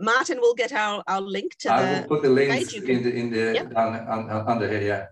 Martin 0.00 0.38
will 0.40 0.54
get 0.54 0.72
our, 0.72 1.02
our 1.06 1.20
link 1.20 1.56
to 1.58 1.72
I 1.72 1.82
the 1.82 2.00
will 2.02 2.08
put 2.08 2.22
the 2.22 2.30
links 2.30 2.72
you 2.74 2.82
in 2.84 3.02
the 3.02 3.12
in 3.14 3.30
the 3.30 3.54
Yep. 3.54 3.74
down, 3.74 3.94
un- 4.08 4.44
under 4.48 4.68
here. 4.68 4.82
Yeah. 4.82 5.06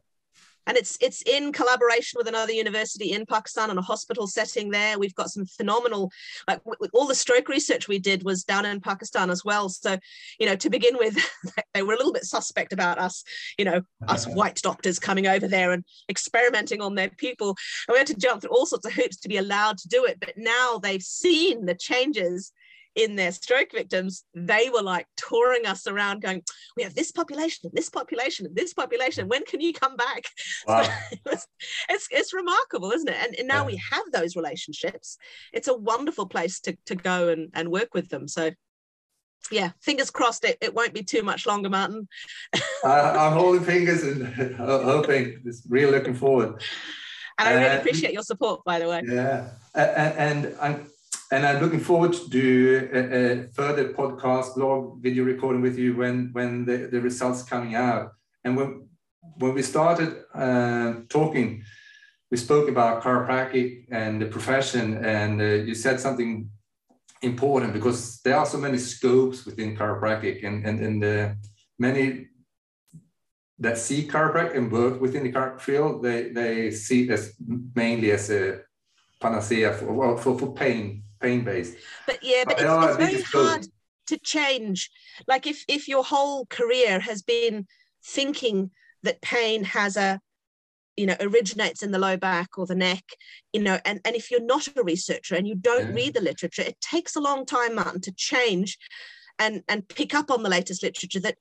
And 0.66 0.76
it's 0.76 0.96
it's 1.00 1.22
in 1.22 1.52
collaboration 1.52 2.18
with 2.18 2.28
another 2.28 2.52
university 2.52 3.12
in 3.12 3.26
Pakistan 3.26 3.70
and 3.70 3.78
a 3.78 3.82
hospital 3.82 4.26
setting 4.26 4.70
there. 4.70 4.98
We've 4.98 5.14
got 5.14 5.30
some 5.30 5.46
phenomenal, 5.46 6.10
like 6.48 6.60
all 6.92 7.06
the 7.06 7.14
stroke 7.14 7.48
research 7.48 7.88
we 7.88 7.98
did 7.98 8.22
was 8.22 8.44
down 8.44 8.64
in 8.64 8.80
Pakistan 8.80 9.30
as 9.30 9.44
well. 9.44 9.68
So, 9.68 9.98
you 10.38 10.46
know, 10.46 10.56
to 10.56 10.70
begin 10.70 10.96
with, 10.96 11.16
they 11.74 11.82
were 11.82 11.94
a 11.94 11.96
little 11.96 12.12
bit 12.12 12.24
suspect 12.24 12.72
about 12.72 12.98
us, 12.98 13.24
you 13.58 13.64
know, 13.64 13.82
us 14.06 14.26
white 14.26 14.60
doctors 14.62 14.98
coming 14.98 15.26
over 15.26 15.48
there 15.48 15.72
and 15.72 15.84
experimenting 16.08 16.80
on 16.80 16.94
their 16.94 17.10
people. 17.10 17.56
And 17.88 17.94
we 17.94 17.98
had 17.98 18.06
to 18.08 18.14
jump 18.14 18.42
through 18.42 18.50
all 18.50 18.66
sorts 18.66 18.86
of 18.86 18.92
hoops 18.92 19.16
to 19.18 19.28
be 19.28 19.38
allowed 19.38 19.78
to 19.78 19.88
do 19.88 20.04
it. 20.04 20.20
But 20.20 20.34
now 20.36 20.78
they've 20.78 21.02
seen 21.02 21.66
the 21.66 21.74
changes 21.74 22.52
in 22.95 23.16
their 23.16 23.32
stroke 23.32 23.72
victims, 23.72 24.24
they 24.34 24.68
were 24.72 24.82
like 24.82 25.07
touring 25.16 25.66
us 25.66 25.86
around 25.86 26.20
going, 26.22 26.43
we 26.76 26.82
have 26.82 26.95
this 26.95 27.11
population 27.11 27.70
this 27.72 27.88
population 27.88 28.49
this 28.53 28.74
population. 28.74 29.28
When 29.28 29.45
can 29.45 29.61
you 29.61 29.72
come 29.72 29.97
back? 29.97 30.24
Wow. 30.66 30.86
it's, 31.26 31.47
it's 31.88 32.09
it's 32.11 32.34
remarkable, 32.34 32.90
isn't 32.93 33.09
it? 33.09 33.16
And, 33.18 33.34
and 33.36 33.49
now 33.49 33.61
Yeah. 33.62 33.66
we 33.66 33.82
have 33.90 34.05
those 34.12 34.36
relationships. 34.36 35.16
It's 35.53 35.68
a 35.68 35.76
wonderful 35.76 36.26
place 36.26 36.61
to, 36.61 36.76
to 36.86 36.95
go 36.95 37.28
and, 37.28 37.51
and 37.55 37.68
work 37.70 37.95
with 37.95 38.09
them. 38.11 38.28
So 38.28 38.51
yeah, 39.51 39.70
fingers 39.80 40.11
crossed 40.11 40.45
it, 40.45 40.57
it 40.61 40.74
won't 40.74 40.95
be 40.95 41.03
too 41.03 41.22
much 41.22 41.47
longer, 41.47 41.68
Martin. 41.68 42.07
I, 42.84 43.01
I'm 43.01 43.32
holding 43.32 43.64
fingers 43.64 44.03
and 44.05 44.26
ho- 44.55 44.82
hoping. 44.84 45.43
It's 45.45 45.62
really 45.68 45.93
looking 45.93 46.14
forward. 46.14 46.62
And 47.38 47.49
I 47.49 47.55
really 47.55 47.76
Uh, 47.76 47.78
appreciate 47.80 48.12
your 48.12 48.22
support, 48.22 48.62
by 48.64 48.78
the 48.78 48.88
way. 48.88 49.03
Yeah, 49.05 49.51
A- 49.74 49.80
a- 49.80 50.14
and 50.20 50.55
I'm 50.61 50.86
and 51.33 51.47
I'm 51.47 51.62
looking 51.62 51.80
forward 51.80 52.12
to 52.12 52.28
do 52.28 52.91
a, 52.93 52.99
a 52.99 53.49
further 53.53 53.95
podcast, 53.95 54.55
blog, 54.55 55.03
video 55.03 55.24
recording 55.24 55.62
with 55.62 55.78
you 55.78 55.97
when 55.97 56.28
when 56.33 56.66
the, 56.66 56.89
the 56.93 57.01
results 57.01 57.43
coming 57.43 57.74
out. 57.74 58.12
And 58.45 58.55
when 58.55 58.89
when 59.39 59.55
we 59.55 59.62
started 59.62 60.24
uh, 60.35 60.93
talking, 61.09 61.64
we 62.30 62.37
spoke 62.37 62.68
about 62.68 63.03
chiropractic 63.03 63.87
and 63.91 64.20
the 64.20 64.26
profession, 64.26 65.03
and 65.05 65.41
uh, 65.41 65.64
you 65.68 65.74
said 65.74 65.99
something 66.01 66.51
important 67.22 67.72
because 67.72 68.20
there 68.24 68.37
are 68.37 68.47
so 68.47 68.59
many 68.59 68.76
scopes 68.76 69.47
within 69.47 69.74
chiropractic, 69.74 70.45
and 70.47 70.66
and 70.66 70.80
and 70.80 71.05
uh, 71.05 71.28
many 71.78 72.28
that 73.59 73.78
see 73.78 74.07
chiropractic 74.07 74.57
and 74.57 74.70
work 74.70 75.01
within 75.01 75.22
the 75.22 75.33
chiropractic 75.33 75.62
field, 75.62 76.03
they 76.03 76.28
they 76.28 76.70
see 76.70 77.05
it 77.05 77.11
as 77.11 77.35
mainly 77.74 78.11
as 78.11 78.30
a 78.30 78.61
panacea 79.18 79.72
for 79.72 80.18
for, 80.18 80.39
for 80.39 80.53
pain 80.53 81.05
pain 81.23 81.45
based. 81.45 81.77
But 82.07 82.18
yeah, 82.23 82.45
but 82.45 82.57
But 82.57 82.66
it's, 82.66 82.85
it's 82.85 82.97
very 82.97 83.23
hard 83.23 83.66
to 84.09 84.18
change. 84.18 84.91
Like 85.29 85.47
if 85.47 85.64
if 85.68 85.89
your 85.89 86.05
whole 86.05 86.47
career 86.47 87.01
has 87.01 87.23
been 87.23 87.66
thinking 88.05 88.70
that 89.03 89.20
pain 89.23 89.64
has 89.64 89.97
a 89.97 90.20
you 90.97 91.07
know 91.07 91.16
originates 91.20 91.83
in 91.83 91.91
the 91.91 91.99
low 91.99 92.16
back 92.16 92.59
or 92.59 92.66
the 92.66 92.75
neck 92.75 93.03
you 93.55 93.62
know 93.62 93.79
and 93.87 94.01
and 94.05 94.14
if 94.14 94.31
you're 94.31 94.45
not 94.45 94.68
a 94.77 94.83
researcher 94.83 95.35
and 95.35 95.49
you 95.49 95.55
don't 95.55 95.89
Yeah. 95.89 95.95
read 95.95 96.14
the 96.14 96.20
literature 96.20 96.62
it 96.62 96.79
takes 96.83 97.16
a 97.16 97.20
long 97.20 97.47
time 97.47 97.77
martin 97.77 98.01
to 98.03 98.12
change 98.12 98.77
and 99.39 99.62
and 99.68 99.89
pick 99.89 100.14
up 100.14 100.31
on 100.31 100.43
the 100.43 100.51
latest 100.51 100.83
literature 100.83 101.20
that 101.20 101.39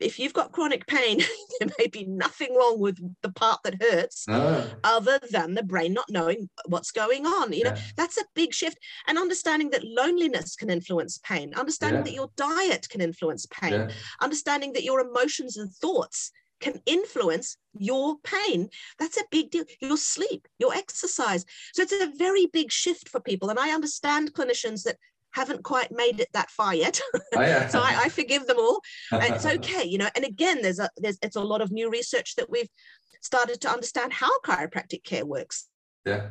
if 0.00 0.18
you've 0.18 0.32
got 0.32 0.52
chronic 0.52 0.86
pain 0.86 1.18
there 1.60 1.68
may 1.78 1.86
be 1.86 2.04
nothing 2.04 2.54
wrong 2.54 2.78
with 2.78 2.98
the 3.22 3.32
part 3.32 3.60
that 3.64 3.80
hurts 3.82 4.26
Ah, 4.28 4.66
other 4.84 5.18
than 5.30 5.54
the 5.54 5.62
brain 5.62 5.92
not 5.92 6.10
knowing 6.10 6.48
what's 6.66 6.90
going 6.90 7.26
on 7.26 7.52
you 7.52 7.64
know? 7.64 7.72
That's 7.96 8.18
a 8.18 8.24
big 8.34 8.52
shift. 8.52 8.78
And 9.06 9.18
understanding 9.18 9.70
that 9.70 9.84
loneliness 9.84 10.56
can 10.56 10.70
influence 10.70 11.18
pain 11.18 11.54
understanding 11.54 11.98
Yeah. 11.98 12.04
that 12.04 12.14
your 12.14 12.30
diet 12.36 12.88
can 12.88 13.00
influence 13.00 13.46
pain 13.46 13.72
yeah, 13.88 13.94
understanding 14.20 14.72
that 14.74 14.84
your 14.84 15.00
emotions 15.00 15.56
and 15.56 15.70
thoughts 15.72 16.30
can 16.60 16.80
influence 16.86 17.56
your 17.78 18.16
pain. 18.22 18.70
That's 18.98 19.18
a 19.18 19.24
big 19.30 19.50
deal. 19.50 19.64
Your 19.80 19.96
sleep 19.98 20.48
your 20.58 20.72
exercise. 20.74 21.44
So 21.74 21.82
it's 21.82 21.92
a 21.92 22.12
very 22.16 22.46
big 22.46 22.70
shift 22.72 23.08
for 23.08 23.20
people. 23.20 23.50
And 23.50 23.58
i 23.58 23.70
understand 23.70 24.32
clinicians 24.32 24.82
that 24.84 24.96
haven't 25.34 25.64
quite 25.64 25.90
made 25.92 26.20
it 26.20 26.28
that 26.32 26.50
far 26.50 26.74
yet. 26.74 27.00
Oh, 27.36 27.40
yeah. 27.40 27.66
so 27.66 27.80
I, 27.80 28.02
I 28.04 28.08
forgive 28.10 28.46
them 28.46 28.58
all. 28.58 28.80
And 29.10 29.34
it's 29.34 29.46
okay 29.56 29.84
you 29.84 29.98
know 29.98 30.08
and 30.14 30.24
again 30.24 30.62
there's 30.62 30.78
a 30.78 30.88
there's 30.96 31.18
it's 31.22 31.36
a 31.36 31.40
lot 31.40 31.60
of 31.60 31.72
new 31.72 31.90
research 31.90 32.36
that 32.36 32.50
we've 32.50 32.68
started 33.20 33.60
to 33.62 33.70
understand 33.70 34.12
how 34.12 34.30
chiropractic 34.40 35.02
care 35.04 35.26
works. 35.26 35.68
Yeah, 36.04 36.28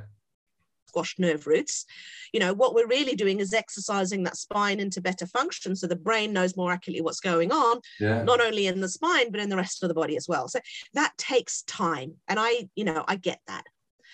squash 0.93 1.16
nerve 1.18 1.47
roots. 1.47 1.86
You 2.32 2.39
know 2.39 2.54
what 2.54 2.76
we're 2.76 2.88
really 2.88 3.16
doing 3.16 3.39
is 3.39 3.54
exercising 3.54 4.24
that 4.24 4.38
spine 4.38 4.80
into 4.80 5.01
better 5.01 5.26
function 5.26 5.76
so 5.76 5.88
the 5.88 5.95
brain 5.95 6.32
knows 6.32 6.56
more 6.56 6.72
accurately 6.72 7.01
what's 7.01 7.20
going 7.20 7.51
on 7.51 7.80
yeah, 7.99 8.24
not 8.24 8.41
only 8.41 8.68
in 8.68 8.80
the 8.80 8.89
spine 8.89 9.32
but 9.32 9.41
in 9.41 9.49
the 9.49 9.58
rest 9.58 9.84
of 9.84 9.89
the 9.89 9.95
body 9.95 10.16
as 10.16 10.28
well. 10.28 10.47
So 10.47 10.60
that 10.93 11.14
takes 11.18 11.64
time. 11.64 12.14
And 12.28 12.39
i 12.39 12.70
you 12.76 12.86
know 12.86 13.04
i 13.08 13.16
get 13.16 13.39
that 13.47 13.66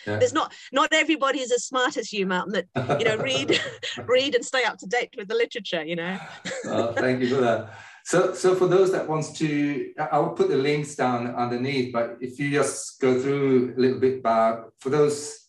yeah. 0.06 0.18
there's 0.18 0.34
not 0.34 0.54
not 0.72 0.90
everybody 0.94 1.40
is 1.40 1.52
as 1.52 1.66
smart 1.66 1.98
as 1.98 2.12
you 2.14 2.26
martin 2.26 2.54
that 2.54 3.00
you 3.00 3.06
know 3.06 3.18
read 3.18 3.60
read 4.06 4.36
and 4.36 4.44
stay 4.46 4.64
up 4.64 4.78
to 4.78 4.86
date 4.88 5.14
with 5.18 5.28
the 5.28 5.36
literature 5.36 5.84
you 5.84 5.96
know 5.96 6.18
Oh, 6.66 6.94
thank 6.94 7.22
you 7.22 7.30
for 7.36 7.42
that. 7.42 7.74
So, 8.06 8.34
so 8.34 8.56
for 8.56 8.68
those 8.68 8.92
that 8.92 9.08
wants 9.08 9.32
to, 9.40 9.94
I- 10.00 10.10
I 10.14 10.18
will 10.20 10.30
put 10.32 10.50
the 10.50 10.58
links 10.58 10.96
down 10.96 11.36
underneath. 11.36 11.94
But 11.94 12.18
if 12.22 12.40
you 12.40 12.50
just 12.52 13.00
go 13.00 13.20
through 13.22 13.74
a 13.78 13.80
little 13.80 14.00
bit 14.00 14.20
about 14.20 14.74
for 14.80 14.90
those 14.90 15.49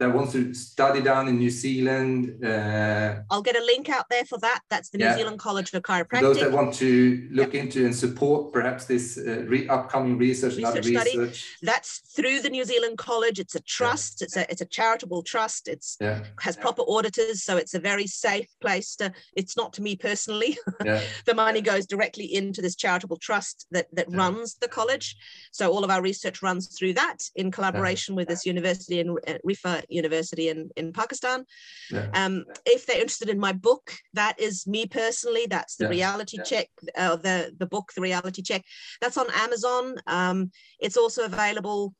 that 0.00 0.12
wants 0.12 0.32
to 0.32 0.52
study 0.54 1.00
down 1.00 1.28
in 1.28 1.38
New 1.38 1.50
Zealand. 1.50 2.44
Uh, 2.44 3.20
I'll 3.30 3.42
get 3.42 3.56
a 3.56 3.64
link 3.64 3.88
out 3.88 4.06
there 4.10 4.24
for 4.24 4.38
that. 4.38 4.60
That's 4.68 4.90
the 4.90 4.98
New 4.98 5.04
Yeah. 5.04 5.16
Zealand 5.16 5.38
College 5.38 5.72
of 5.72 5.82
for 5.84 5.88
Chiropractic. 6.04 6.20
those 6.20 6.40
that 6.40 6.50
want 6.50 6.74
to 6.74 7.28
look 7.30 7.54
into 7.54 7.84
and 7.84 7.94
support 7.94 8.52
perhaps 8.52 8.86
this 8.86 9.16
uh, 9.16 9.44
re- 9.46 9.68
upcoming 9.68 10.18
research, 10.18 10.56
and 10.56 10.64
other 10.64 10.80
Research 10.80 11.02
study. 11.08 11.18
research. 11.18 11.56
That's 11.62 11.98
through 12.16 12.40
the 12.40 12.50
New 12.50 12.64
Zealand 12.64 12.98
College. 12.98 13.38
It's 13.38 13.54
a 13.54 13.60
trust. 13.60 14.20
It's 14.20 14.36
a 14.36 14.50
it's 14.50 14.60
a 14.60 14.66
charitable 14.66 15.22
trust. 15.22 15.68
It's 15.68 15.96
Yeah, 16.00 16.24
has 16.40 16.56
proper 16.56 16.82
auditors, 16.88 17.44
so 17.44 17.56
it's 17.56 17.74
a 17.74 17.78
very 17.80 18.08
safe 18.08 18.48
place 18.60 18.96
to. 18.96 19.12
It's 19.36 19.56
not 19.56 19.72
to 19.74 19.82
me 19.82 19.94
personally. 19.94 20.58
yeah, 20.84 21.02
the 21.24 21.34
money 21.34 21.60
goes 21.60 21.86
directly 21.86 22.34
into 22.34 22.60
this 22.60 22.74
charitable 22.74 23.18
trust 23.18 23.66
that 23.70 23.86
that 23.92 24.08
Yeah. 24.10 24.16
runs 24.16 24.56
the 24.56 24.68
college. 24.68 25.16
So 25.52 25.70
all 25.72 25.84
of 25.84 25.90
our 25.90 26.02
research 26.02 26.42
runs 26.42 26.76
through 26.76 26.94
that 26.94 27.18
in 27.36 27.52
collaboration 27.52 28.16
with 28.16 28.26
this 28.26 28.44
university 28.44 28.98
and 29.00 29.10
uh, 29.28 29.34
Riphah 29.44 29.82
University 29.88 30.48
in 30.48 30.70
in 30.76 30.92
Pakistan. 30.92 31.44
yeah. 31.90 32.08
Um, 32.14 32.44
if 32.66 32.86
they're 32.86 33.00
interested 33.00 33.28
in 33.28 33.38
my 33.38 33.52
book, 33.52 33.92
that 34.14 34.38
is 34.40 34.66
me 34.66 34.86
personally. 34.86 35.46
That's 35.48 35.76
the 35.76 35.84
Yeah. 35.84 35.90
reality 35.90 36.36
Yeah. 36.38 36.44
check, 36.44 36.68
uh, 36.96 37.16
the 37.16 37.52
the 37.58 37.66
book, 37.66 37.92
the 37.94 38.00
reality 38.02 38.42
check. 38.42 38.62
That's 39.00 39.16
on 39.16 39.26
Amazon. 39.32 39.96
Um, 40.06 40.50
it's 40.80 40.96
also 40.96 41.24
available 41.24 41.94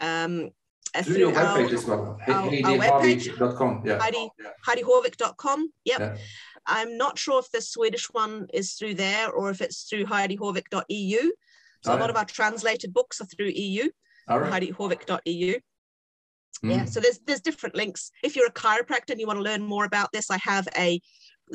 um, 0.00 0.50
uh, 0.94 1.02
Through 1.02 1.16
your 1.18 1.34
our- 1.38 1.58
webpage 1.58 1.72
as 1.72 1.84
well, 1.86 2.18
our- 2.28 2.34
our 2.34 2.50
webpage. 2.50 3.24
HeidiHaavik.com. 3.30 3.82
Yeah. 3.86 3.98
Heidi- 3.98 4.30
HeidiHaavik.com. 4.66 5.72
Yep. 5.84 6.00
Yeah. 6.00 6.16
I'm 6.66 6.96
not 6.96 7.18
sure 7.18 7.38
if 7.38 7.50
the 7.50 7.60
Swedish 7.62 8.06
one 8.12 8.46
is 8.52 8.74
through 8.74 8.94
there 8.94 9.30
or 9.30 9.50
if 9.50 9.60
it's 9.60 9.84
through 9.84 10.04
HeidiHaavik.eu. 10.04 11.30
So 11.84 11.92
Oh, 11.92 11.96
a 11.96 11.98
lot 11.98 12.00
yeah. 12.06 12.10
of 12.10 12.16
our 12.16 12.24
translated 12.24 12.92
books 12.92 13.20
are 13.20 13.26
through 13.26 13.52
EU, 13.54 13.88
All 14.28 14.40
right. 14.40 14.52
HeidiHaavik.eu. 14.62 15.60
Mm. 16.64 16.70
Yeah, 16.70 16.84
so 16.86 17.00
there's 17.00 17.18
there's 17.26 17.40
different 17.40 17.74
links. 17.74 18.10
If 18.22 18.34
you're 18.36 18.46
a 18.46 18.52
chiropractor 18.52 19.10
and 19.10 19.20
you 19.20 19.26
want 19.26 19.38
to 19.38 19.42
learn 19.42 19.62
more 19.62 19.84
about 19.84 20.10
this, 20.12 20.30
I 20.30 20.38
have 20.38 20.66
a 20.76 21.00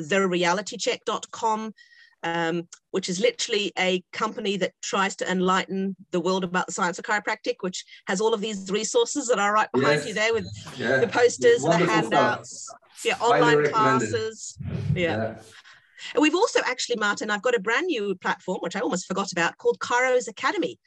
therealitycheck.com, 0.00 1.74
um, 2.22 2.68
which 2.92 3.08
is 3.08 3.20
literally 3.20 3.72
a 3.78 4.02
company 4.12 4.56
that 4.58 4.72
tries 4.82 5.16
to 5.16 5.30
enlighten 5.30 5.96
the 6.12 6.20
world 6.20 6.44
about 6.44 6.66
the 6.66 6.72
science 6.72 6.98
of 6.98 7.04
chiropractic, 7.04 7.56
which 7.60 7.84
has 8.06 8.20
all 8.20 8.32
of 8.34 8.40
these 8.40 8.70
resources 8.70 9.28
that 9.28 9.38
are 9.38 9.52
right 9.52 9.70
behind 9.72 9.98
Yes. 9.98 10.06
you 10.08 10.14
there 10.14 10.32
with 10.32 10.46
Yeah. 10.76 10.98
the 10.98 11.08
posters, 11.08 11.62
the 11.62 11.68
Wonderful 11.68 11.94
stuff. 11.96 12.02
handouts, 12.12 12.70
yeah, 13.04 13.16
online 13.18 13.68
classes. 13.70 14.56
Yeah. 14.94 15.02
Yeah. 15.16 15.34
And 16.14 16.22
We've 16.22 16.34
also 16.34 16.60
actually, 16.64 16.96
Martin, 16.96 17.30
I've 17.30 17.42
got 17.42 17.54
a 17.54 17.60
brand 17.60 17.86
new 17.86 18.14
platform, 18.16 18.58
which 18.60 18.76
I 18.76 18.80
almost 18.80 19.06
forgot 19.06 19.32
about, 19.32 19.56
called 19.58 19.78
Chiro's 19.80 20.28
Academy. 20.28 20.78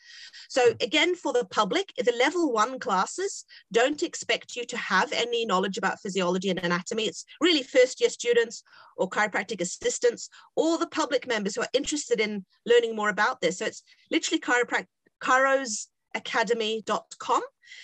So, 0.49 0.73
again, 0.81 1.15
for 1.15 1.33
the 1.33 1.45
public, 1.45 1.91
the 1.97 2.15
level 2.17 2.51
one 2.51 2.79
classes 2.79 3.45
don't 3.71 4.01
expect 4.03 4.55
you 4.55 4.65
to 4.65 4.77
have 4.77 5.11
any 5.13 5.45
knowledge 5.45 5.77
about 5.77 5.99
physiology 5.99 6.49
and 6.49 6.59
anatomy. 6.59 7.05
It's 7.05 7.25
really 7.41 7.63
first 7.63 8.01
year 8.01 8.09
students 8.09 8.63
or 8.97 9.09
chiropractic 9.09 9.61
assistants 9.61 10.29
or 10.55 10.77
the 10.77 10.87
public 10.87 11.27
members 11.27 11.55
who 11.55 11.61
are 11.61 11.69
interested 11.73 12.19
in 12.19 12.45
learning 12.65 12.95
more 12.95 13.09
about 13.09 13.41
this. 13.41 13.57
So, 13.59 13.65
it's 13.65 13.83
literally 14.11 14.39
chiroprac- 14.39 14.87
chirosacademy.com 15.23 17.41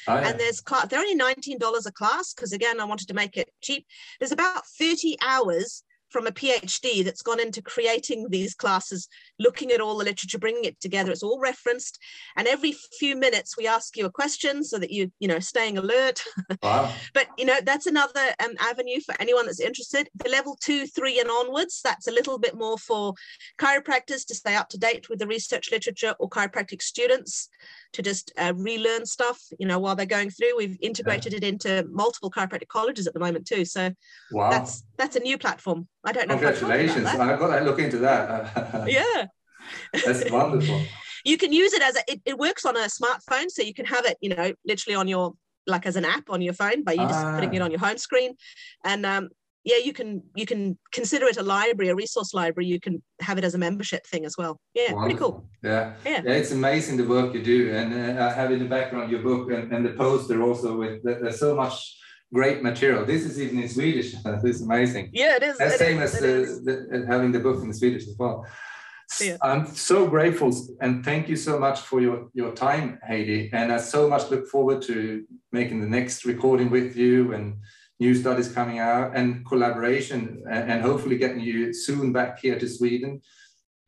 Oh, 0.07 0.15
yeah. 0.15 0.29
and 0.29 0.39
there's 0.39 0.61
they're 0.89 0.99
only 0.99 1.17
$19 1.17 1.85
a 1.85 1.91
class 1.91 2.33
because 2.33 2.53
again 2.53 2.79
i 2.79 2.85
wanted 2.85 3.07
to 3.07 3.15
make 3.15 3.35
it 3.35 3.49
cheap 3.61 3.85
there's 4.19 4.31
about 4.31 4.65
30 4.79 5.17
hours 5.21 5.83
from 6.11 6.27
a 6.27 6.31
phd 6.31 7.03
that's 7.05 7.21
gone 7.21 7.39
into 7.39 7.61
creating 7.61 8.27
these 8.29 8.53
classes 8.53 9.07
looking 9.39 9.71
at 9.71 9.81
all 9.81 9.97
the 9.97 10.03
literature 10.05 10.37
bringing 10.37 10.65
it 10.65 10.79
together. 10.79 11.11
It's 11.11 11.23
all 11.23 11.39
referenced. 11.39 11.97
And 12.37 12.47
every 12.47 12.73
few 12.99 13.15
minutes 13.15 13.57
we 13.57 13.67
ask 13.67 13.97
you 13.97 14.05
a 14.05 14.11
question 14.11 14.63
so 14.63 14.77
that 14.77 14.91
you 14.91 15.11
you 15.19 15.27
know 15.27 15.39
staying 15.39 15.77
alert. 15.77 16.21
Wow. 16.61 16.93
but 17.13 17.27
you 17.37 17.45
know 17.45 17.57
that's 17.63 17.87
another 17.87 18.21
um, 18.43 18.51
avenue 18.59 18.99
for 19.01 19.15
anyone 19.19 19.45
that's 19.45 19.59
interested. 19.59 20.09
The 20.23 20.29
level 20.29 20.57
two 20.61 20.85
three 20.85 21.19
and 21.19 21.29
onwards 21.29 21.81
that's 21.83 22.07
a 22.07 22.11
little 22.11 22.37
bit 22.37 22.55
more 22.55 22.77
for 22.77 23.13
chiropractors 23.59 24.25
to 24.27 24.35
stay 24.35 24.55
up 24.55 24.69
to 24.69 24.77
date 24.77 25.09
with 25.09 25.19
the 25.19 25.27
research 25.27 25.71
literature 25.71 26.13
or 26.19 26.29
chiropractic 26.29 26.81
students 26.81 27.49
to 27.93 28.01
just 28.01 28.31
uh, 28.37 28.53
relearn 28.55 29.05
stuff 29.05 29.39
you 29.59 29.67
know 29.67 29.79
while 29.79 29.95
they're 29.95 30.05
going 30.05 30.29
through. 30.29 30.55
We've 30.57 30.77
integrated 30.81 31.33
it 31.33 31.43
into 31.43 31.85
multiple 31.91 32.29
chiropractic 32.29 32.67
colleges 32.67 33.07
at 33.07 33.13
the 33.13 33.19
moment 33.19 33.47
too. 33.47 33.65
So 33.65 33.91
Wow. 34.31 34.49
that's 34.49 34.83
that's 34.97 35.15
a 35.15 35.19
new 35.19 35.37
platform 35.37 35.87
i 36.03 36.11
don't 36.11 36.27
know 36.27 36.35
if 36.35 36.39
I've 36.43 36.47
about 36.49 36.59
Congratulations. 36.59 37.07
I've 37.07 37.39
got 37.39 37.59
to 37.59 37.65
look 37.65 37.79
into 37.79 37.97
that. 37.99 38.87
yeah 38.97 39.25
That's 40.05 40.29
wonderful. 40.31 40.81
you 41.25 41.37
can 41.37 41.51
use 41.53 41.73
it 41.73 41.81
as 41.81 41.95
a 41.95 42.01
it, 42.11 42.21
it 42.25 42.37
works 42.37 42.65
on 42.65 42.75
a 42.75 42.87
smartphone 42.97 43.49
so 43.49 43.61
you 43.61 43.73
can 43.73 43.85
have 43.85 44.05
it 44.05 44.17
you 44.21 44.29
know 44.35 44.53
literally 44.65 44.95
on 44.95 45.07
your 45.07 45.33
like 45.67 45.85
as 45.85 45.95
an 45.95 46.05
app 46.05 46.29
on 46.29 46.41
your 46.41 46.53
phone 46.53 46.83
by 46.83 46.93
you 46.93 47.05
just 47.07 47.25
putting 47.35 47.53
it 47.53 47.61
Ah. 47.61 47.65
on 47.65 47.71
your 47.71 47.79
home 47.79 47.97
screen 47.97 48.31
and 48.83 49.05
um 49.05 49.29
yeah 49.63 49.77
you 49.77 49.93
can 49.93 50.23
you 50.35 50.45
can 50.51 50.75
consider 50.91 51.25
it 51.27 51.37
a 51.37 51.43
library 51.43 51.89
a 51.89 51.95
resource 51.95 52.33
library 52.33 52.65
you 52.67 52.79
can 52.79 53.01
have 53.27 53.37
it 53.37 53.43
as 53.43 53.53
a 53.53 53.59
membership 53.59 54.03
thing 54.07 54.25
as 54.25 54.35
well 54.39 54.59
yeah 54.73 54.91
pretty 54.93 55.13
cool 55.21 55.45
Yeah. 55.63 55.93
Yeah. 56.03 56.21
yeah, 56.25 56.33
it's 56.41 56.51
amazing 56.51 56.97
the 56.97 57.05
work 57.15 57.29
you 57.35 57.43
do, 57.43 57.59
and 57.79 57.89
uh, 57.93 58.25
I 58.27 58.33
have 58.39 58.49
in 58.51 58.57
the 58.65 58.65
background 58.77 59.11
your 59.13 59.21
book 59.29 59.43
and, 59.55 59.71
and 59.73 59.85
the 59.85 59.93
poster 60.03 60.41
also. 60.47 60.69
With 60.81 61.03
there's 61.03 61.39
so 61.39 61.53
much 61.63 61.75
great 62.33 62.63
material. 62.63 63.05
This 63.05 63.23
is 63.23 63.39
even 63.39 63.59
in 63.59 63.69
Swedish. 63.69 64.13
this 64.43 64.55
is 64.55 64.61
amazing. 64.61 65.09
yeah 65.13 65.35
it 65.35 65.43
is 65.43 65.59
As 65.59 65.73
it 65.73 65.79
same 65.79 66.01
is, 66.01 66.15
as 66.15 66.21
it 66.21 66.27
uh, 66.27 66.51
the, 66.65 67.03
uh, 67.03 67.11
having 67.11 67.31
the 67.31 67.39
book 67.39 67.61
in 67.63 67.73
Swedish 67.73 68.07
as 68.07 68.15
well. 68.17 68.45
Yeah. 69.19 69.35
I'm 69.41 69.65
so 69.67 70.07
grateful 70.07 70.53
and 70.79 71.03
thank 71.03 71.27
you 71.27 71.35
so 71.35 71.59
much 71.59 71.81
for 71.81 71.99
your, 71.99 72.29
your 72.33 72.53
time, 72.53 72.97
Heidi. 73.05 73.49
And 73.51 73.71
I 73.71 73.77
so 73.77 74.07
much 74.07 74.31
look 74.31 74.47
forward 74.47 74.81
to 74.83 75.25
making 75.51 75.81
the 75.81 75.87
next 75.87 76.23
recording 76.23 76.69
with 76.69 76.95
you 76.95 77.33
and 77.33 77.57
new 77.99 78.15
studies 78.15 78.47
coming 78.47 78.79
out 78.79 79.11
and 79.13 79.45
collaboration 79.45 80.41
and, 80.49 80.81
hopefully 80.81 81.17
getting 81.17 81.41
you 81.41 81.73
soon 81.73 82.13
back 82.13 82.39
here 82.39 82.57
to 82.57 82.67
Sweden 82.67 83.21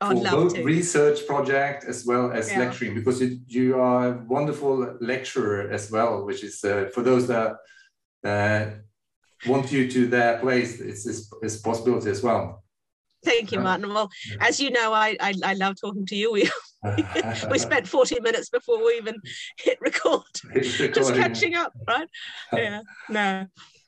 for 0.02 0.14
both 0.16 0.56
to 0.56 0.64
research 0.64 1.26
project 1.26 1.86
as 1.86 2.06
well 2.06 2.32
as 2.34 2.52
Yeah. 2.52 2.60
lecturing 2.60 2.94
because 2.94 3.22
you, 3.22 3.40
you 3.48 3.80
are 3.80 4.10
a 4.10 4.24
wonderful 4.28 4.98
lecturer 5.00 5.72
as 5.72 5.90
well, 5.90 6.26
which 6.26 6.44
is 6.44 6.64
uh, 6.66 6.90
for 6.94 7.02
those 7.02 7.28
that 7.28 7.56
Uh, 8.24 8.66
want 9.46 9.72
you 9.72 9.90
to 9.92 10.08
their 10.08 10.40
place, 10.40 10.80
it's, 10.80 11.06
it's, 11.06 11.30
it's 11.42 11.58
possibility 11.58 12.10
as 12.10 12.24
well. 12.24 12.64
thank 13.26 13.52
you 13.52 13.60
uh, 13.60 13.64
martin 13.64 13.94
well 13.94 14.10
as 14.42 14.60
you 14.60 14.70
know 14.70 14.92
i 14.94 15.16
i, 15.22 15.34
I 15.44 15.54
love 15.54 15.76
talking 15.80 16.06
to 16.08 16.16
you 16.16 16.32
we 16.34 16.50
we 17.52 17.58
spent 17.58 17.88
40 17.98 18.20
minutes 18.20 18.50
before 18.50 18.80
we 18.86 18.98
even 18.98 19.16
hit 19.58 19.78
record 19.80 20.34
just 20.98 21.14
catching 21.16 21.56
up 21.56 21.72
right 21.88 22.10
uh, 22.54 22.58
yeah 22.58 22.82
no 23.10 23.48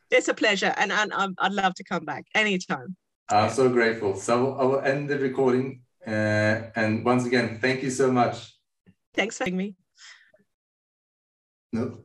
it's 0.10 0.30
a 0.30 0.34
pleasure 0.34 0.74
and, 0.78 0.92
and 0.92 1.12
I'm, 1.14 1.36
i'd 1.40 1.52
love 1.52 1.74
to 1.76 1.84
come 1.84 2.06
back 2.06 2.24
anytime 2.34 2.96
I'm 3.28 3.50
so 3.50 3.70
grateful. 3.70 4.16
So 4.16 4.54
I 4.54 4.64
will 4.66 4.82
end 4.82 5.10
the 5.10 5.18
recording. 5.18 5.82
Uh, 6.06 6.70
and 6.76 7.04
once 7.04 7.26
again, 7.26 7.58
thank 7.60 7.82
you 7.82 7.90
so 7.90 8.12
much. 8.12 8.54
thanks 9.16 9.38
for 9.38 9.46
having 9.46 9.58
me 9.58 9.74
No. 11.74 12.05